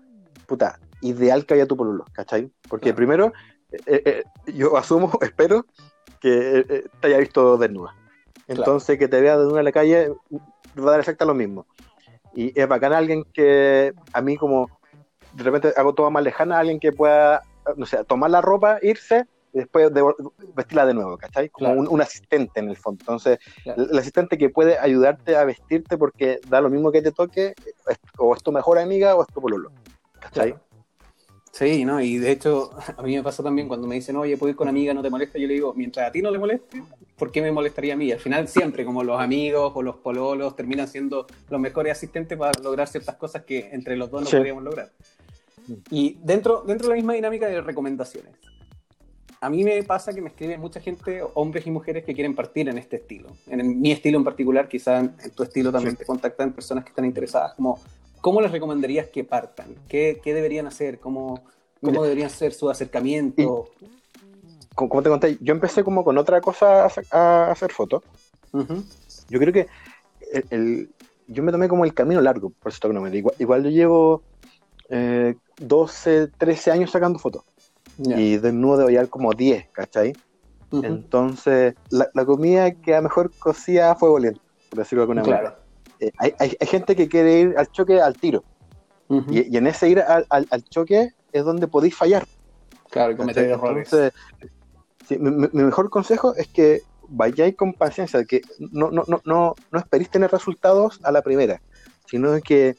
Puta, 0.47 0.79
ideal 1.01 1.47
que 1.47 1.55
haya 1.55 1.67
tu 1.67 1.77
pololo, 1.77 2.05
¿cachai? 2.13 2.51
Porque 2.69 2.95
primero, 2.95 3.33
eh, 3.87 4.03
eh, 4.05 4.25
yo 4.53 4.77
asumo, 4.77 5.19
espero, 5.21 5.67
que 6.21 6.59
eh, 6.59 6.85
te 7.01 7.09
haya 7.09 7.19
visto 7.19 7.57
desnuda. 7.57 7.95
Entonces, 8.49 8.99
que 8.99 9.09
te 9.09 9.21
vea 9.21 9.39
desnuda 9.39 9.61
en 9.61 9.65
la 9.65 9.73
calle 9.73 10.13
va 10.79 10.89
a 10.89 10.91
dar 10.93 11.01
exacto 11.01 11.25
lo 11.25 11.35
mismo. 11.35 11.67
Y 12.35 12.59
es 12.59 12.67
bacán 12.67 12.93
alguien 12.93 13.25
que 13.33 13.93
a 14.13 14.21
mí 14.21 14.37
como 14.37 14.69
de 15.35 15.45
repente 15.45 15.73
hago 15.77 15.95
todo 15.95 16.11
más 16.11 16.23
lejana, 16.23 16.59
alguien 16.59 16.81
que 16.81 16.93
pueda, 16.93 17.43
no 17.77 17.87
sé, 17.87 18.05
tomar 18.05 18.31
la 18.31 18.41
ropa, 18.41 18.79
irse 18.83 19.27
y 19.53 19.59
después 19.59 19.93
de, 19.93 20.03
vestirla 20.55 20.87
de 20.87 20.95
nuevo, 20.95 21.17
¿cachai? 21.19 21.49
Como 21.49 21.73
un, 21.73 22.01
asistente 22.01 22.61
en 22.61 22.71
el 22.71 22.77
fondo. 22.77 23.01
Entonces, 23.03 23.39
el, 23.65 23.99
asistente 23.99 24.39
que 24.39 24.51
puede 24.51 24.79
ayudarte 24.79 25.37
a 25.37 25.45
vestirte 25.45 25.99
porque 25.99 26.41
da 26.49 26.61
lo 26.61 26.71
mismo 26.71 26.91
que 26.91 27.03
te 27.03 27.13
toque, 27.13 27.55
o 28.19 28.35
es 28.35 28.43
tu 28.43 28.53
mejor 28.53 28.79
amiga 28.79 29.15
o 29.15 29.23
es 29.23 29.29
tu 29.29 29.41
pololo, 29.41 29.71
¿cachai? 30.21 30.55
Sí, 31.53 31.85
¿no? 31.85 32.01
Y 32.01 32.17
de 32.17 32.33
hecho, 32.33 32.71
a 32.97 33.03
mí 33.03 33.15
me 33.15 33.23
pasa 33.23 33.43
también 33.43 33.69
cuando 33.69 33.87
me 33.87 33.95
dicen, 33.95 34.17
oye, 34.17 34.37
¿puedo 34.37 34.51
ir 34.51 34.57
con 34.57 34.69
amiga? 34.69 34.95
¿No 34.95 35.03
te 35.03 35.11
molesta? 35.11 35.39
Yo 35.39 35.47
le 35.47 35.55
digo, 35.55 35.75
mientras 35.75 36.09
a 36.09 36.13
ti 36.13 36.23
no 36.23 36.31
le 36.31 36.39
moleste, 36.39 36.83
¿por 37.19 37.31
qué 37.31 37.43
me 37.43 37.53
molestaría 37.53 37.93
a 37.93 37.97
mí? 37.97 38.11
Al 38.11 38.21
final 38.21 38.49
siempre, 38.49 38.85
como 38.85 39.05
los 39.05 39.21
amigos 39.21 39.71
o 39.75 39.83
los 39.83 39.97
pololos 39.97 40.57
terminan 40.57 40.89
siendo 40.89 41.27
los 41.51 41.61
mejores 41.61 41.93
asistentes 41.93 42.39
para 42.39 42.53
lograr 42.63 42.89
ciertas 42.89 43.17
cosas 43.17 43.45
que 43.45 43.69
entre 43.73 43.97
los 43.97 44.11
dos 44.11 44.25
no 44.25 44.31
podríamos 44.31 44.65
lograr. 44.65 44.93
Mm. 45.67 45.75
Y 45.91 46.19
dentro, 46.23 46.63
dentro 46.67 46.89
de 46.89 46.95
la 46.95 46.97
misma 46.97 47.13
dinámica 47.13 47.47
de 47.47 47.61
recomendaciones, 47.61 48.33
a 49.43 49.51
mí 49.51 49.65
me 49.65 49.83
pasa 49.83 50.15
que 50.15 50.23
me 50.23 50.29
escriben 50.29 50.61
mucha 50.61 50.81
gente, 50.81 51.21
hombres 51.35 51.67
y 51.67 51.71
mujeres 51.73 52.05
que 52.05 52.15
quieren 52.15 52.33
partir 52.33 52.69
en 52.69 52.79
este 52.79 52.97
estilo. 52.97 53.29
En 53.49 53.81
mi 53.81 53.91
estilo 53.91 54.17
en 54.17 54.23
particular, 54.23 54.69
quizá 54.69 55.01
en, 55.01 55.17
tu 55.35 55.43
estilo 55.43 55.73
también 55.73 55.97
te 55.97 56.05
contactan 56.05 56.53
personas 56.53 56.85
que 56.85 56.91
están 56.91 57.05
interesadas. 57.05 57.55
Como, 57.55 57.81
¿Cómo 58.21 58.41
les 58.41 58.53
recomendarías 58.53 59.09
que 59.09 59.25
partan? 59.25 59.75
¿Qué, 59.89 60.21
qué 60.23 60.33
deberían 60.33 60.69
hacer? 60.69 61.01
¿Cómo, 61.01 61.43
cómo 61.83 62.05
deberían 62.05 62.31
ser 62.31 62.53
su 62.53 62.71
acercamiento? 62.71 63.69
como 64.77 65.03
te 65.03 65.09
conté, 65.09 65.37
yo 65.41 65.53
empecé 65.53 65.83
como 65.83 66.05
con 66.05 66.17
otra 66.19 66.41
cosa 66.41 66.87
a, 67.11 67.51
hacer 67.51 67.73
fotos. 67.73 68.05
Yo 69.29 69.41
creo 69.41 69.53
que 69.53 69.67
el, 70.51 70.89
yo 71.27 71.43
me 71.43 71.51
tomé 71.51 71.67
como 71.67 71.85
el 71.85 71.95
camino 71.95 72.21
largo 72.21 72.51
por 72.51 72.71
esto 72.71 72.87
que 72.87 72.95
no 72.95 73.01
me 73.01 73.15
igual, 73.17 73.35
igual 73.41 73.65
yo 73.65 73.71
llevo 73.71 74.23
12, 75.59 76.23
eh, 76.23 76.29
13 76.39 76.71
años 76.71 76.93
sacando 76.93 77.19
fotos. 77.19 77.43
Y 77.99 78.39
desnudo 78.39 78.89
llevar 78.89 79.09
como 79.09 79.33
10, 79.33 79.69
¿cachai? 79.73 80.15
Entonces, 80.73 81.75
la, 81.91 82.25
comida 82.25 82.71
que 82.71 82.95
a 82.95 83.03
mejor 83.03 83.31
cocía 83.39 83.95
fue 83.95 84.09
fuego 84.09 84.39
por 84.71 84.79
decirlo 84.79 85.03
de 85.03 85.13
alguna 85.13 85.23
manera. 85.23 85.59
Eh, 86.01 86.11
hay, 86.19 86.35
hay, 86.39 86.67
gente 86.67 86.97
que 86.97 87.09
quiere 87.09 87.41
ir 87.41 87.55
al 87.59 87.71
choque 87.71 88.01
al 88.01 88.17
tiro. 88.17 88.43
y, 89.29 89.57
en 89.57 89.67
ese 89.67 89.91
ir 89.91 90.01
al, 90.01 90.27
al, 90.31 90.65
choque 90.65 91.11
es 91.33 91.45
donde 91.45 91.69
podéis 91.69 91.95
fallar. 91.95 92.27
Claro, 92.91 93.13
y 93.13 93.17
cometer 93.17 93.51
errores. 93.51 93.91
mi, 95.11 95.49
mejor 95.53 95.91
consejo 95.91 96.35
es 96.35 96.49
que 96.49 96.83
vayáis 97.09 97.55
con 97.55 97.75
paciencia, 97.75 98.25
que 98.25 98.41
no, 98.59 98.91
no, 98.91 99.05
no, 99.07 99.21
no, 99.25 99.55
no 99.71 99.79
esperéis 99.79 100.11
tener 100.11 100.31
resultados 100.31 100.99
a 101.03 101.13
la 101.13 101.21
primera, 101.21 101.61
sino 102.07 102.41
que 102.41 102.77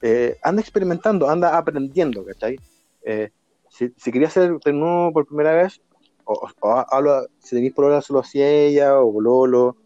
eh, 0.00 0.38
anda 0.42 0.62
experimentando, 0.62 1.28
anda 1.28 1.56
aprendiendo, 1.56 2.24
¿cachai? 2.24 2.58
Eh, 3.02 3.30
si, 3.74 3.92
si 3.96 4.12
querías 4.12 4.30
hacer 4.36 4.56
de 4.64 4.72
nuevo 4.72 5.12
por 5.12 5.26
primera 5.26 5.52
vez, 5.52 5.80
o, 6.24 6.48
hablo, 6.90 7.26
si 7.40 7.56
tenéis 7.56 7.72
por 7.72 8.02
solo 8.02 8.22
si 8.22 8.40
ella, 8.40 9.00
o 9.00 9.20
Lolo, 9.20 9.76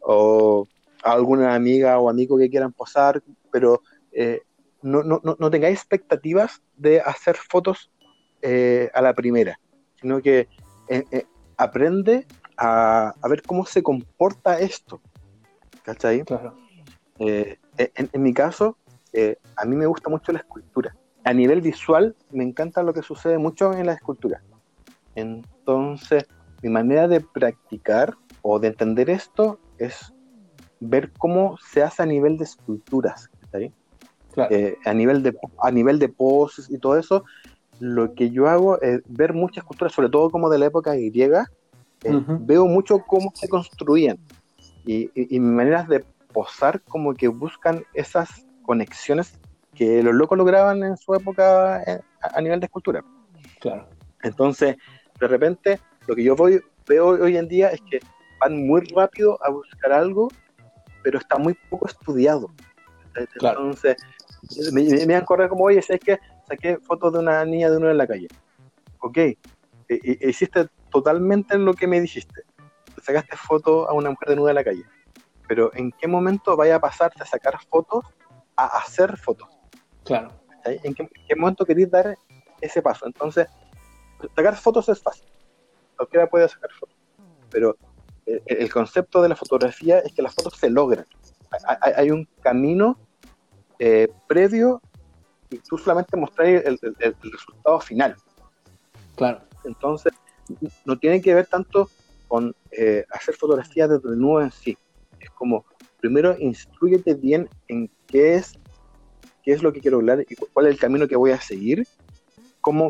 o 0.00 0.66
alguna 1.02 1.54
amiga 1.54 1.98
o 2.00 2.10
amigo 2.10 2.36
que 2.36 2.50
quieran 2.50 2.72
posar, 2.72 3.22
pero 3.52 3.82
eh, 4.10 4.42
no, 4.82 5.04
no, 5.04 5.20
no, 5.22 5.50
tengáis 5.50 5.78
expectativas 5.78 6.60
de 6.76 7.00
hacer 7.00 7.36
fotos 7.36 7.90
eh, 8.42 8.90
a 8.92 9.00
la 9.00 9.14
primera, 9.14 9.60
sino 10.00 10.20
que 10.20 10.48
eh, 10.88 11.24
aprende 11.56 12.26
a, 12.56 13.14
a, 13.20 13.28
ver 13.28 13.42
cómo 13.42 13.64
se 13.64 13.82
comporta 13.82 14.58
esto. 14.58 15.00
¿Cachai? 15.84 16.24
Claro. 16.24 16.56
en, 17.18 17.58
en, 18.12 18.22
mi 18.22 18.34
caso, 18.34 18.76
a 19.56 19.64
mí 19.64 19.76
me 19.76 19.86
gusta 19.86 20.10
mucho 20.10 20.32
la 20.32 20.40
escultura. 20.40 20.96
A 21.26 21.32
nivel 21.32 21.60
visual, 21.60 22.14
me 22.30 22.44
encanta 22.44 22.84
lo 22.84 22.94
que 22.94 23.02
sucede 23.02 23.36
mucho 23.36 23.72
en 23.72 23.86
la 23.86 23.94
escultura. 23.94 24.42
Entonces, 25.16 26.24
mi 26.62 26.70
manera 26.70 27.08
de 27.08 27.20
practicar 27.20 28.14
o 28.42 28.60
de 28.60 28.68
entender 28.68 29.10
esto 29.10 29.58
es 29.76 30.14
ver 30.78 31.10
cómo 31.18 31.58
se 31.58 31.82
hace 31.82 32.04
a 32.04 32.06
nivel 32.06 32.38
de 32.38 32.44
esculturas, 32.44 33.28
eh, 33.52 34.76
a, 34.84 34.94
nivel 34.94 35.24
de, 35.24 35.36
a 35.60 35.72
nivel 35.72 35.98
de 35.98 36.08
poses 36.08 36.70
y 36.70 36.78
todo 36.78 36.96
eso, 36.96 37.24
lo 37.80 38.14
que 38.14 38.30
yo 38.30 38.46
hago 38.46 38.80
es 38.80 39.00
ver 39.08 39.34
muchas 39.34 39.64
esculturas, 39.64 39.94
sobre 39.94 40.10
todo 40.10 40.30
como 40.30 40.48
de 40.48 40.58
la 40.58 40.66
época 40.66 40.94
griega, 40.94 41.50
eh, 42.04 42.22
veo 42.42 42.66
mucho 42.66 43.00
cómo 43.00 43.32
se 43.34 43.48
construían 43.48 44.16
y, 44.84 45.10
y, 45.12 45.40
mis 45.40 45.52
maneras 45.52 45.88
de 45.88 46.04
posar 46.32 46.80
como 46.82 47.14
que 47.14 47.26
buscan 47.26 47.82
esas 47.94 48.46
conexiones 48.62 49.32
que 49.76 50.02
los 50.02 50.14
locos 50.14 50.38
lograban 50.38 50.82
en 50.82 50.96
su 50.96 51.14
época 51.14 51.82
eh, 51.82 52.00
a, 52.20 52.40
nivel 52.40 52.60
de 52.60 52.66
escultura. 52.66 53.04
Claro. 53.60 53.88
Entonces, 54.22 54.76
de 55.20 55.28
repente, 55.28 55.80
lo 56.06 56.14
que 56.14 56.24
yo 56.24 56.34
voy, 56.34 56.60
veo 56.86 57.08
hoy 57.08 57.36
en 57.36 57.46
día 57.46 57.68
es 57.68 57.80
que 57.82 58.00
van 58.40 58.66
muy 58.66 58.80
rápido 58.94 59.38
a 59.44 59.50
buscar 59.50 59.92
algo, 59.92 60.28
pero 61.02 61.18
está 61.18 61.38
muy 61.38 61.54
poco 61.68 61.86
estudiado. 61.86 62.50
Entonces, 63.14 63.96
me, 64.72 64.82
me, 64.84 65.06
me 65.06 65.24
correr 65.24 65.48
como, 65.48 65.64
oye, 65.64 65.78
es 65.78 66.00
que 66.00 66.18
saqué 66.48 66.78
fotos 66.78 67.12
de 67.12 67.18
una 67.18 67.44
niña 67.44 67.70
de 67.70 67.76
uno 67.76 67.90
en 67.90 67.98
la 67.98 68.06
calle. 68.06 68.28
Ok, 69.00 69.18
e, 69.18 69.36
e, 69.88 70.28
hiciste 70.28 70.68
totalmente 70.90 71.56
lo 71.58 71.74
que 71.74 71.86
me 71.86 72.00
dijiste. 72.00 72.42
Sacaste 73.02 73.36
fotos 73.36 73.88
a 73.88 73.92
una 73.92 74.10
mujer 74.10 74.30
de 74.30 74.36
nuda 74.36 74.50
en 74.50 74.56
la 74.56 74.64
calle. 74.64 74.84
Pero 75.48 75.70
¿en 75.74 75.92
qué 75.92 76.08
momento 76.08 76.56
vaya 76.56 76.76
a 76.76 76.80
pasarte 76.80 77.22
a 77.22 77.26
sacar 77.26 77.58
fotos 77.68 78.04
a 78.56 78.66
hacer 78.78 79.16
fotos? 79.16 79.55
Claro. 80.06 80.32
¿En 80.64 80.94
qué, 80.94 81.02
en 81.02 81.26
qué 81.28 81.36
momento 81.36 81.66
queréis 81.66 81.90
dar 81.90 82.16
ese 82.60 82.80
paso? 82.80 83.06
Entonces, 83.06 83.48
sacar 84.34 84.56
fotos 84.56 84.88
es 84.88 85.02
fácil. 85.02 85.26
Cualquiera 85.96 86.28
puede 86.28 86.48
sacar 86.48 86.70
fotos. 86.72 86.96
Pero 87.50 87.76
eh, 88.26 88.42
el 88.46 88.72
concepto 88.72 89.22
de 89.22 89.28
la 89.28 89.36
fotografía 89.36 89.98
es 90.00 90.12
que 90.12 90.22
las 90.22 90.34
fotos 90.34 90.54
se 90.58 90.70
logran. 90.70 91.06
Hay, 91.80 92.10
un 92.10 92.28
camino 92.42 92.98
eh, 93.78 94.08
previo 94.26 94.82
y 95.48 95.58
tú 95.58 95.78
solamente 95.78 96.16
mostras 96.16 96.48
el, 96.48 96.78
resultado 97.22 97.80
final. 97.80 98.16
Claro. 99.14 99.42
Entonces, 99.64 100.12
no 100.84 100.98
tiene 100.98 101.22
que 101.22 101.34
ver 101.34 101.46
tanto 101.46 101.88
con 102.28 102.54
eh, 102.72 103.04
hacer 103.10 103.36
fotografía 103.36 103.86
desde 103.86 104.08
el 104.08 104.18
nuevo 104.18 104.42
en 104.42 104.50
sí. 104.50 104.76
Es 105.20 105.30
como, 105.30 105.64
primero, 106.00 106.36
instruyete 106.38 107.14
bien 107.14 107.48
en 107.68 107.90
qué 108.06 108.34
es, 108.34 108.58
qué 109.46 109.52
es 109.52 109.62
lo 109.62 109.72
que 109.72 109.80
quiero 109.80 109.96
hablar 109.96 110.26
y 110.28 110.34
cuál 110.34 110.66
es 110.66 110.74
el 110.74 110.78
camino 110.78 111.08
que 111.08 111.16
voy 111.16 111.30
a 111.30 111.40
seguir 111.40 111.86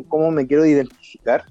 cómo, 0.09 0.31
me 0.31 0.47
quiero 0.47 0.65
identificar. 0.65 1.45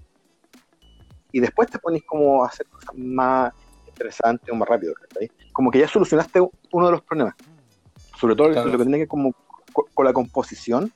Y 1.32 1.40
después 1.40 1.70
te 1.70 1.80
pones 1.80 2.04
como 2.04 2.44
a 2.44 2.48
hacer 2.48 2.66
cosas 2.68 2.96
más 2.96 3.54
interesantes 3.88 4.50
o 4.50 4.56
más 4.56 4.68
rápido. 4.68 4.94
Como 5.52 5.70
que 5.70 5.80
ya 5.80 5.88
solucionaste 5.88 6.40
uno 6.72 6.86
de 6.86 6.92
los 6.92 7.02
problemas. 7.02 7.36
Sobre 8.18 8.36
todo 8.36 8.50
lo 8.50 8.72
que 8.72 8.84
tiene 8.84 9.00
que 9.00 9.08
como 9.08 9.34
con 9.94 10.06
la 10.06 10.14
composición, 10.14 10.94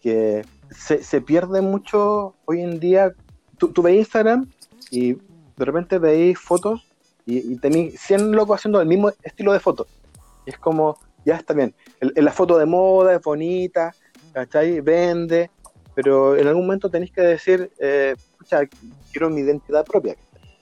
que 0.00 0.44
se, 0.70 1.20
pierde 1.20 1.60
mucho 1.60 2.36
hoy 2.44 2.60
en 2.60 2.78
día. 2.78 3.12
Tú, 3.58 3.68
tú 3.68 3.82
ves 3.82 3.96
Instagram 3.96 4.48
y 4.90 5.14
de 5.14 5.64
repente 5.64 5.98
veis 5.98 6.38
fotos 6.38 6.86
y, 7.26 7.52
y 7.52 7.56
tenéis 7.56 8.00
100 8.00 8.32
locos 8.32 8.60
haciendo 8.60 8.80
el 8.80 8.86
mismo 8.86 9.10
estilo 9.22 9.52
de 9.52 9.60
foto. 9.60 9.86
Es 10.46 10.56
como, 10.58 10.98
ya 11.24 11.36
está 11.36 11.54
bien. 11.54 11.74
la 12.00 12.32
foto 12.32 12.58
de 12.58 12.66
moda 12.66 13.14
es 13.14 13.22
bonita, 13.22 13.94
¿cachai? 14.32 14.80
Vende, 14.80 15.50
pero 15.94 16.36
en 16.36 16.46
algún 16.46 16.66
momento 16.66 16.90
tenéis 16.90 17.12
que 17.12 17.22
decir, 17.22 17.70
eh, 17.78 18.14
quiero 19.12 19.30
mi 19.30 19.40
identidad 19.40 19.84
propia. 19.84 20.16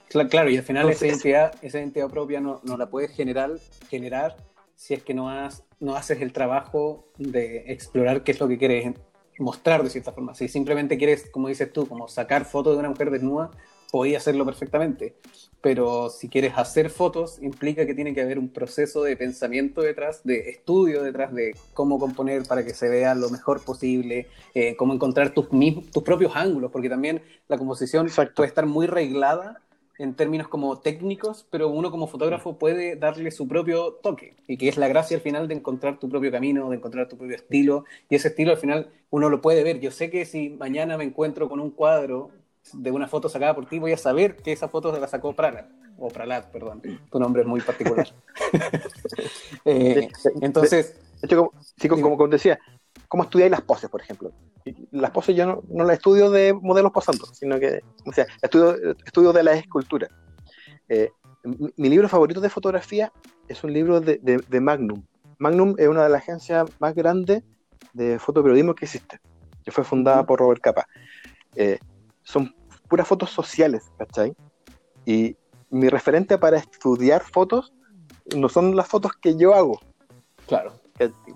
Claro, 0.08 0.50
y 0.50 0.56
al 0.56 0.64
final 0.64 0.90
esa, 0.90 1.06
identidad, 1.06 1.54
esa 1.62 1.78
identidad 1.78 2.08
propia 2.08 2.40
no, 2.40 2.60
no, 2.64 2.76
la 2.76 2.86
puedes 2.86 3.12
generar, 3.12 3.52
generar 3.88 4.36
si 4.74 4.94
es 4.94 5.04
que 5.04 5.14
no, 5.14 5.30
has, 5.30 5.62
no 5.78 5.94
haces 5.94 6.20
el 6.20 6.32
trabajo 6.32 7.06
de 7.16 7.72
explorar 7.72 8.24
qué 8.24 8.32
es 8.32 8.40
lo 8.40 8.48
que 8.48 8.58
quieres 8.58 8.92
mostrar 9.38 9.84
de 9.84 9.90
cierta 9.90 10.12
forma. 10.12 10.34
Si 10.34 10.48
simplemente 10.48 10.98
quieres, 10.98 11.30
como 11.30 11.46
dices 11.46 11.72
tú, 11.72 11.86
como 11.86 12.08
sacar 12.08 12.44
fotos 12.44 12.74
de 12.74 12.80
una 12.80 12.88
mujer 12.88 13.10
desnuda, 13.10 13.50
podía 13.90 14.18
hacerlo 14.18 14.44
perfectamente. 14.44 15.14
Pero 15.60 16.08
si 16.08 16.28
quieres 16.28 16.54
hacer 16.56 16.88
fotos, 16.88 17.38
implica 17.42 17.84
que 17.84 17.94
tiene 17.94 18.14
que 18.14 18.22
haber 18.22 18.38
un 18.38 18.48
proceso 18.48 19.02
de 19.02 19.16
pensamiento 19.16 19.82
detrás, 19.82 20.22
de 20.24 20.50
estudio 20.50 21.02
detrás 21.02 21.34
de 21.34 21.54
cómo 21.74 21.98
componer 21.98 22.44
para 22.44 22.64
que 22.64 22.72
se 22.72 22.88
vea 22.88 23.14
lo 23.14 23.28
mejor 23.28 23.62
posible, 23.62 24.26
eh, 24.54 24.74
cómo 24.76 24.94
encontrar 24.94 25.34
tus, 25.34 25.48
tus 25.92 26.02
propios 26.02 26.32
ángulos, 26.34 26.70
porque 26.70 26.88
también 26.88 27.20
la 27.48 27.58
composición 27.58 28.08
puede 28.34 28.48
estar 28.48 28.64
muy 28.64 28.86
reglada 28.86 29.60
en 29.98 30.14
términos 30.14 30.48
como 30.48 30.78
técnicos, 30.78 31.46
pero 31.50 31.68
uno 31.68 31.90
como 31.90 32.06
fotógrafo 32.06 32.58
puede 32.58 32.96
darle 32.96 33.30
su 33.30 33.46
propio 33.46 33.98
toque, 34.02 34.34
y 34.46 34.56
que 34.56 34.68
es 34.68 34.78
la 34.78 34.88
gracia 34.88 35.18
al 35.18 35.22
final 35.22 35.46
de 35.46 35.56
encontrar 35.56 35.98
tu 35.98 36.08
propio 36.08 36.30
camino, 36.30 36.70
de 36.70 36.76
encontrar 36.76 37.06
tu 37.06 37.18
propio 37.18 37.36
estilo, 37.36 37.84
y 38.08 38.14
ese 38.14 38.28
estilo 38.28 38.52
al 38.52 38.56
final 38.56 38.88
uno 39.10 39.28
lo 39.28 39.42
puede 39.42 39.62
ver. 39.62 39.78
Yo 39.78 39.90
sé 39.90 40.08
que 40.08 40.24
si 40.24 40.48
mañana 40.48 40.96
me 40.96 41.04
encuentro 41.04 41.50
con 41.50 41.60
un 41.60 41.70
cuadro 41.70 42.30
de 42.72 42.90
una 42.90 43.08
foto 43.08 43.28
sacada 43.28 43.54
por 43.54 43.66
ti, 43.66 43.78
voy 43.78 43.92
a 43.92 43.96
saber 43.96 44.36
que 44.36 44.52
esa 44.52 44.68
foto 44.68 44.96
la 44.98 45.08
sacó 45.08 45.34
Pralat, 45.34 45.68
o 45.98 46.08
Pralat, 46.08 46.50
perdón, 46.50 46.82
tu 47.10 47.18
nombre 47.18 47.42
es 47.42 47.48
muy 47.48 47.60
particular. 47.60 48.08
Eh, 49.64 50.08
entonces... 50.40 50.96
como, 51.28 51.52
sí, 51.76 51.88
como, 51.88 52.16
como, 52.16 52.28
decía, 52.28 52.58
¿cómo 53.08 53.24
estudiáis 53.24 53.50
las 53.50 53.60
poses, 53.60 53.90
por 53.90 54.00
ejemplo? 54.00 54.32
Las 54.90 55.10
poses 55.10 55.36
yo 55.36 55.46
no, 55.46 55.62
no 55.68 55.84
las 55.84 55.98
estudio 55.98 56.30
de 56.30 56.52
modelos 56.54 56.92
posando, 56.92 57.26
sino 57.26 57.58
que, 57.60 57.80
o 58.06 58.12
sea, 58.12 58.26
estudio, 58.40 58.96
estudio 59.04 59.32
de 59.32 59.42
la 59.42 59.52
escultura. 59.52 60.08
Eh, 60.88 61.10
mi, 61.76 61.88
libro 61.88 62.08
favorito 62.08 62.40
de 62.40 62.50
fotografía 62.50 63.12
es 63.48 63.62
un 63.64 63.72
libro 63.72 64.00
de, 64.00 64.18
de, 64.18 64.60
Magnum. 64.60 65.04
Magnum 65.38 65.74
es 65.78 65.88
una 65.88 66.02
de 66.02 66.10
las 66.10 66.22
agencias 66.22 66.68
más 66.78 66.94
grandes 66.94 67.42
de 67.92 68.18
fotoperiodismo 68.18 68.74
que 68.74 68.84
existe, 68.84 69.20
que 69.64 69.70
fue 69.70 69.84
fundada 69.84 70.24
por 70.24 70.40
Robert 70.40 70.60
Capa. 70.60 70.86
Eh, 71.54 71.78
son 72.22 72.54
puras 72.88 73.06
fotos 73.06 73.30
sociales, 73.30 73.90
¿cachai? 73.98 74.34
Y 75.04 75.36
mi 75.70 75.88
referente 75.88 76.38
para 76.38 76.58
estudiar 76.58 77.22
fotos 77.22 77.72
no 78.36 78.48
son 78.48 78.76
las 78.76 78.88
fotos 78.88 79.12
que 79.14 79.36
yo 79.36 79.54
hago. 79.54 79.80
Claro. 80.46 80.72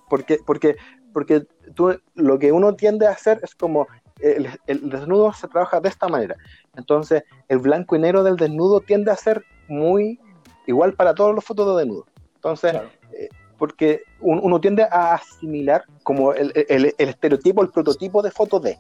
Porque, 0.09 0.39
porque, 0.45 0.76
porque 1.12 1.47
tú, 1.74 1.99
lo 2.14 2.39
que 2.39 2.53
uno 2.53 2.74
tiende 2.74 3.07
a 3.07 3.12
hacer 3.12 3.41
es 3.43 3.55
como 3.55 3.87
el, 4.20 4.49
desnudo 4.66 5.32
se 5.32 5.49
trabaja 5.49 5.80
de 5.80 5.89
esta 5.89 6.09
manera. 6.09 6.37
Entonces, 6.76 7.24
el 7.49 7.59
blanco 7.59 7.97
y 7.97 8.01
negro 8.01 8.22
del 8.22 8.37
desnudo 8.37 8.80
tiende 8.80 9.11
a 9.11 9.16
ser 9.16 9.45
muy 9.68 10.20
igual 10.66 10.95
para 10.95 11.14
todos 11.14 11.35
los 11.35 11.45
fotos 11.45 11.74
de 11.76 11.82
desnudo. 11.82 12.07
Entonces, 12.37 12.74
eh, 13.12 13.28
porque 13.59 14.03
uno, 14.20 14.61
tiende 14.61 14.82
a 14.82 15.14
asimilar 15.14 15.85
como 16.03 16.32
el, 16.32 16.53
el, 16.68 16.95
estereotipo, 16.99 17.62
el 17.62 17.70
prototipo 17.70 18.22
de 18.22 18.30
foto 18.30 18.61
de. 18.61 18.78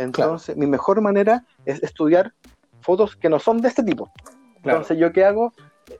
Entonces, 0.00 0.56
mi 0.56 0.66
mejor 0.66 1.00
manera 1.02 1.44
es 1.66 1.82
estudiar 1.82 2.32
fotos 2.80 3.16
que 3.16 3.28
no 3.28 3.38
son 3.38 3.60
de 3.60 3.68
este 3.68 3.82
tipo. 3.82 4.10
Entonces, 4.62 4.96
¿yo 4.96 5.12
qué 5.12 5.24
hago? 5.26 5.52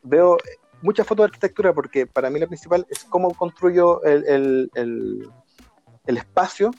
Veo 0.02 0.38
muchas 0.80 1.06
fotos 1.06 1.24
de 1.24 1.28
arquitectura 1.28 1.74
porque 1.74 2.06
para 2.06 2.30
mí 2.30 2.40
la 2.40 2.46
principal 2.46 2.86
es 2.88 3.04
cómo 3.04 3.34
construyo 3.34 4.02
el, 4.04 4.70
espacio 6.06 6.70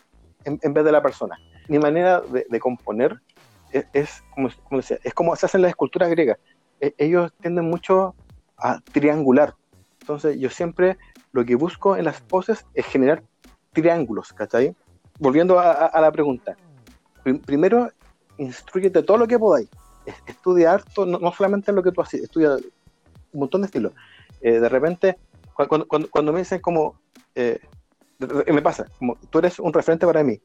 en, 0.45 0.73
vez 0.73 0.83
de 0.83 0.91
la 0.91 1.03
persona. 1.03 1.37
Mi 1.67 1.77
manera 1.77 2.21
de, 2.21 2.59
componer 2.59 3.21
es, 3.71 4.23
como, 4.33 4.49
decía, 4.71 4.97
es 5.03 5.13
como 5.13 5.35
se 5.35 5.45
hacen 5.45 5.61
las 5.61 5.69
esculturas 5.69 6.09
griegas. 6.09 6.39
E, 6.79 6.95
ellos 6.97 7.31
tienden 7.39 7.69
mucho 7.69 8.15
a 8.57 8.79
triangular. 8.79 9.53
Entonces, 9.99 10.39
yo 10.39 10.49
siempre 10.49 10.97
lo 11.33 11.45
que 11.45 11.53
busco 11.53 11.97
en 11.97 12.05
las 12.05 12.19
poses 12.21 12.65
es 12.73 12.87
generar 12.87 13.21
triángulos, 13.73 14.33
¿cachai? 14.33 14.75
Volviendo 15.19 15.59
a 15.59 16.01
la 16.01 16.11
pregunta, 16.11 16.57
primero, 17.45 17.91
instruyete 18.37 19.03
todo 19.03 19.17
lo 19.17 19.27
que 19.27 19.39
podáis. 19.39 19.69
Estudia 20.25 20.73
harto, 20.73 21.05
no, 21.05 21.31
solamente 21.31 21.71
lo 21.71 21.83
que 21.83 21.91
tú 21.91 22.01
haces, 22.01 22.23
estudia 22.23 22.55
un 22.55 23.39
montón 23.39 23.61
de 23.61 23.67
estilos. 23.67 23.93
Eh, 24.41 24.59
de 24.59 24.69
repente, 24.69 25.17
cuando, 25.53 25.87
cuando, 25.87 26.33
me 26.33 26.39
dicen 26.39 26.59
como, 26.59 26.99
eh, 27.35 27.59
me 28.19 28.61
pasa, 28.61 28.87
como 28.97 29.15
tú 29.29 29.39
eres 29.39 29.59
un 29.59 29.71
referente 29.71 30.05
para 30.05 30.23
mí, 30.23 30.39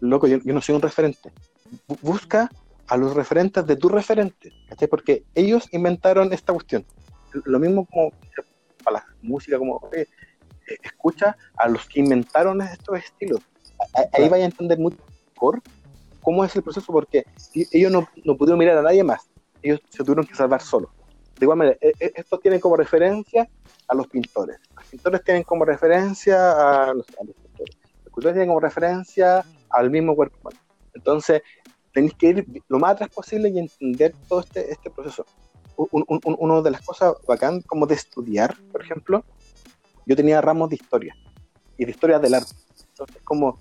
loco, 0.00 0.26
yo, 0.26 0.38
no 0.44 0.60
soy 0.60 0.74
un 0.74 0.82
referente. 0.82 1.32
Busca 2.02 2.50
a 2.86 2.96
los 2.96 3.14
referentes 3.14 3.66
de 3.66 3.76
tu 3.76 3.88
referente, 3.88 4.52
¿cachai? 4.68 4.88
Porque 4.88 5.24
ellos 5.34 5.68
inventaron 5.72 6.32
esta 6.32 6.52
cuestión. 6.52 6.84
Lo 7.44 7.58
mismo 7.58 7.86
como 7.86 8.12
para 8.84 8.98
la 8.98 9.06
música, 9.22 9.58
como 9.58 9.88
eh, 9.92 10.06
escucha 10.82 11.36
a 11.56 11.68
los 11.68 11.86
que 11.86 12.00
inventaron 12.00 12.60
estos 12.62 12.98
estilos. 12.98 13.40
Ahí 14.12 14.28
vaya 14.28 14.44
a 14.44 14.48
entender 14.48 14.78
mucho 14.78 14.98
mejor 15.34 15.62
cómo 16.28 16.44
es 16.44 16.54
el 16.54 16.62
proceso, 16.62 16.92
porque 16.92 17.24
ellos 17.72 17.90
no, 17.90 18.06
no 18.22 18.36
pudieron 18.36 18.58
mirar 18.58 18.76
a 18.76 18.82
nadie 18.82 19.02
más, 19.02 19.30
ellos 19.62 19.80
se 19.88 20.04
tuvieron 20.04 20.26
que 20.26 20.34
salvar 20.34 20.60
solos. 20.60 20.90
De 21.38 21.46
igual 21.46 21.56
manera, 21.56 21.78
e, 21.80 21.90
e, 21.98 22.12
esto 22.16 22.38
tiene 22.38 22.60
como 22.60 22.76
referencia 22.76 23.48
a 23.88 23.94
los 23.94 24.06
pintores. 24.08 24.58
Los 24.76 24.84
pintores 24.84 25.24
tienen 25.24 25.42
como 25.44 25.64
referencia 25.64 26.90
a 26.90 26.92
los, 26.92 27.06
a 27.18 27.24
los 27.24 27.34
pintores. 27.34 27.76
Los 27.80 28.06
escultores 28.08 28.34
tienen 28.34 28.48
como 28.48 28.60
referencia 28.60 29.42
al 29.70 29.90
mismo 29.90 30.14
cuerpo 30.14 30.36
humano. 30.42 30.58
Entonces, 30.92 31.40
tenéis 31.94 32.12
que 32.12 32.26
ir 32.26 32.46
lo 32.68 32.78
más 32.78 32.92
atrás 32.92 33.08
posible 33.08 33.48
y 33.48 33.58
entender 33.58 34.14
todo 34.28 34.40
este, 34.40 34.70
este 34.70 34.90
proceso. 34.90 35.24
una 35.78 36.60
de 36.60 36.70
las 36.70 36.82
cosas 36.82 37.14
bacán 37.26 37.62
como 37.62 37.86
de 37.86 37.94
estudiar, 37.94 38.54
por 38.70 38.82
ejemplo, 38.82 39.24
yo 40.04 40.14
tenía 40.14 40.42
ramos 40.42 40.68
de 40.68 40.76
historia 40.76 41.16
y 41.78 41.86
de 41.86 41.90
historia 41.90 42.18
del 42.18 42.34
arte. 42.34 42.54
Entonces, 42.90 43.22
como 43.24 43.56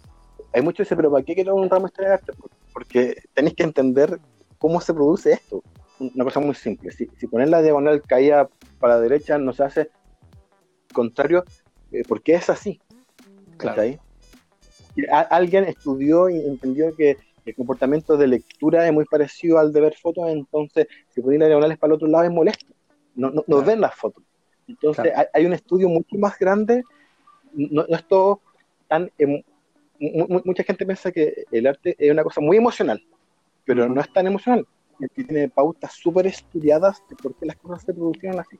hay 0.53 0.61
muchos 0.61 0.78
que 0.78 0.84
dicen, 0.84 0.97
pero 0.97 1.11
¿para 1.11 1.24
qué 1.24 1.36
quiero 1.36 1.55
un 1.55 1.70
ramo 1.70 1.86
de 1.86 1.91
historia 1.91 2.09
del 2.09 2.20
arte? 2.20 2.34
Porque 2.34 2.57
tenéis 2.86 3.55
que 3.55 3.63
entender 3.63 4.19
cómo 4.57 4.82
se 4.82 4.93
produce 4.93 5.34
esto. 5.34 5.63
Una 5.99 6.23
cosa 6.23 6.39
muy 6.39 6.55
simple. 6.55 6.91
Si, 6.91 7.07
si 7.17 7.28
poner 7.28 7.49
la 7.49 7.61
diagonal 7.61 8.01
caída 8.01 8.49
para 8.80 8.95
la 8.95 9.01
derecha 9.01 9.38
no 9.38 9.53
se 9.53 9.63
hace 9.63 9.89
contrario, 10.93 11.43
eh, 11.91 12.03
porque 12.07 12.34
es 12.36 12.49
así. 12.49 12.80
Claro. 13.57 13.82
Alguien 15.30 15.65
estudió 15.65 16.30
y 16.30 16.38
entendió 16.38 16.95
que 16.95 17.17
el 17.45 17.55
comportamiento 17.55 18.17
de 18.17 18.28
lectura 18.28 18.86
es 18.86 18.93
muy 18.93 19.05
parecido 19.05 19.59
al 19.59 19.71
de 19.71 19.82
ver 19.82 19.95
fotos, 19.95 20.28
entonces 20.30 20.88
si 21.09 21.21
ponen 21.21 21.39
las 21.39 21.49
diagonales 21.49 21.78
para 21.78 21.91
el 21.91 21.95
otro 21.95 22.07
lado 22.07 22.25
es 22.25 22.32
molesto, 22.32 22.65
no, 23.15 23.32
no, 23.32 23.61
ven 23.61 23.80
las 23.80 23.95
fotos. 23.95 24.23
Entonces 24.67 25.13
hay, 25.34 25.45
un 25.45 25.53
estudio 25.53 25.88
mucho 25.88 26.17
más 26.17 26.38
grande, 26.38 26.84
no, 27.53 27.86
es 27.88 28.07
todo 28.07 28.41
tan... 28.88 29.11
Em, 29.17 29.41
mucha 30.00 30.64
gente 30.64 30.86
piensa 30.86 31.12
que 31.12 31.45
el 31.52 31.68
arte 31.68 31.95
es 31.98 32.12
una 32.12 32.24
cosa 32.24 32.41
muy 32.41 32.58
emocional, 32.58 33.04
pero 33.66 33.88
no 33.89 34.02
es 34.02 34.12
tan 34.12 34.28
emocional, 34.28 34.66
tiene 35.14 35.50
pautas 35.50 35.93
súper 35.93 36.28
estudiadas 36.28 37.04
de 37.10 37.16
por 37.16 37.36
qué 37.36 37.45
las 37.45 37.58
cosas 37.58 37.84
se 37.84 37.93
producieron 37.93 38.39
así. 38.39 38.58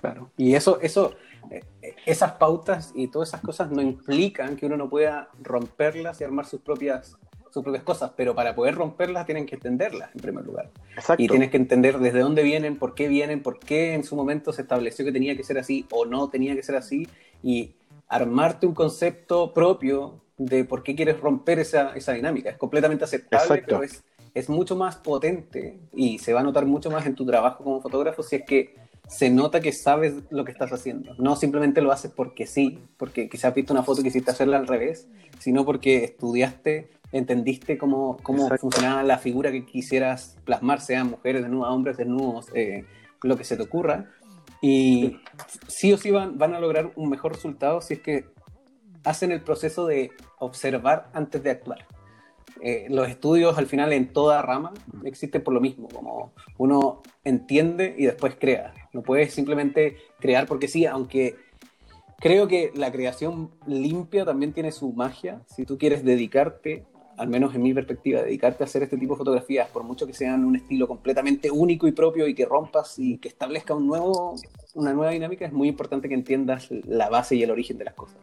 Claro, 0.00 0.30
y 0.36 0.54
eso, 0.54 0.80
eso, 0.80 1.14
eh, 1.50 1.62
esas 2.06 2.32
pautas 2.32 2.92
y 2.94 3.08
todas 3.08 3.28
esas 3.28 3.40
cosas 3.40 3.70
no 3.70 3.82
implican 3.82 4.56
que 4.56 4.66
uno 4.66 4.76
no 4.76 4.88
pueda 4.88 5.28
romperlas 5.42 6.20
y 6.20 6.24
armar 6.24 6.46
sus 6.46 6.60
propias 6.60 7.18
sus 7.50 7.62
propias 7.62 7.82
cosas, 7.82 8.12
pero 8.16 8.34
para 8.34 8.54
poder 8.54 8.76
romperlas 8.76 9.26
tienen 9.26 9.44
que 9.44 9.56
entenderlas 9.56 10.14
en 10.14 10.20
primer 10.20 10.44
lugar. 10.44 10.70
Y 11.18 11.28
tienes 11.28 11.50
que 11.50 11.56
entender 11.56 11.98
desde 11.98 12.20
dónde 12.20 12.42
vienen, 12.42 12.78
por 12.78 12.94
qué 12.94 13.08
vienen, 13.08 13.42
por 13.42 13.58
qué 13.58 13.94
en 13.94 14.04
su 14.04 14.16
momento 14.16 14.52
se 14.52 14.62
estableció 14.62 15.04
que 15.04 15.12
tenía 15.12 15.36
que 15.36 15.42
ser 15.42 15.58
así 15.58 15.86
o 15.90 16.06
no 16.06 16.28
tenía 16.28 16.54
que 16.54 16.62
ser 16.62 16.76
así, 16.76 17.08
y 17.42 17.74
armarte 18.08 18.66
un 18.66 18.74
concepto 18.74 19.52
propio 19.52 20.20
de 20.40 20.64
por 20.64 20.82
qué 20.82 20.96
quieres 20.96 21.20
romper 21.20 21.58
esa, 21.58 21.94
esa 21.94 22.12
dinámica. 22.12 22.48
Es 22.48 22.56
completamente 22.56 23.04
aceptable, 23.04 23.62
pero 23.66 23.82
es, 23.82 24.02
es 24.32 24.48
mucho 24.48 24.74
más 24.74 24.96
potente 24.96 25.80
y 25.92 26.18
se 26.18 26.32
va 26.32 26.40
a 26.40 26.42
notar 26.42 26.64
mucho 26.64 26.90
más 26.90 27.04
en 27.04 27.14
tu 27.14 27.26
trabajo 27.26 27.62
como 27.62 27.82
fotógrafo 27.82 28.22
si 28.22 28.36
es 28.36 28.42
que 28.46 28.74
se 29.06 29.28
nota 29.28 29.60
que 29.60 29.72
sabes 29.72 30.14
lo 30.30 30.46
que 30.46 30.52
estás 30.52 30.72
haciendo. 30.72 31.14
No 31.18 31.36
simplemente 31.36 31.82
lo 31.82 31.92
haces 31.92 32.10
porque 32.10 32.46
sí, 32.46 32.78
porque 32.96 33.28
quizás 33.28 33.54
visto 33.54 33.74
una 33.74 33.82
foto 33.82 34.00
y 34.00 34.04
quisiste 34.04 34.30
hacerla 34.30 34.56
al 34.56 34.66
revés, 34.66 35.08
sino 35.38 35.66
porque 35.66 36.04
estudiaste 36.04 36.88
entendiste 37.12 37.76
cómo, 37.76 38.16
cómo 38.22 38.48
funcionaba 38.56 39.02
la 39.02 39.18
figura 39.18 39.50
que 39.50 39.66
quisieras 39.66 40.38
plasmar, 40.44 40.80
sean 40.80 41.10
mujeres 41.10 41.42
desnudas, 41.42 41.70
hombres 41.70 41.96
desnudos, 41.96 42.46
eh, 42.54 42.86
lo 43.22 43.36
que 43.36 43.44
se 43.44 43.56
te 43.56 43.64
ocurra. 43.64 44.06
Y 44.62 45.16
sí 45.66 45.92
o 45.92 45.98
sí 45.98 46.10
van, 46.10 46.38
van 46.38 46.54
a 46.54 46.60
lograr 46.60 46.92
un 46.94 47.10
mejor 47.10 47.32
resultado 47.32 47.80
si 47.80 47.94
es 47.94 48.00
que 48.00 48.26
hacen 49.04 49.32
el 49.32 49.42
proceso 49.42 49.86
de 49.86 50.10
observar 50.38 51.10
antes 51.12 51.42
de 51.42 51.50
actuar. 51.50 51.86
Eh, 52.62 52.86
los 52.90 53.08
estudios 53.08 53.56
al 53.56 53.66
final 53.66 53.92
en 53.92 54.12
toda 54.12 54.42
rama 54.42 54.74
existen 55.04 55.42
por 55.42 55.54
lo 55.54 55.60
mismo, 55.60 55.88
como 55.88 56.32
uno 56.58 57.02
entiende 57.24 57.94
y 57.96 58.04
después 58.04 58.36
crea. 58.38 58.74
No 58.92 59.02
puedes 59.02 59.32
simplemente 59.32 59.96
crear 60.18 60.46
porque 60.46 60.68
sí, 60.68 60.84
aunque 60.84 61.36
creo 62.18 62.48
que 62.48 62.70
la 62.74 62.92
creación 62.92 63.50
limpia 63.66 64.24
también 64.24 64.52
tiene 64.52 64.72
su 64.72 64.92
magia. 64.92 65.40
Si 65.46 65.64
tú 65.64 65.78
quieres 65.78 66.04
dedicarte 66.04 66.84
al 67.16 67.28
menos 67.28 67.54
en 67.54 67.62
mi 67.62 67.74
perspectiva, 67.74 68.22
dedicarte 68.22 68.64
a 68.64 68.66
hacer 68.66 68.82
este 68.82 68.96
tipo 68.96 69.12
de 69.12 69.18
fotografías, 69.18 69.68
por 69.68 69.84
mucho 69.84 70.06
que 70.06 70.14
sean 70.14 70.42
un 70.42 70.56
estilo 70.56 70.88
completamente 70.88 71.50
único 71.50 71.86
y 71.86 71.92
propio 71.92 72.26
y 72.26 72.34
que 72.34 72.46
rompas 72.46 72.98
y 72.98 73.18
que 73.18 73.28
establezca 73.28 73.74
un 73.74 73.86
nuevo, 73.86 74.36
una 74.74 74.94
nueva 74.94 75.12
dinámica, 75.12 75.44
es 75.44 75.52
muy 75.52 75.68
importante 75.68 76.08
que 76.08 76.14
entiendas 76.14 76.68
la 76.70 77.10
base 77.10 77.36
y 77.36 77.42
el 77.42 77.50
origen 77.50 77.76
de 77.76 77.84
las 77.84 77.94
cosas. 77.94 78.16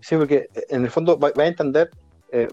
Sí, 0.00 0.16
porque 0.16 0.48
eh, 0.54 0.66
en 0.70 0.84
el 0.84 0.90
fondo 0.90 1.18
va, 1.18 1.30
a 1.36 1.46
entender 1.46 1.90
eh, 2.30 2.48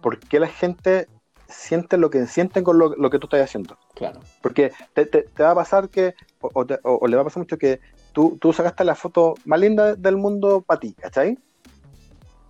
por 0.00 0.18
qué 0.18 0.40
la 0.40 0.48
gente 0.48 1.08
siente 1.48 1.96
lo 1.96 2.10
que 2.10 2.26
sienten 2.26 2.62
con 2.62 2.78
lo, 2.78 3.10
que 3.10 3.18
tú 3.18 3.26
estás 3.26 3.40
haciendo. 3.40 3.76
Claro. 3.94 4.20
Porque 4.40 4.72
te, 4.94 5.24
va 5.40 5.50
a 5.50 5.54
pasar 5.54 5.88
que, 5.88 6.14
o, 6.40 7.06
le 7.08 7.16
va 7.16 7.22
a 7.22 7.24
pasar 7.24 7.40
mucho 7.40 7.58
que 7.58 7.80
tú, 8.12 8.38
tú 8.40 8.52
sacaste 8.52 8.84
la 8.84 8.94
foto 8.94 9.34
más 9.44 9.58
linda 9.58 9.96
del 9.96 10.16
mundo 10.16 10.60
para 10.60 10.80
ti, 10.80 10.94
¿cachai? 10.94 11.38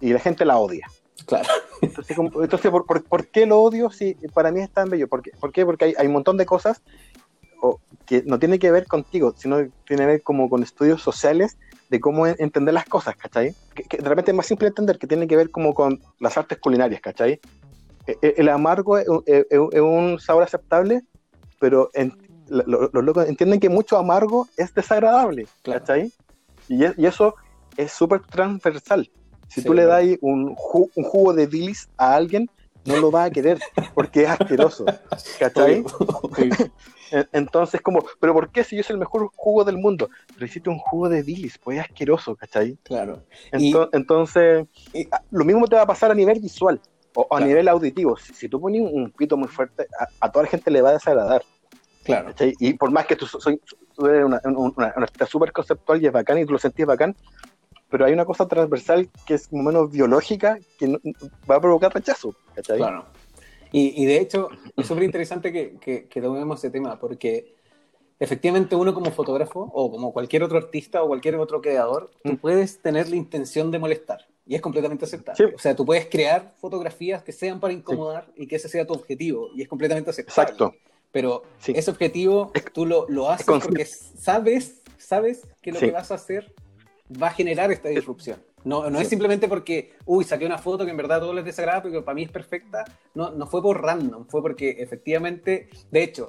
Y 0.01 0.12
la 0.12 0.20
gente 0.20 0.45
la 0.45 0.59
odia. 0.59 0.86
Claro. 1.26 1.49
Entonces, 1.82 2.18
entonces 2.18 2.70
¿por, 2.70 3.26
qué 3.28 3.47
lo 3.47 3.62
odio 3.62 3.91
si 3.91 4.12
para 4.34 4.53
mí 4.53 4.61
es 4.61 4.70
tan 4.70 4.91
bello? 4.91 5.09
¿Por 5.09 5.22
qué? 5.22 5.64
Porque 5.64 5.86
hay, 5.86 5.95
hay 5.97 6.07
un 6.09 6.12
montón 6.12 6.36
de 6.36 6.45
cosas 6.45 6.82
que 8.07 8.22
no 8.26 8.38
tiene 8.38 8.59
que 8.59 8.70
ver 8.70 8.86
contigo, 8.86 9.34
sino 9.36 9.57
tiene 9.86 10.03
que 10.03 10.07
ver 10.07 10.22
como 10.22 10.49
con 10.51 10.62
estudios 10.62 11.03
sociales 11.03 11.57
de 11.91 12.01
cómo 12.01 12.26
entender 12.26 12.72
las 12.72 12.86
cosas, 12.86 13.16
¿cachai? 13.16 13.55
Que, 13.74 13.99
de 13.99 14.09
repente 14.09 14.30
es 14.30 14.36
más 14.36 14.47
simple 14.47 14.68
entender, 14.68 14.99
que 14.99 15.09
tiene 15.09 15.26
que 15.26 15.36
ver 15.36 15.51
como 15.51 15.74
con 15.74 16.01
las 16.20 16.38
artes 16.38 16.59
culinarias, 16.59 17.01
¿cachai? 17.01 17.41
E, 18.07 18.18
e, 18.22 18.34
el, 18.38 18.49
amargo 18.49 18.97
es, 18.97 19.07
un 19.09 20.18
sabor 20.20 20.45
aceptable, 20.45 21.03
pero 21.59 21.91
los 22.49 23.05
locos 23.05 23.28
entienden 23.28 23.61
que 23.61 23.68
mucho 23.68 23.99
amargo 23.99 24.49
es 24.57 24.72
desagradable, 24.72 25.49
¿cachai? 25.62 26.12
Y, 26.68 26.84
y, 26.84 27.07
eso 27.07 27.34
es 27.76 27.93
súper 27.93 28.20
transversal. 28.20 29.11
Si 29.49 29.62
tú 29.62 29.74
le 29.74 29.84
das 29.84 30.05
un, 30.20 30.57
un, 30.95 31.05
jugo 31.05 31.32
de 31.34 31.49
bilis 31.49 31.88
a 31.97 32.14
alguien, 32.14 32.49
no 32.85 32.97
lo 32.97 33.11
va 33.11 33.24
a 33.24 33.31
querer 33.31 33.59
porque 33.95 34.22
es 34.22 34.31
asqueroso. 34.31 34.85
¿Cachai? 35.39 35.85
Entonces, 37.33 37.81
como, 37.81 38.05
¿pero 38.20 38.33
por 38.33 38.51
qué 38.51 38.64
si 38.64 38.76
yo 38.76 38.83
soy 38.83 38.95
el 38.95 39.01
mejor 39.01 39.31
jugo 39.35 39.64
del 39.64 39.76
mundo? 39.76 40.09
Pero 40.33 40.47
hiciste 40.47 40.70
un 40.70 40.78
jugo 40.78 41.09
de 41.09 41.22
bilis, 41.22 41.59
pues 41.59 41.78
es 41.78 41.85
asqueroso, 41.85 42.37
¿cachai? 42.37 42.78
Claro. 42.85 43.24
entonces, 43.53 44.66
ah, 45.11 45.22
lo 45.31 45.45
mismo 45.45 45.66
te 45.66 45.76
va 45.76 45.83
a 45.83 45.87
pasar 45.87 46.11
a 46.11 46.14
nivel 46.14 46.41
visual 46.41 46.81
o, 47.14 47.26
a 47.35 47.41
nivel 47.41 47.68
auditivo. 47.68 48.16
Si, 48.16 48.49
tú 48.49 48.61
pones 48.61 48.83
un 48.83 49.11
pito 49.11 49.37
muy 49.37 49.49
fuerte, 49.49 49.87
a, 50.20 50.31
toda 50.31 50.45
la 50.45 50.51
gente 50.51 50.70
le 50.70 50.83
va 50.83 50.91
a 50.91 50.95
desagradar. 50.95 51.43
Claro. 52.05 52.28
¿cachai? 52.28 52.55
Y 52.59 52.74
por 52.74 52.91
más 52.91 53.07
que 53.07 53.16
tú, 53.16 53.26
soy, 53.26 53.61
eres 53.99 54.24
una, 54.24 54.41
una, 54.45 54.95
una, 54.97 55.26
súper 55.26 55.53
conceptual 55.53 56.03
y 56.03 56.07
es 56.07 56.12
bacán 56.12 56.39
y 56.39 56.47
tú 56.47 56.53
lo 56.53 56.59
sentís 56.59 56.87
bacán, 56.87 57.14
pero 57.91 58.05
hay 58.05 58.12
una 58.12 58.24
cosa 58.24 58.47
transversal 58.47 59.09
que 59.26 59.34
es 59.34 59.49
como 59.49 59.64
menos 59.64 59.91
biológica 59.91 60.59
que 60.78 60.99
va 61.51 61.57
a 61.57 61.61
provocar 61.61 61.93
rechazo. 61.93 62.34
Claro. 62.64 63.07
Y, 63.72 64.03
y, 64.03 64.07
de 64.07 64.18
hecho, 64.18 64.49
es 64.76 64.86
súper 64.86 65.05
interesante 65.05 65.53
que, 65.53 65.76
que, 65.80 66.09
que, 66.09 66.20
tomemos 66.20 66.59
ese 66.59 66.70
tema, 66.70 66.99
porque 66.99 67.55
efectivamente 68.18 68.74
uno 68.74 68.93
como 68.93 69.12
fotógrafo 69.12 69.61
o 69.72 69.91
como 69.91 70.12
cualquier 70.12 70.43
otro 70.43 70.59
artista 70.59 71.03
o 71.03 71.09
cualquier 71.09 71.36
otro 71.36 71.61
creador, 71.61 72.11
tú 72.24 72.32
mm. 72.32 72.36
puedes 72.38 72.82
tener 72.82 73.09
la 73.09 73.16
intención 73.16 73.70
de 73.70 73.78
molestar 73.78 74.26
y 74.45 74.57
es 74.57 74.61
completamente 74.61 75.05
aceptable. 75.05 75.55
O 75.55 75.59
sea, 75.59 75.76
tú 75.76 75.86
puedes 75.86 76.07
crear 76.07 76.53
fotografías 76.59 77.22
que 77.22 77.30
sean 77.30 77.61
para 77.61 77.72
incomodar 77.72 78.26
y 78.34 78.49
que 78.49 78.57
ese 78.57 78.68
sea 78.68 78.84
tu 78.84 78.95
objetivo 78.95 79.49
y 79.55 79.62
es 79.62 79.68
completamente 79.68 80.11
aceptable. 80.11 80.43
Exacto. 80.43 80.74
Pero 81.12 81.45
ese 81.66 81.91
objetivo 81.91 82.51
tú 82.72 82.86
lo, 82.86 83.09
lo 83.09 83.30
haces 83.30 83.47
porque 83.47 83.84
sabes, 83.84 84.82
sabes 84.99 85.47
que 85.62 85.70
lo 85.70 85.78
que 85.78 85.93
vas 85.93 86.11
a 86.11 86.14
hacer 86.14 86.53
va 87.11 87.29
a 87.29 87.33
generar 87.33 87.73
esta 87.73 87.89
disrupción. 87.89 88.43
No, 88.63 88.91
no 88.91 89.01
es 89.01 89.09
simplemente 89.09 89.49
porque, 89.49 89.93
uy, 90.05 90.25
saqué 90.25 90.45
una 90.45 90.59
foto 90.59 90.85
que 90.85 90.91
en 90.91 90.97
verdad 90.97 91.21
todo 91.21 91.33
les 91.33 91.45
desagrada, 91.45 91.83
porque 91.83 92.03
para 92.03 92.15
mí 92.15 92.25
es 92.25 92.31
perfecta. 92.31 92.85
No, 93.15 93.31
no 93.31 93.47
fue 93.47 93.63
por 93.63 93.83
random, 93.83 94.27
fue 94.27 94.43
porque 94.43 94.77
efectivamente, 94.79 95.69
de 95.91 96.03
hecho, 96.03 96.29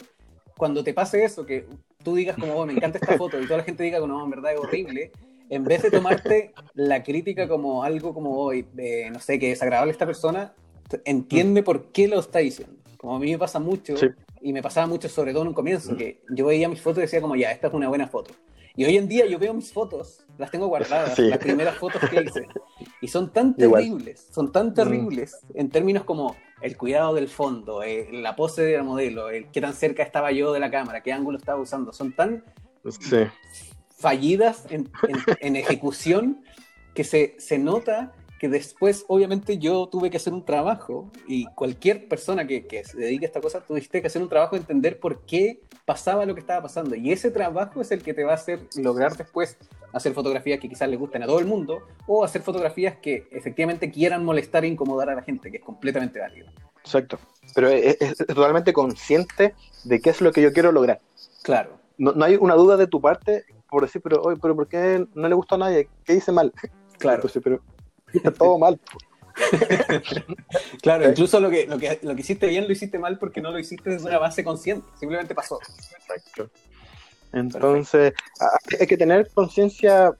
cuando 0.57 0.83
te 0.83 0.93
pase 0.93 1.23
eso, 1.23 1.45
que 1.45 1.67
tú 2.03 2.15
digas 2.15 2.37
como, 2.37 2.55
oh, 2.55 2.65
me 2.65 2.73
encanta 2.73 2.99
esta 2.99 3.17
foto, 3.17 3.39
y 3.39 3.45
toda 3.45 3.57
la 3.57 3.63
gente 3.63 3.83
diga 3.83 3.99
como, 3.99 4.13
no, 4.13 4.23
en 4.23 4.29
verdad 4.29 4.53
es 4.53 4.59
horrible, 4.59 5.11
en 5.49 5.65
vez 5.65 5.81
de 5.81 5.91
tomarte 5.91 6.53
la 6.73 7.03
crítica 7.03 7.47
como 7.47 7.83
algo 7.83 8.13
como, 8.13 8.37
hoy, 8.37 8.65
no 9.11 9.19
sé, 9.19 9.37
que 9.37 9.49
desagradable 9.49 9.91
esta 9.91 10.05
persona, 10.05 10.53
entiende 11.03 11.63
por 11.63 11.91
qué 11.91 12.07
lo 12.07 12.19
está 12.19 12.39
diciendo. 12.39 12.75
Como 12.97 13.15
a 13.15 13.19
mí 13.19 13.31
me 13.31 13.37
pasa 13.37 13.59
mucho, 13.59 13.95
y 14.39 14.53
me 14.53 14.61
pasaba 14.61 14.87
mucho 14.87 15.09
sobre 15.09 15.33
todo 15.33 15.41
en 15.41 15.49
un 15.49 15.53
comienzo, 15.53 15.97
que 15.97 16.21
yo 16.29 16.45
veía 16.45 16.69
mis 16.69 16.81
fotos 16.81 16.99
y 16.99 17.01
decía 17.01 17.19
como, 17.19 17.35
ya, 17.35 17.51
esta 17.51 17.67
es 17.67 17.73
una 17.73 17.89
buena 17.89 18.07
foto. 18.07 18.33
Y 18.75 18.85
hoy 18.85 18.97
en 18.97 19.07
día 19.07 19.25
yo 19.25 19.37
veo 19.37 19.53
mis 19.53 19.71
fotos, 19.71 20.25
las 20.37 20.49
tengo 20.51 20.67
guardadas, 20.67 21.17
las 21.19 21.37
primeras 21.37 21.77
fotos 21.77 22.01
que 22.09 22.23
hice, 22.23 22.47
y 23.01 23.07
son 23.07 23.31
tan 23.31 23.55
terribles, 23.57 24.27
son 24.31 24.51
tan 24.51 24.73
terribles 24.73 25.39
en 25.53 25.69
términos 25.69 26.03
como 26.03 26.35
el 26.61 26.77
cuidado 26.77 27.13
del 27.15 27.27
fondo, 27.27 27.83
eh, 27.83 28.07
la 28.11 28.35
pose 28.35 28.61
de 28.63 28.77
la 28.77 28.83
modelo, 28.83 29.29
el 29.29 29.49
qué 29.51 29.61
tan 29.61 29.73
cerca 29.73 30.03
estaba 30.03 30.31
yo 30.31 30.53
de 30.53 30.59
la 30.59 30.71
cámara, 30.71 31.01
qué 31.01 31.11
ángulo 31.11 31.37
estaba 31.37 31.59
usando, 31.59 31.91
son 31.91 32.13
tan 32.13 32.43
fallidas 33.89 34.65
en, 34.69 34.89
en, 35.39 35.55
ejecución 35.55 36.43
que 36.95 37.03
se, 37.03 37.35
se 37.37 37.59
nota 37.59 38.13
que 38.41 38.49
después, 38.49 39.05
obviamente, 39.07 39.59
yo 39.59 39.87
tuve 39.87 40.09
que 40.09 40.17
hacer 40.17 40.33
un 40.33 40.43
trabajo 40.43 41.11
y 41.27 41.45
cualquier 41.53 42.07
persona 42.07 42.47
que, 42.47 42.65
que, 42.65 42.83
se 42.83 42.97
dedique 42.97 43.25
a 43.25 43.27
esta 43.27 43.39
cosa, 43.39 43.61
tuviste 43.61 44.01
que 44.01 44.07
hacer 44.07 44.19
un 44.19 44.29
trabajo 44.29 44.55
de 44.55 44.61
entender 44.61 44.99
por 44.99 45.27
qué 45.27 45.61
pasaba 45.85 46.25
lo 46.25 46.33
que 46.33 46.39
estaba 46.39 46.63
pasando. 46.63 46.95
Y 46.95 47.11
ese 47.11 47.29
trabajo 47.29 47.81
es 47.81 47.91
el 47.91 48.01
que 48.01 48.15
te 48.15 48.23
va 48.23 48.31
a 48.31 48.35
hacer 48.35 48.61
lograr 48.77 49.15
después 49.15 49.59
hacer 49.93 50.13
fotografías 50.13 50.59
que 50.59 50.67
quizás 50.67 50.89
le 50.89 50.97
gusten 50.97 51.21
a 51.21 51.27
todo 51.27 51.37
el 51.37 51.45
mundo 51.45 51.81
o 52.07 52.23
hacer 52.23 52.41
fotografías 52.41 52.95
que 52.97 53.27
efectivamente 53.29 53.91
quieran 53.91 54.25
molestar 54.25 54.65
e 54.65 54.69
incomodar 54.69 55.11
a 55.11 55.13
la 55.13 55.21
gente, 55.21 55.51
que 55.51 55.57
es 55.57 55.63
completamente 55.63 56.19
válido. 56.19 56.49
Exacto. 56.79 57.19
Pero 57.53 57.69
es, 57.69 58.17
totalmente 58.25 58.73
consciente 58.73 59.53
de 59.83 60.01
qué 60.01 60.09
es 60.09 60.19
lo 60.19 60.31
que 60.31 60.41
yo 60.41 60.51
quiero 60.51 60.71
lograr. 60.71 60.99
Claro. 61.43 61.77
No, 61.99 62.13
no 62.13 62.25
hay 62.25 62.37
una 62.37 62.55
duda 62.55 62.75
de 62.75 62.87
tu 62.87 62.99
parte 63.01 63.45
por 63.69 63.83
decir, 63.83 64.01
pero, 64.01 64.19
oye, 64.23 64.39
pero 64.41 64.55
¿por 64.55 64.67
qué 64.67 65.05
no 65.13 65.29
le 65.29 65.35
gustó 65.35 65.55
a 65.55 65.59
nadie? 65.59 65.87
¿Qué 66.03 66.15
hice 66.15 66.31
mal? 66.31 66.51
Claro. 66.97 67.23
pero, 67.43 67.55
está 67.55 67.61
todo 68.37 68.57
mal. 68.57 68.79
claro, 70.81 71.09
incluso 71.09 71.39
lo 71.39 71.49
que, 71.49 71.65
lo, 71.65 71.77
que, 71.77 71.99
lo 72.01 72.15
que 72.15 72.21
hiciste 72.21 72.47
bien 72.47 72.65
lo 72.65 72.73
hiciste 72.73 72.99
mal 72.99 73.17
porque 73.17 73.41
no 73.41 73.51
lo 73.51 73.59
hiciste 73.59 73.89
desde 73.89 74.07
una 74.07 74.19
base 74.19 74.43
consciente, 74.43 74.85
simplemente 74.99 75.33
pasó. 75.33 75.59
Exacto. 75.95 76.49
Entonces, 77.33 78.13
hay 78.79 78.87
que 78.87 78.97
tener 78.97 79.29
conciencia 79.33 80.13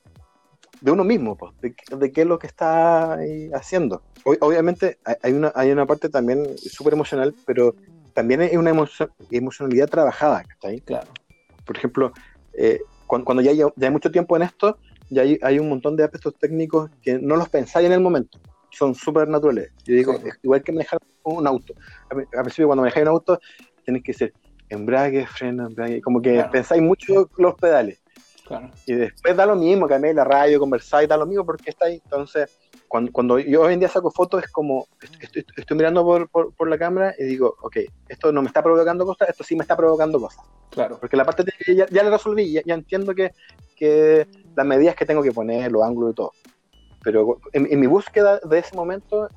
de 0.80 0.92
uno 0.92 1.04
mismo, 1.04 1.38
pues, 1.38 1.54
de, 1.62 2.12
qué 2.12 2.22
es 2.22 2.28
lo 2.28 2.40
que 2.40 2.48
está 2.48 3.18
haciendo. 3.54 4.02
Obviamente 4.24 4.98
hay 5.22 5.34
una, 5.34 5.52
hay 5.56 5.72
una 5.72 5.86
parte 5.86 6.10
también 6.10 6.58
súper 6.58 6.94
emocional, 6.94 7.36
pero 7.46 7.76
también 8.14 8.42
hay 8.42 8.58
una 8.58 8.72
emocionalidad 9.30 9.90
trabajada, 9.90 10.44
¿cachai? 10.44 10.82
Claro. 10.82 11.08
Por 11.66 11.78
ejemplo, 11.78 12.14
eh, 12.54 12.82
cuando, 13.08 13.42
ya, 13.42 13.52
ya, 13.52 13.68
hay 13.80 13.92
mucho 13.92 14.12
tiempo 14.12 14.36
en 14.36 14.44
esto, 14.44 14.78
ya 15.12 15.24
hay, 15.42 15.60
un 15.60 15.70
montón 15.70 15.98
de 15.98 16.06
aspectos 16.06 16.34
técnicos 16.40 16.90
que 17.02 17.20
no 17.20 17.36
los 17.36 17.50
pensáis 17.50 17.86
en 17.86 17.92
el 17.92 18.00
momento. 18.00 18.40
Son 18.72 18.96
súper 18.96 19.28
naturales. 19.28 19.72
Yo 19.84 19.94
digo, 19.94 20.18
igual 20.42 20.64
que 20.64 20.72
manejar 20.72 21.00
un 21.24 21.46
auto. 21.46 21.74
A 22.10 22.42
principio, 22.42 22.68
cuando 22.68 22.82
manejáis 22.82 23.04
un 23.04 23.10
auto, 23.10 23.40
tienes 23.84 24.04
que 24.04 24.14
ser 24.14 24.34
embrague, 24.70 25.28
freno, 25.28 25.68
embrague. 25.68 26.02
Como 26.02 26.22
que 26.22 26.44
pensáis 26.50 26.82
mucho 26.82 27.30
los 27.38 27.56
pedales. 27.56 28.02
Y 28.86 28.94
después 28.94 29.36
da 29.36 29.46
lo 29.46 29.56
mismo, 29.56 29.88
cambiáis 29.88 30.16
la 30.16 30.24
radio, 30.24 30.60
conversáis, 30.60 31.08
da 31.08 31.18
lo 31.18 31.26
mismo 31.26 31.46
porque 31.46 31.70
está 31.70 31.86
ahí. 31.86 32.02
Entonces, 32.04 32.58
cuando, 32.92 33.12
cuando, 33.14 33.40
yo 33.40 33.62
hoy 33.62 33.74
en 33.74 33.80
día 33.80 33.88
saco 33.88 34.12
fotos, 34.12 34.44
es 34.44 34.52
como, 34.52 34.86
estoy, 35.22 35.46
estoy 35.56 35.78
mirando 35.78 36.04
por, 36.04 36.30
por, 36.30 36.70
la 36.70 36.78
cámara 36.78 37.16
y 37.18 37.24
digo, 37.24 37.56
ok, 37.62 37.78
esto 38.10 38.34
no 38.34 38.42
me 38.42 38.50
está 38.50 38.62
provocando 38.62 39.06
cosas, 39.06 39.30
esto 39.30 39.46
sí 39.46 39.56
me 39.56 39.62
está 39.62 39.78
provocando 39.78 40.20
cosas. 40.20 40.44
Claro. 40.72 40.98
Porque 41.00 41.16
la 41.16 41.24
parte 41.24 41.46
de, 41.46 41.74
ya, 41.74 41.86
ya 41.90 42.04
la 42.04 42.10
resolví, 42.10 42.52
ya, 42.52 42.62
ya 42.66 42.74
entiendo 42.74 43.16
que, 43.16 43.32
que 43.78 44.28
las 44.58 44.66
medidas 44.66 44.98
que 44.98 45.06
tengo 45.06 45.24
que 45.24 45.32
poner, 45.32 45.72
los 45.72 45.84
ángulos 45.84 46.12
y 46.12 46.16
todo. 46.16 46.32
Pero 47.02 47.40
en, 47.54 47.80
mi 47.80 47.88
búsqueda 47.88 48.42
de 48.44 48.60
ese 48.60 48.76
momento, 48.76 49.30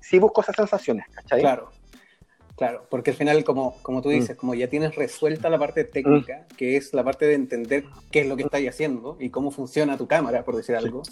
sí 0.00 0.18
busco 0.18 0.42
esas 0.42 0.56
sensaciones, 0.56 1.06
¿cachai? 1.14 1.40
Claro, 1.40 1.70
claro, 2.54 2.86
porque 2.90 3.12
al 3.12 3.16
final, 3.16 3.44
como, 3.44 3.80
como 3.80 4.02
tú 4.02 4.10
dices, 4.10 4.36
mm. 4.36 4.38
como 4.38 4.54
ya 4.54 4.68
tienes 4.68 4.94
resuelta 4.94 5.48
la 5.48 5.58
parte 5.58 5.84
técnica, 5.84 6.46
mm. 6.52 6.56
que 6.56 6.76
es 6.76 6.92
la 6.92 7.02
parte 7.02 7.24
de 7.24 7.32
entender 7.32 7.84
qué 8.12 8.20
es 8.20 8.26
lo 8.26 8.36
que 8.36 8.42
estás 8.42 8.60
haciendo 8.68 9.16
y 9.18 9.30
cómo 9.30 9.50
funciona 9.50 9.96
tu 9.96 10.06
cámara, 10.06 10.44
por 10.44 10.54
decir 10.54 10.76
algo, 10.76 11.02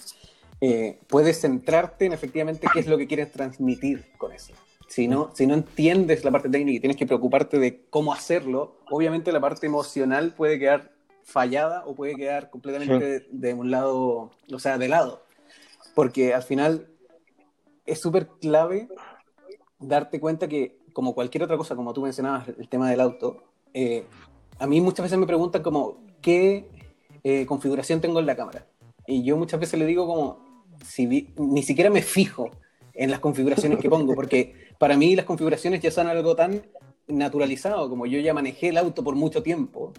eh, 0.60 0.98
puedes 1.06 1.40
centrarte 1.40 2.06
en 2.06 2.12
efectivamente 2.12 2.66
qué 2.72 2.80
es 2.80 2.86
lo 2.86 2.96
que 2.96 3.06
quieres 3.06 3.32
transmitir 3.32 4.12
con 4.16 4.32
eso. 4.32 4.52
Si 4.88 5.08
no, 5.08 5.30
si 5.34 5.46
no 5.46 5.54
entiendes 5.54 6.24
la 6.24 6.30
parte 6.30 6.48
técnica 6.48 6.76
y 6.76 6.80
tienes 6.80 6.96
que 6.96 7.06
preocuparte 7.06 7.58
de 7.58 7.84
cómo 7.90 8.12
hacerlo, 8.12 8.76
obviamente 8.90 9.32
la 9.32 9.40
parte 9.40 9.66
emocional 9.66 10.32
puede 10.34 10.58
quedar 10.58 10.92
fallada 11.24 11.84
o 11.86 11.94
puede 11.94 12.14
quedar 12.14 12.50
completamente 12.50 13.26
de, 13.28 13.54
un 13.54 13.70
lado, 13.70 14.30
o 14.50 14.58
sea, 14.58 14.78
de 14.78 14.88
lado. 14.88 15.24
Porque 15.94 16.34
al 16.34 16.42
final 16.42 16.88
es 17.84 18.00
súper 18.00 18.28
clave 18.40 18.88
darte 19.80 20.20
cuenta 20.20 20.46
que, 20.46 20.78
como 20.92 21.14
cualquier 21.14 21.42
otra 21.42 21.56
cosa, 21.56 21.74
como 21.74 21.92
tú 21.92 22.02
mencionabas, 22.02 22.48
el 22.48 22.68
tema 22.68 22.88
del 22.88 23.00
auto, 23.00 23.42
eh, 23.74 24.06
a 24.58 24.66
mí 24.66 24.80
muchas 24.80 25.04
veces 25.04 25.18
me 25.18 25.26
preguntan 25.26 25.62
como, 25.62 25.98
¿qué 26.22 26.68
eh, 27.24 27.44
configuración 27.44 28.00
tengo 28.00 28.20
en 28.20 28.26
la 28.26 28.36
cámara? 28.36 28.66
Y 29.06 29.24
yo 29.24 29.36
muchas 29.36 29.58
veces 29.58 29.78
le 29.78 29.86
digo 29.86 30.06
como, 30.06 30.45
si 30.84 31.32
ni 31.36 31.62
siquiera 31.62 31.90
me 31.90 32.02
fijo 32.02 32.50
en 32.94 33.10
las 33.10 33.20
configuraciones 33.20 33.78
que 33.78 33.90
pongo, 33.90 34.14
porque 34.14 34.54
para 34.78 34.96
mí 34.96 35.14
las 35.14 35.26
configuraciones 35.26 35.80
ya 35.80 35.90
son 35.90 36.06
algo 36.06 36.34
tan 36.34 36.62
naturalizado, 37.06 37.88
como 37.88 38.06
yo 38.06 38.18
ya 38.18 38.34
manejé 38.34 38.68
el 38.68 38.78
auto 38.78 39.04
por 39.04 39.14
mucho 39.14 39.42
tiempo, 39.42 39.92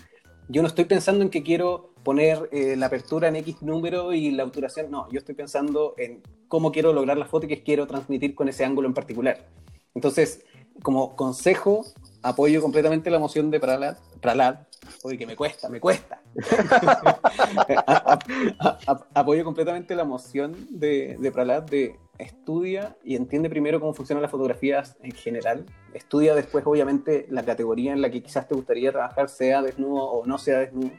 yo 0.49 0.61
no 0.61 0.67
estoy 0.67 0.85
pensando 0.85 1.23
en 1.23 1.29
que 1.29 1.43
quiero 1.43 1.93
poner 2.03 2.49
eh, 2.51 2.75
la 2.75 2.87
apertura 2.87 3.27
en 3.27 3.35
X 3.37 3.61
número 3.61 4.13
y 4.13 4.31
la 4.31 4.45
obturación, 4.45 4.89
no, 4.89 5.09
yo 5.11 5.19
estoy 5.19 5.35
pensando 5.35 5.93
en 5.97 6.21
cómo 6.47 6.71
quiero 6.71 6.93
lograr 6.93 7.17
la 7.17 7.25
foto 7.25 7.47
que 7.47 7.63
quiero 7.63 7.85
transmitir 7.85 8.33
con 8.33 8.47
ese 8.47 8.63
ángulo 8.63 8.87
en 8.87 8.93
particular. 8.93 9.45
Entonces, 9.93 10.45
como 10.81 11.15
consejo, 11.15 11.85
apoyo 12.21 12.61
completamente 12.61 13.09
la 13.09 13.19
moción 13.19 13.51
de 13.51 13.59
Pralat, 13.59 13.99
Pralat 14.21 14.67
oye, 15.03 15.17
que 15.17 15.25
me 15.25 15.35
cuesta, 15.35 15.69
me 15.69 15.79
cuesta. 15.79 16.21
apoyo 19.13 19.43
completamente 19.43 19.95
la 19.95 20.05
moción 20.05 20.55
de, 20.69 21.17
de 21.19 21.31
Pralat 21.31 21.69
de 21.69 21.95
estudia 22.17 22.95
y 23.03 23.15
entiende 23.15 23.49
primero 23.49 23.79
cómo 23.79 23.93
funcionan 23.93 24.21
las 24.21 24.31
fotografías 24.31 24.97
en 25.01 25.11
general. 25.11 25.65
Estudia 25.93 26.35
después, 26.35 26.65
obviamente, 26.65 27.27
la 27.29 27.43
categoría 27.43 27.93
en 27.93 28.01
la 28.01 28.09
que 28.09 28.21
quizás 28.21 28.47
te 28.47 28.55
gustaría 28.55 28.91
trabajar, 28.91 29.29
sea 29.29 29.61
desnudo 29.61 30.03
o 30.03 30.25
no 30.25 30.37
sea 30.37 30.59
desnudo. 30.59 30.91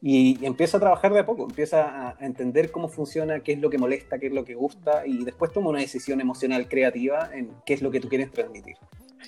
Y, 0.00 0.42
empieza 0.44 0.78
a 0.78 0.80
trabajar 0.80 1.12
de 1.12 1.20
a 1.20 1.26
poco, 1.26 1.44
empieza 1.44 2.08
a, 2.08 2.24
entender 2.24 2.70
cómo 2.70 2.88
funciona, 2.88 3.40
qué 3.40 3.52
es 3.52 3.60
lo 3.60 3.68
que 3.68 3.78
molesta, 3.78 4.18
qué 4.18 4.28
es 4.28 4.32
lo 4.32 4.44
que 4.44 4.54
gusta, 4.54 5.06
y 5.06 5.24
después 5.24 5.52
toma 5.52 5.68
una 5.68 5.80
decisión 5.80 6.20
emocional 6.20 6.66
creativa 6.68 7.28
en 7.32 7.50
qué 7.66 7.74
es 7.74 7.82
lo 7.82 7.90
que 7.90 8.00
tú 8.00 8.08
quieres 8.08 8.32
transmitir. 8.32 8.76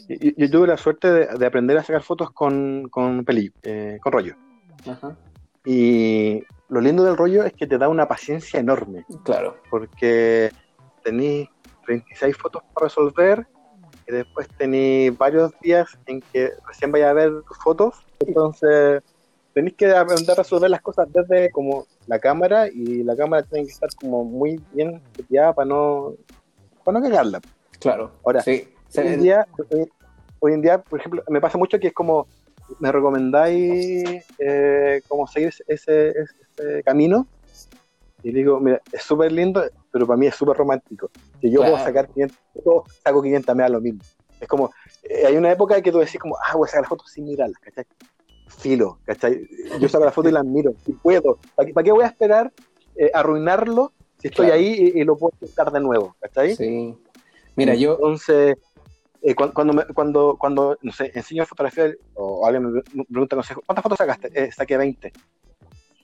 Yo, 0.09 0.51
tuve 0.51 0.69
la 0.69 0.79
suerte 0.79 1.11
de, 1.11 1.47
aprender 1.47 1.77
a 1.77 1.83
sacar 1.83 2.03
fotos 2.03 2.31
con, 2.31 2.89
con, 2.89 3.25
peli, 3.25 3.53
eh, 3.63 3.99
con 4.01 4.13
rollo. 4.13 4.37
Y 5.65 6.45
lo 6.69 6.81
lindo 6.81 7.05
del 7.05 7.17
rollo 7.17 7.45
es 7.45 7.53
que 7.53 7.67
te 7.67 7.79
da 7.79 7.89
una 7.89 8.09
paciencia 8.09 8.61
enorme. 8.61 9.05
Claro. 9.25 9.57
Porque 9.71 10.51
tenéis 11.03 11.49
36 11.87 12.37
fotos 12.37 12.63
para 12.75 12.87
resolver 12.87 13.47
y 14.07 14.13
después 14.13 14.49
tenéis 14.57 15.17
varios 15.17 15.53
días 15.61 15.99
en 16.07 16.21
que 16.33 16.53
recién 16.67 16.93
vaya 16.93 17.11
a 17.11 17.15
ver 17.15 17.33
fotos. 17.63 18.07
Entonces 18.21 19.03
tenéis 19.55 19.77
que 19.77 19.91
aprender 19.91 20.31
a 20.33 20.43
resolver 20.43 20.71
las 20.71 20.81
cosas 20.81 21.09
desde 21.13 21.51
como 21.51 21.87
la 22.07 22.19
cámara 22.19 22.69
y 22.69 23.03
la 23.03 23.17
cámara 23.17 23.43
tiene 23.43 23.67
que 23.67 23.73
estar 23.73 23.91
como 24.01 24.25
muy 24.25 24.61
bien 24.73 25.03
seteada 25.17 25.53
para 25.53 25.67
no, 25.67 26.15
para 26.85 27.01
no 27.01 27.05
cagarla. 27.05 27.41
Claro. 27.81 28.13
Ahora, 28.25 28.41
sí. 28.43 28.69
Hoy, 28.97 29.07
en 29.07 29.21
día, 29.21 29.47
hoy 30.39 30.53
en 30.53 30.63
día, 30.63 30.79
por 30.79 30.99
ejemplo, 30.99 31.23
me 31.29 31.41
pasa 31.41 31.59
mucho 31.59 31.79
que 31.79 31.89
es 31.89 31.93
como, 31.93 32.27
me 32.81 32.93
recomendáis 32.93 34.25
eh, 34.39 35.03
como 35.09 35.27
seguir 35.27 35.53
ese, 35.67 36.11
ese 36.11 36.83
camino 36.85 37.27
y 38.23 38.33
digo, 38.33 38.59
mira, 38.59 38.81
es 38.93 39.03
súper 39.03 39.31
lindo, 39.31 39.63
pero 39.93 40.07
para 40.07 40.17
mí 40.17 40.27
es 40.27 40.35
súper 40.35 40.57
romántico. 40.57 41.11
Si 41.41 41.51
yo 41.51 41.61
puedo 41.61 41.79
sacar 41.79 42.09
500 42.09 42.39
fotos, 42.55 43.01
saco 43.03 43.23
500, 43.23 43.57
me 43.57 43.63
da 43.63 43.69
lo 43.69 43.81
mismo. 43.81 44.01
Es 44.41 44.49
como, 44.49 44.71
eh, 45.05 45.27
hay 45.27 45.37
una 45.37 45.53
época 45.53 45.77
en 45.77 45.83
que 45.83 45.93
tú 45.93 45.99
decís 45.99 46.19
como, 46.19 46.37
ah, 46.37 46.57
voy 46.57 46.67
a 46.67 46.69
sacar 46.69 46.83
las 46.83 46.89
fotos 46.89 47.11
sin 47.13 47.25
mirarlas, 47.25 47.61
¿cachai? 47.61 47.85
Filo, 48.49 48.99
¿cachai? 49.05 49.47
Yo 49.81 49.89
saco 49.89 50.05
las 50.05 50.15
fotos 50.15 50.33
y 50.33 50.35
las 50.35 50.45
miro, 50.45 50.75
si 50.85 50.93
puedo. 50.93 51.39
¿Para 51.55 51.83
qué, 51.83 51.93
voy 51.93 52.05
a 52.05 52.09
esperar 52.09 52.53
eh, 52.97 53.11
arruinarlo 53.15 53.93
si 54.19 54.29
estoy 54.29 54.51
ahí 54.51 54.93
y, 54.95 55.05
lo 55.05 55.17
puedo 55.17 55.33
intentar 55.41 55.71
de 55.71 55.81
nuevo, 55.81 56.17
¿cachai? 56.21 56.57
Sí. 56.57 56.97
Mira, 57.55 57.75
yo... 57.75 57.95
Entonces, 57.95 58.57
eh, 59.23 59.35
cuando, 59.35 59.85
cuando, 59.95 60.37
cuando, 60.39 60.79
no 60.83 60.93
sé, 60.93 61.11
enseño 61.15 61.45
fotografía 61.45 61.93
o 62.15 62.47
alguien 62.47 62.73
me 62.73 62.83
pregunta 63.05 63.37
consejo, 63.37 63.63
¿cuántas 63.67 63.83
fotos 63.83 63.99
sacaste? 63.99 64.53
saqué 64.53 64.77
20. 64.77 65.13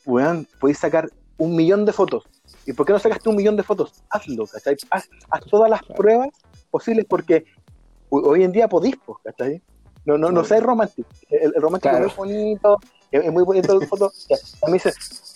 Weón, 0.06 0.46
podéis 0.60 0.78
sacar 0.78 1.08
un 1.36 1.56
millón 1.56 1.84
de 1.84 1.92
fotos. 1.92 2.24
¿Y 2.66 2.72
por 2.72 2.86
qué 2.86 2.92
no 2.92 2.98
sacaste 2.98 3.28
un 3.28 3.36
millón 3.36 3.56
de 3.56 3.62
fotos? 3.62 4.02
Hazlo, 4.10 4.46
¿cachai? 4.46 4.76
Haz, 4.90 5.08
todas 5.50 5.70
las 5.70 5.82
pruebas 5.82 6.28
posibles 6.70 7.06
porque 7.08 7.44
hoy 8.08 8.42
en 8.42 8.52
día 8.52 8.68
podís, 8.68 8.96
¿cachai? 9.22 9.62
No, 10.04 10.18
no, 10.18 10.30
no 10.30 10.44
seas 10.44 10.62
romántico. 10.62 11.08
El, 11.30 11.54
romántico 11.54 11.96
es 11.96 12.16
muy 12.16 12.28
bonito, 12.28 12.78
es, 13.10 13.32
muy 13.32 13.44
bonito 13.44 13.78
la 13.78 13.86
foto. 13.86 14.12
A 14.62 14.70
mí, 14.70 14.78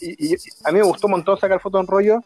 y, 0.00 0.34
a 0.64 0.72
mí 0.72 0.78
me 0.78 0.82
gustó 0.82 1.06
un 1.06 1.12
montón 1.12 1.38
sacar 1.38 1.60
fotos 1.60 1.80
en 1.80 1.86
rollo, 1.86 2.20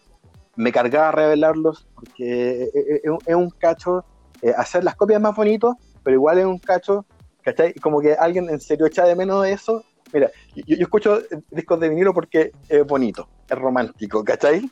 me 0.57 0.72
cargaba 0.72 1.09
a 1.09 1.12
revelarlos 1.12 1.86
porque 1.94 2.68
es, 2.74 3.34
un 3.34 3.50
cacho 3.50 4.05
eh, 4.43 4.53
hacer 4.57 4.84
las 4.84 4.97
copias 4.97 5.20
más 5.20 5.34
bonitos, 5.34 5.76
pero 6.03 6.14
igual 6.14 6.38
es 6.38 6.45
un 6.45 6.59
cacho, 6.59 7.07
¿cachai? 7.43 7.72
Como 7.74 8.01
que 8.01 8.12
alguien 8.12 8.51
en 8.51 8.61
serio 8.61 8.86
echa 8.86 9.05
de 9.05 9.16
menos 9.16 9.43
de 9.45 9.53
eso 9.53 9.84
Mira, 10.12 10.30
yo, 10.55 10.76
escucho 10.76 11.22
discos 11.51 11.80
de 11.80 11.88
vinilo 11.88 12.12
porque 12.12 12.53
es 12.68 12.86
bonito, 12.86 13.28
es 13.49 13.59
romántico, 13.59 14.22
¿cachai? 14.22 14.70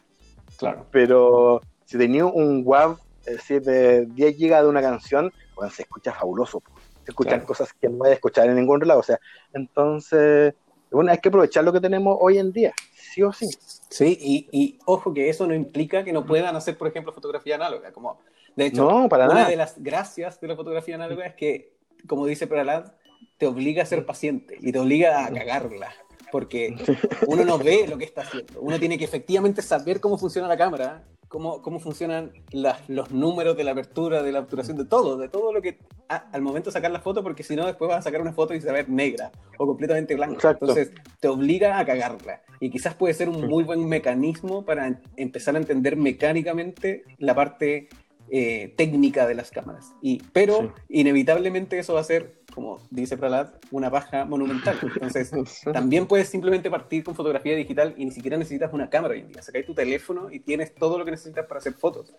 Claro. 0.59 0.87
Pero 0.91 1.63
si 1.87 1.97
tenía 1.97 2.27
un 2.27 2.63
WAV 2.65 2.99
de 3.25 4.07
10 4.07 4.39
GB 4.39 4.63
de 4.63 4.67
una 4.67 4.83
canción, 4.83 5.33
bueno, 5.55 5.73
se 5.73 5.83
escucha 5.83 6.13
fabuloso. 6.13 6.63
Se 7.05 7.13
escuchan 7.13 7.41
cosas 7.41 7.73
que 7.73 7.89
no 7.89 7.99
voy 7.99 8.11
a 8.11 8.15
escuchar 8.15 8.49
en 8.49 8.57
ningún 8.57 8.87
lado. 8.87 9.01
O 9.01 9.03
sea, 9.03 9.19
entonces, 9.55 10.55
bueno, 10.91 11.11
hay 11.11 11.19
que 11.19 11.31
aprovechar 11.31 11.65
lo 11.65 11.73
que 11.73 11.81
tenemos 11.81 12.19
hoy 12.21 12.39
en 12.39 12.53
día, 12.53 12.75
sí 12.95 13.23
o 13.23 13.33
sí. 13.33 13.49
Sí, 13.89 14.19
y, 14.21 14.49
y 14.53 14.79
ojo 14.85 15.15
que 15.15 15.31
eso 15.31 15.47
no 15.47 15.55
implica 15.55 16.05
que 16.05 16.13
no 16.13 16.27
puedan 16.27 16.55
hacer, 16.55 16.77
por 16.77 16.89
ejemplo, 16.89 17.13
fotografía 17.13 17.55
análoga. 17.55 17.93
Como, 17.93 18.21
de 18.57 18.67
hecho, 18.67 18.89
una 18.89 19.49
de 19.49 19.57
las 19.57 19.83
gracias 19.83 20.41
de 20.41 20.49
la 20.49 20.57
fotografía 20.57 20.95
análoga 20.95 21.27
es 21.27 21.35
que, 21.35 21.75
como 22.07 22.27
dice 22.27 22.47
Pralad, 22.47 22.93
te 23.39 23.47
obliga 23.47 23.83
a 23.83 23.87
ser 23.87 24.05
paciente 24.05 24.57
y 24.61 24.73
te 24.73 24.79
obliga 24.79 25.25
a 25.25 25.33
cagarla 25.33 25.93
porque 26.31 26.77
uno 27.27 27.45
no 27.45 27.59
ve 27.59 27.87
lo 27.89 27.99
que 27.99 28.05
está 28.05 28.23
haciendo. 28.23 28.61
Uno 28.61 28.79
tiene 28.79 28.99
que 28.99 29.05
efectivamente 29.05 29.63
saber 29.63 30.01
cómo 30.01 30.19
funciona 30.19 30.49
la 30.49 30.57
cámara, 30.57 31.05
cómo, 31.29 31.63
cómo 31.63 31.81
funcionan 31.81 32.33
los 32.53 33.11
números 33.11 33.57
de 33.57 33.65
la 33.65 33.73
apertura, 33.73 34.23
de 34.23 34.33
la 34.33 34.41
obturación, 34.41 34.77
de 34.77 34.85
todo, 34.85 35.17
de 35.17 35.29
todo 35.29 35.53
lo 35.53 35.63
que 35.63 35.79
al 36.09 36.43
momento 36.43 36.71
de 36.71 36.73
sacar 36.73 36.91
la 36.91 37.01
foto, 37.01 37.23
porque 37.23 37.45
si 37.45 37.55
no, 37.55 37.67
después 37.67 37.89
vas 37.89 37.99
a 37.99 38.03
sacar 38.03 38.21
una 38.21 38.33
foto 38.33 38.53
y 38.55 38.61
se 38.61 38.67
va 38.67 38.73
a 38.73 38.77
ver 38.77 38.89
negra 38.89 39.31
o 39.59 39.67
completamente 39.67 40.15
blanca. 40.17 40.51
Entonces, 40.51 40.91
te 41.21 41.29
obliga 41.29 41.79
a 41.79 41.87
cagarla. 41.87 42.43
Y 42.59 42.71
quizás 42.71 42.95
puede 42.95 43.15
ser 43.15 43.29
un 43.29 43.47
muy 43.47 43.63
buen 43.63 43.89
mecanismo 43.89 44.65
para 44.65 45.01
empezar 45.17 45.55
a 45.55 45.59
entender 45.59 45.97
mecánicamente 45.97 47.05
la 47.19 47.35
parte 47.35 47.89
eh, 48.31 48.75
técnica 48.77 49.27
de 49.27 49.35
las 49.35 49.51
cámaras. 49.51 49.93
Y, 50.01 50.23
pero 50.33 50.75
inevitablemente 50.89 51.79
eso 51.79 51.95
va 51.95 52.01
a 52.01 52.05
ser 52.05 52.41
como 52.51 52.81
dice 52.91 53.17
Pralat, 53.17 53.55
una 53.71 53.91
paja 53.91 54.25
monumental. 54.25 54.79
Entonces, 54.83 55.31
también 55.73 56.07
puedes 56.07 56.29
simplemente 56.29 56.71
partir 56.71 57.05
con 57.05 57.15
fotografía 57.15 57.57
digital 57.57 57.95
y 57.97 58.05
ni 58.05 58.11
siquiera 58.11 58.37
necesitas 58.37 58.73
una 58.73 58.91
cámara 58.91 59.15
hoy 59.15 59.21
en 59.21 59.29
día. 59.29 59.43
Sacáis 59.43 59.67
tu 59.67 59.75
teléfono 59.75 60.31
y 60.31 60.41
tienes 60.41 60.75
todo 60.75 60.99
lo 60.99 61.05
que 61.05 61.13
necesitas 61.13 61.47
para 61.47 61.59
hacer 61.59 61.75
fotos. 61.75 62.15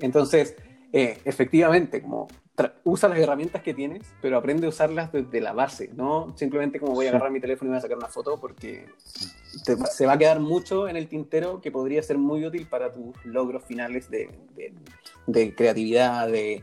Entonces, 0.00 0.56
eh, 0.92 1.18
efectivamente, 1.24 2.00
como 2.02 2.28
usa 2.84 3.08
las 3.08 3.18
herramientas 3.18 3.62
que 3.62 3.74
tienes, 3.74 4.02
pero 4.22 4.36
aprende 4.36 4.66
a 4.66 4.68
usarlas 4.68 5.10
desde 5.10 5.40
la 5.40 5.52
base, 5.52 5.90
no 5.94 6.34
simplemente 6.36 6.78
como 6.78 6.92
voy 6.92 7.06
a 7.06 7.10
agarrar 7.10 7.30
mi 7.30 7.40
teléfono 7.40 7.68
y 7.68 7.72
voy 7.72 7.78
a 7.78 7.82
sacar 7.82 7.98
una 7.98 8.08
foto, 8.08 8.38
porque 8.40 8.86
se 9.90 10.06
va 10.06 10.12
a 10.12 10.18
quedar 10.18 10.38
mucho 10.38 10.88
en 10.88 10.96
el 10.96 11.08
tintero 11.08 11.60
que 11.60 11.72
podría 11.72 12.02
ser 12.02 12.18
muy 12.18 12.44
útil 12.44 12.66
para 12.68 12.92
tus 12.92 13.24
logros 13.24 13.64
finales 13.64 14.08
de, 14.08 14.30
de 15.26 15.54
creatividad, 15.54 16.28
de, 16.28 16.62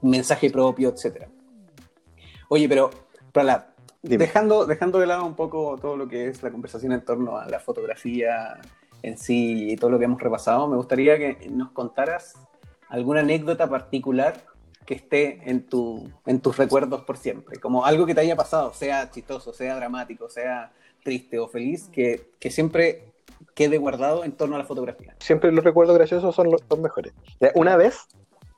mensaje 0.00 0.50
propio, 0.50 0.88
etcétera. 0.88 1.28
Oye, 2.48 2.66
pero, 2.66 2.90
dejando, 4.02 4.64
dejando 4.64 4.98
de 4.98 5.06
lado 5.06 5.26
un 5.26 5.34
poco 5.34 5.76
todo 5.76 5.98
lo 5.98 6.08
que 6.08 6.28
es 6.28 6.42
la 6.42 6.50
conversación 6.50 6.92
en 6.92 7.04
torno 7.04 7.36
a 7.36 7.46
la 7.46 7.60
fotografía 7.60 8.58
en 9.02 9.18
sí 9.18 9.72
y 9.72 9.76
todo 9.76 9.90
lo 9.90 9.98
que 9.98 10.06
hemos 10.06 10.20
repasado, 10.20 10.66
me 10.66 10.76
gustaría 10.76 11.18
que 11.18 11.48
nos 11.50 11.72
contaras 11.72 12.34
alguna 12.88 13.20
anécdota 13.20 13.68
particular 13.68 14.42
que 14.88 14.94
esté 14.94 15.42
en, 15.44 15.66
tu, 15.66 16.10
en 16.24 16.40
tus 16.40 16.56
recuerdos 16.56 17.02
por 17.02 17.18
siempre, 17.18 17.60
como 17.60 17.84
algo 17.84 18.06
que 18.06 18.14
te 18.14 18.22
haya 18.22 18.34
pasado, 18.34 18.72
sea 18.72 19.10
chistoso, 19.10 19.52
sea 19.52 19.76
dramático, 19.76 20.30
sea 20.30 20.72
triste 21.04 21.38
o 21.38 21.46
feliz, 21.46 21.90
que, 21.92 22.30
que 22.40 22.50
siempre 22.50 23.12
quede 23.54 23.76
guardado 23.76 24.24
en 24.24 24.32
torno 24.32 24.56
a 24.56 24.60
la 24.60 24.64
fotografía. 24.64 25.14
Siempre 25.18 25.52
los 25.52 25.62
recuerdos 25.62 25.94
graciosos 25.94 26.34
son 26.34 26.50
los, 26.50 26.62
los 26.70 26.78
mejores. 26.78 27.12
Una 27.54 27.76
vez, 27.76 27.98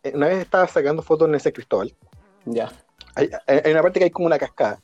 eh, 0.04 0.12
una 0.14 0.28
vez 0.28 0.38
estaba 0.38 0.68
sacando 0.68 1.02
fotos 1.02 1.28
en 1.28 1.34
ese 1.34 1.52
Cristóbal. 1.52 1.92
Ya. 2.44 2.70
Hay, 3.16 3.28
una 3.68 3.82
parte 3.82 3.98
que 3.98 4.04
hay 4.04 4.10
como 4.12 4.26
una 4.26 4.38
cascada. 4.38 4.80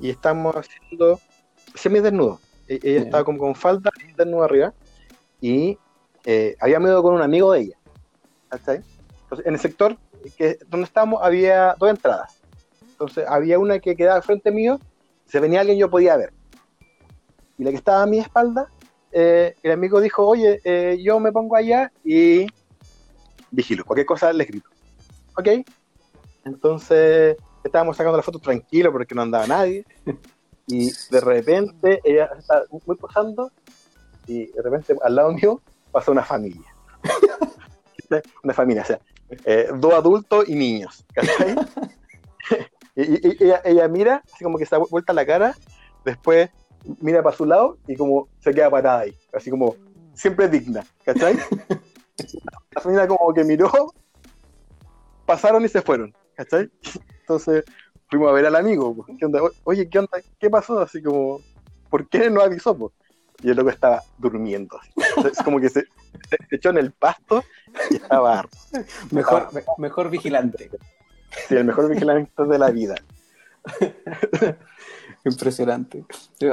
Y 0.00 0.08
estamos 0.08 0.54
haciendo 0.54 1.18
semi 1.74 1.98
desnudo. 1.98 2.38
E, 2.68 2.78
ella 2.80 3.00
estaba 3.00 3.24
como 3.24 3.38
con 3.38 3.56
falda 3.56 3.90
desnudo 4.16 4.44
arriba. 4.44 4.72
Y 5.40 5.76
eh, 6.26 6.54
había 6.60 6.78
ido 6.78 7.02
con 7.02 7.14
un 7.14 7.22
amigo 7.22 7.50
de 7.54 7.60
ella. 7.62 7.76
Entonces, 8.52 8.84
en 9.44 9.54
el 9.54 9.58
sector 9.58 9.98
donde 10.68 10.84
estábamos 10.84 11.20
había 11.22 11.74
dos 11.78 11.90
entradas. 11.90 12.40
Entonces, 12.82 13.24
había 13.28 13.58
una 13.58 13.78
que 13.78 13.96
quedaba 13.96 14.16
al 14.16 14.22
frente 14.22 14.50
mío. 14.50 14.78
Si 15.26 15.38
venía 15.38 15.60
alguien, 15.60 15.78
yo 15.78 15.90
podía 15.90 16.16
ver. 16.16 16.32
Y 17.56 17.64
la 17.64 17.70
que 17.70 17.76
estaba 17.76 18.02
a 18.02 18.06
mi 18.06 18.18
espalda, 18.18 18.68
eh, 19.12 19.54
el 19.62 19.72
amigo 19.72 20.00
dijo: 20.00 20.26
Oye, 20.26 20.60
eh, 20.64 20.98
yo 21.02 21.20
me 21.20 21.32
pongo 21.32 21.56
allá 21.56 21.92
y 22.04 22.46
vigilo. 23.50 23.84
Cualquier 23.84 24.06
cosa 24.06 24.32
le 24.32 24.44
grito. 24.44 24.68
¿Ok? 25.36 25.48
Entonces 26.44 27.36
estábamos 27.62 27.96
sacando 27.96 28.16
la 28.16 28.22
foto 28.22 28.38
tranquilo 28.38 28.92
porque 28.92 29.14
no 29.14 29.22
andaba 29.22 29.46
nadie. 29.46 29.84
Y 30.66 30.90
de 31.10 31.20
repente 31.20 32.00
ella 32.04 32.30
está 32.38 32.62
muy 32.86 32.96
posando 32.96 33.50
y 34.26 34.46
de 34.46 34.62
repente 34.62 34.94
al 35.02 35.14
lado 35.14 35.32
mío 35.32 35.60
pasa 35.90 36.10
una 36.10 36.24
familia. 36.24 36.74
una 38.44 38.54
familia, 38.54 38.82
o 38.82 38.86
sea, 38.86 39.00
eh, 39.44 39.68
dos 39.76 39.94
adultos 39.94 40.48
y 40.48 40.54
niños. 40.54 41.04
y, 42.96 43.44
ella, 43.64 43.88
mira, 43.88 44.22
así 44.32 44.44
como 44.44 44.58
que 44.58 44.66
se 44.66 44.76
da 44.76 44.82
vuelta 44.90 45.12
la 45.12 45.26
cara, 45.26 45.54
después 46.04 46.50
mira 47.00 47.22
para 47.22 47.36
su 47.36 47.44
lado 47.44 47.78
y 47.86 47.96
como 47.96 48.28
se 48.40 48.52
queda 48.52 48.70
parada 48.70 49.00
ahí, 49.00 49.16
así 49.32 49.50
como 49.50 49.76
siempre 50.14 50.48
digna, 50.48 50.84
¿cachai? 51.04 51.36
La 52.74 52.80
familia 52.80 53.08
como 53.08 53.32
que 53.32 53.44
miró, 53.44 53.70
pasaron 55.26 55.64
y 55.64 55.68
se 55.68 55.80
fueron. 55.82 56.14
¿cachai? 56.40 56.70
Entonces 57.20 57.64
fuimos 58.08 58.30
a 58.30 58.32
ver 58.32 58.46
al 58.46 58.56
amigo, 58.56 59.04
¿qué 59.18 59.26
onda? 59.26 59.40
Oye, 59.64 59.88
¿qué 59.90 59.98
onda? 59.98 60.18
¿Qué 60.38 60.48
pasó? 60.48 60.78
Así 60.78 61.02
como, 61.02 61.40
¿por 61.90 62.08
qué 62.08 62.30
no 62.30 62.40
avisó? 62.40 62.92
Y 63.42 63.50
el 63.50 63.56
loco 63.56 63.70
estaba 63.70 64.02
durmiendo. 64.18 64.78
Es 65.30 65.38
como 65.42 65.60
que 65.60 65.68
se, 65.68 65.84
echó 66.50 66.70
en 66.70 66.78
el 66.78 66.92
pasto 66.92 67.44
y 67.90 67.96
estaba. 67.96 68.48
Mejor, 69.10 69.48
mejor 69.78 70.10
vigilante. 70.10 70.70
Sí, 71.48 71.56
el 71.56 71.64
mejor 71.64 71.88
vigilante 71.88 72.44
de 72.44 72.58
la 72.58 72.70
vida. 72.70 72.96
Impresionante. 75.24 76.04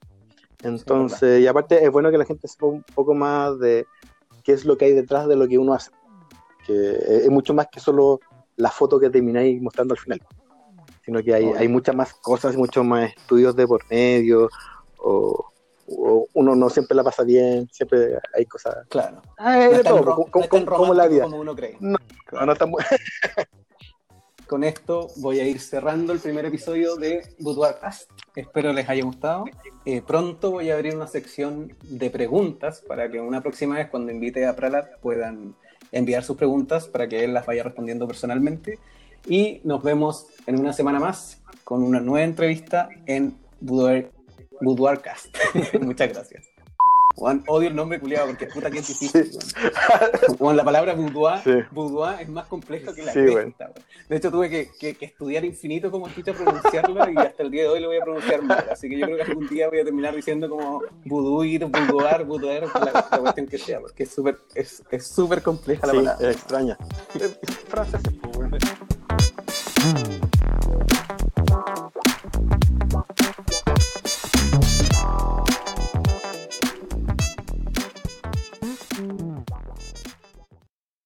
Entonces, 0.61 1.41
y 1.41 1.47
aparte 1.47 1.83
es 1.83 1.91
bueno 1.91 2.11
que 2.11 2.19
la 2.19 2.25
gente 2.25 2.47
sepa 2.47 2.67
un 2.67 2.83
poco 2.93 3.15
más 3.15 3.57
de, 3.57 3.87
qué 4.43 4.53
es 4.53 4.63
lo 4.63 4.77
que 4.77 4.85
hay 4.85 4.91
detrás 4.91 5.27
de 5.27 5.35
lo 5.35 5.47
que 5.47 5.57
uno 5.57 5.73
hace. 5.73 5.89
Que 6.67 6.91
es 6.91 7.31
mucho 7.31 7.55
más 7.55 7.65
que 7.71 7.79
solo 7.79 8.19
la 8.57 8.69
foto 8.69 8.99
que 8.99 9.09
termináis 9.09 9.59
mostrando 9.59 9.95
al 9.95 9.99
final, 9.99 10.21
sino 11.03 11.23
que 11.23 11.33
hay, 11.33 11.45
hay 11.45 11.67
muchas 11.67 11.95
más 11.95 12.13
cosas, 12.13 12.55
muchos 12.55 12.85
más 12.85 13.09
estudios 13.09 13.55
de 13.55 13.65
por 13.65 13.83
medio, 13.89 14.49
o, 14.99 15.50
uno 16.33 16.55
no 16.55 16.69
siempre 16.69 16.95
la 16.95 17.03
pasa 17.03 17.23
bien, 17.23 17.67
siempre 17.71 18.17
hay 18.33 18.45
cosas. 18.45 18.87
Claro. 18.89 19.21
como, 20.65 20.93
la 20.93 21.07
vida. 21.07 21.23
Como 21.23 21.39
uno 21.39 21.55
cree. 21.55 21.77
No, 21.79 21.97
no, 22.45 22.55
tan 22.55 22.71
con 24.47 24.65
esto 24.65 25.07
voy 25.17 25.39
a 25.39 25.47
ir 25.47 25.61
cerrando 25.61 26.11
el 26.11 26.19
primer 26.19 26.45
episodio 26.45 26.97
de 26.97 27.21
Boudoir 27.39 27.75
Cast. 27.79 28.11
Espero 28.35 28.73
les 28.73 28.89
haya 28.89 29.03
gustado. 29.03 29.45
Eh, 29.85 30.01
pronto 30.05 30.51
voy 30.51 30.69
a 30.69 30.75
abrir 30.75 30.93
una 30.93 31.07
sección 31.07 31.73
de 31.83 32.09
preguntas 32.09 32.83
para 32.85 33.09
que 33.09 33.21
una 33.21 33.39
próxima 33.39 33.75
vez 33.75 33.89
cuando 33.89 34.11
invite 34.11 34.45
a 34.45 34.55
Pralat 34.55 34.99
puedan 34.99 35.55
enviar 35.93 36.23
sus 36.23 36.35
preguntas 36.35 36.87
para 36.87 37.07
que 37.07 37.23
él 37.23 37.33
las 37.33 37.45
vaya 37.45 37.63
respondiendo 37.63 38.07
personalmente. 38.07 38.77
Y 39.25 39.61
nos 39.63 39.83
vemos 39.83 40.27
en 40.47 40.59
una 40.59 40.73
semana 40.73 40.99
más 40.99 41.41
con 41.63 41.83
una 41.83 42.01
nueva 42.01 42.25
entrevista 42.25 42.89
en 43.05 43.37
Boudoir, 43.61 44.11
Boudoircast. 44.61 45.35
Muchas 45.81 46.09
gracias. 46.13 46.49
Juan, 47.13 47.43
odio 47.47 47.67
el 47.67 47.75
nombre 47.75 47.99
culiado 47.99 48.27
porque 48.27 48.47
puta 48.47 48.71
que 48.71 48.79
es 48.79 48.87
difícil. 48.87 49.29
Juan, 50.39 50.55
la 50.55 50.63
palabra 50.63 50.93
boudoir, 50.93 51.39
Sí. 51.43 51.51
boudoir 51.71 52.21
es 52.21 52.29
más 52.29 52.47
compleja 52.47 52.95
que 52.95 53.03
la 53.03 53.11
Sí, 53.11 53.19
cresta. 53.25 53.69
De 54.07 54.15
hecho, 54.15 54.31
tuve 54.31 54.49
que, 54.49 54.69
que- 54.79 54.95
que 54.95 55.05
estudiar 55.05 55.43
infinito 55.43 55.91
cómo 55.91 56.07
escucha 56.07 56.31
pronunciarlo 56.33 57.09
y 57.11 57.17
hasta 57.17 57.43
el 57.43 57.51
día 57.51 57.63
de 57.63 57.69
hoy 57.69 57.79
lo 57.81 57.87
voy 57.87 57.97
a 57.97 58.03
pronunciar 58.03 58.41
mal. 58.43 58.65
Así 58.71 58.87
que 58.89 58.97
yo 58.97 59.05
creo 59.05 59.17
que 59.17 59.23
algún 59.23 59.47
día 59.49 59.67
voy 59.67 59.79
a 59.81 59.83
terminar 59.83 60.15
diciendo 60.15 60.49
como 60.49 60.81
boudoir, 61.05 61.65
boudoir, 61.65 62.23
boudoir, 62.25 62.63
la, 62.75 63.05
la 63.11 63.19
cuestión 63.19 63.45
que 63.47 63.57
sea, 63.57 63.81
porque 63.81 64.03
es 64.03 64.09
súper 64.13 64.37
es, 64.55 64.81
es 64.89 65.05
súper 65.05 65.41
compleja 65.43 65.85
la 65.87 65.91
Sí, 65.91 65.97
palabra. 65.99 66.29
es 66.29 66.35
extraña. 66.37 66.77
Eh, 67.19 67.29
Francés, 67.67 68.01
pues. 68.21 68.61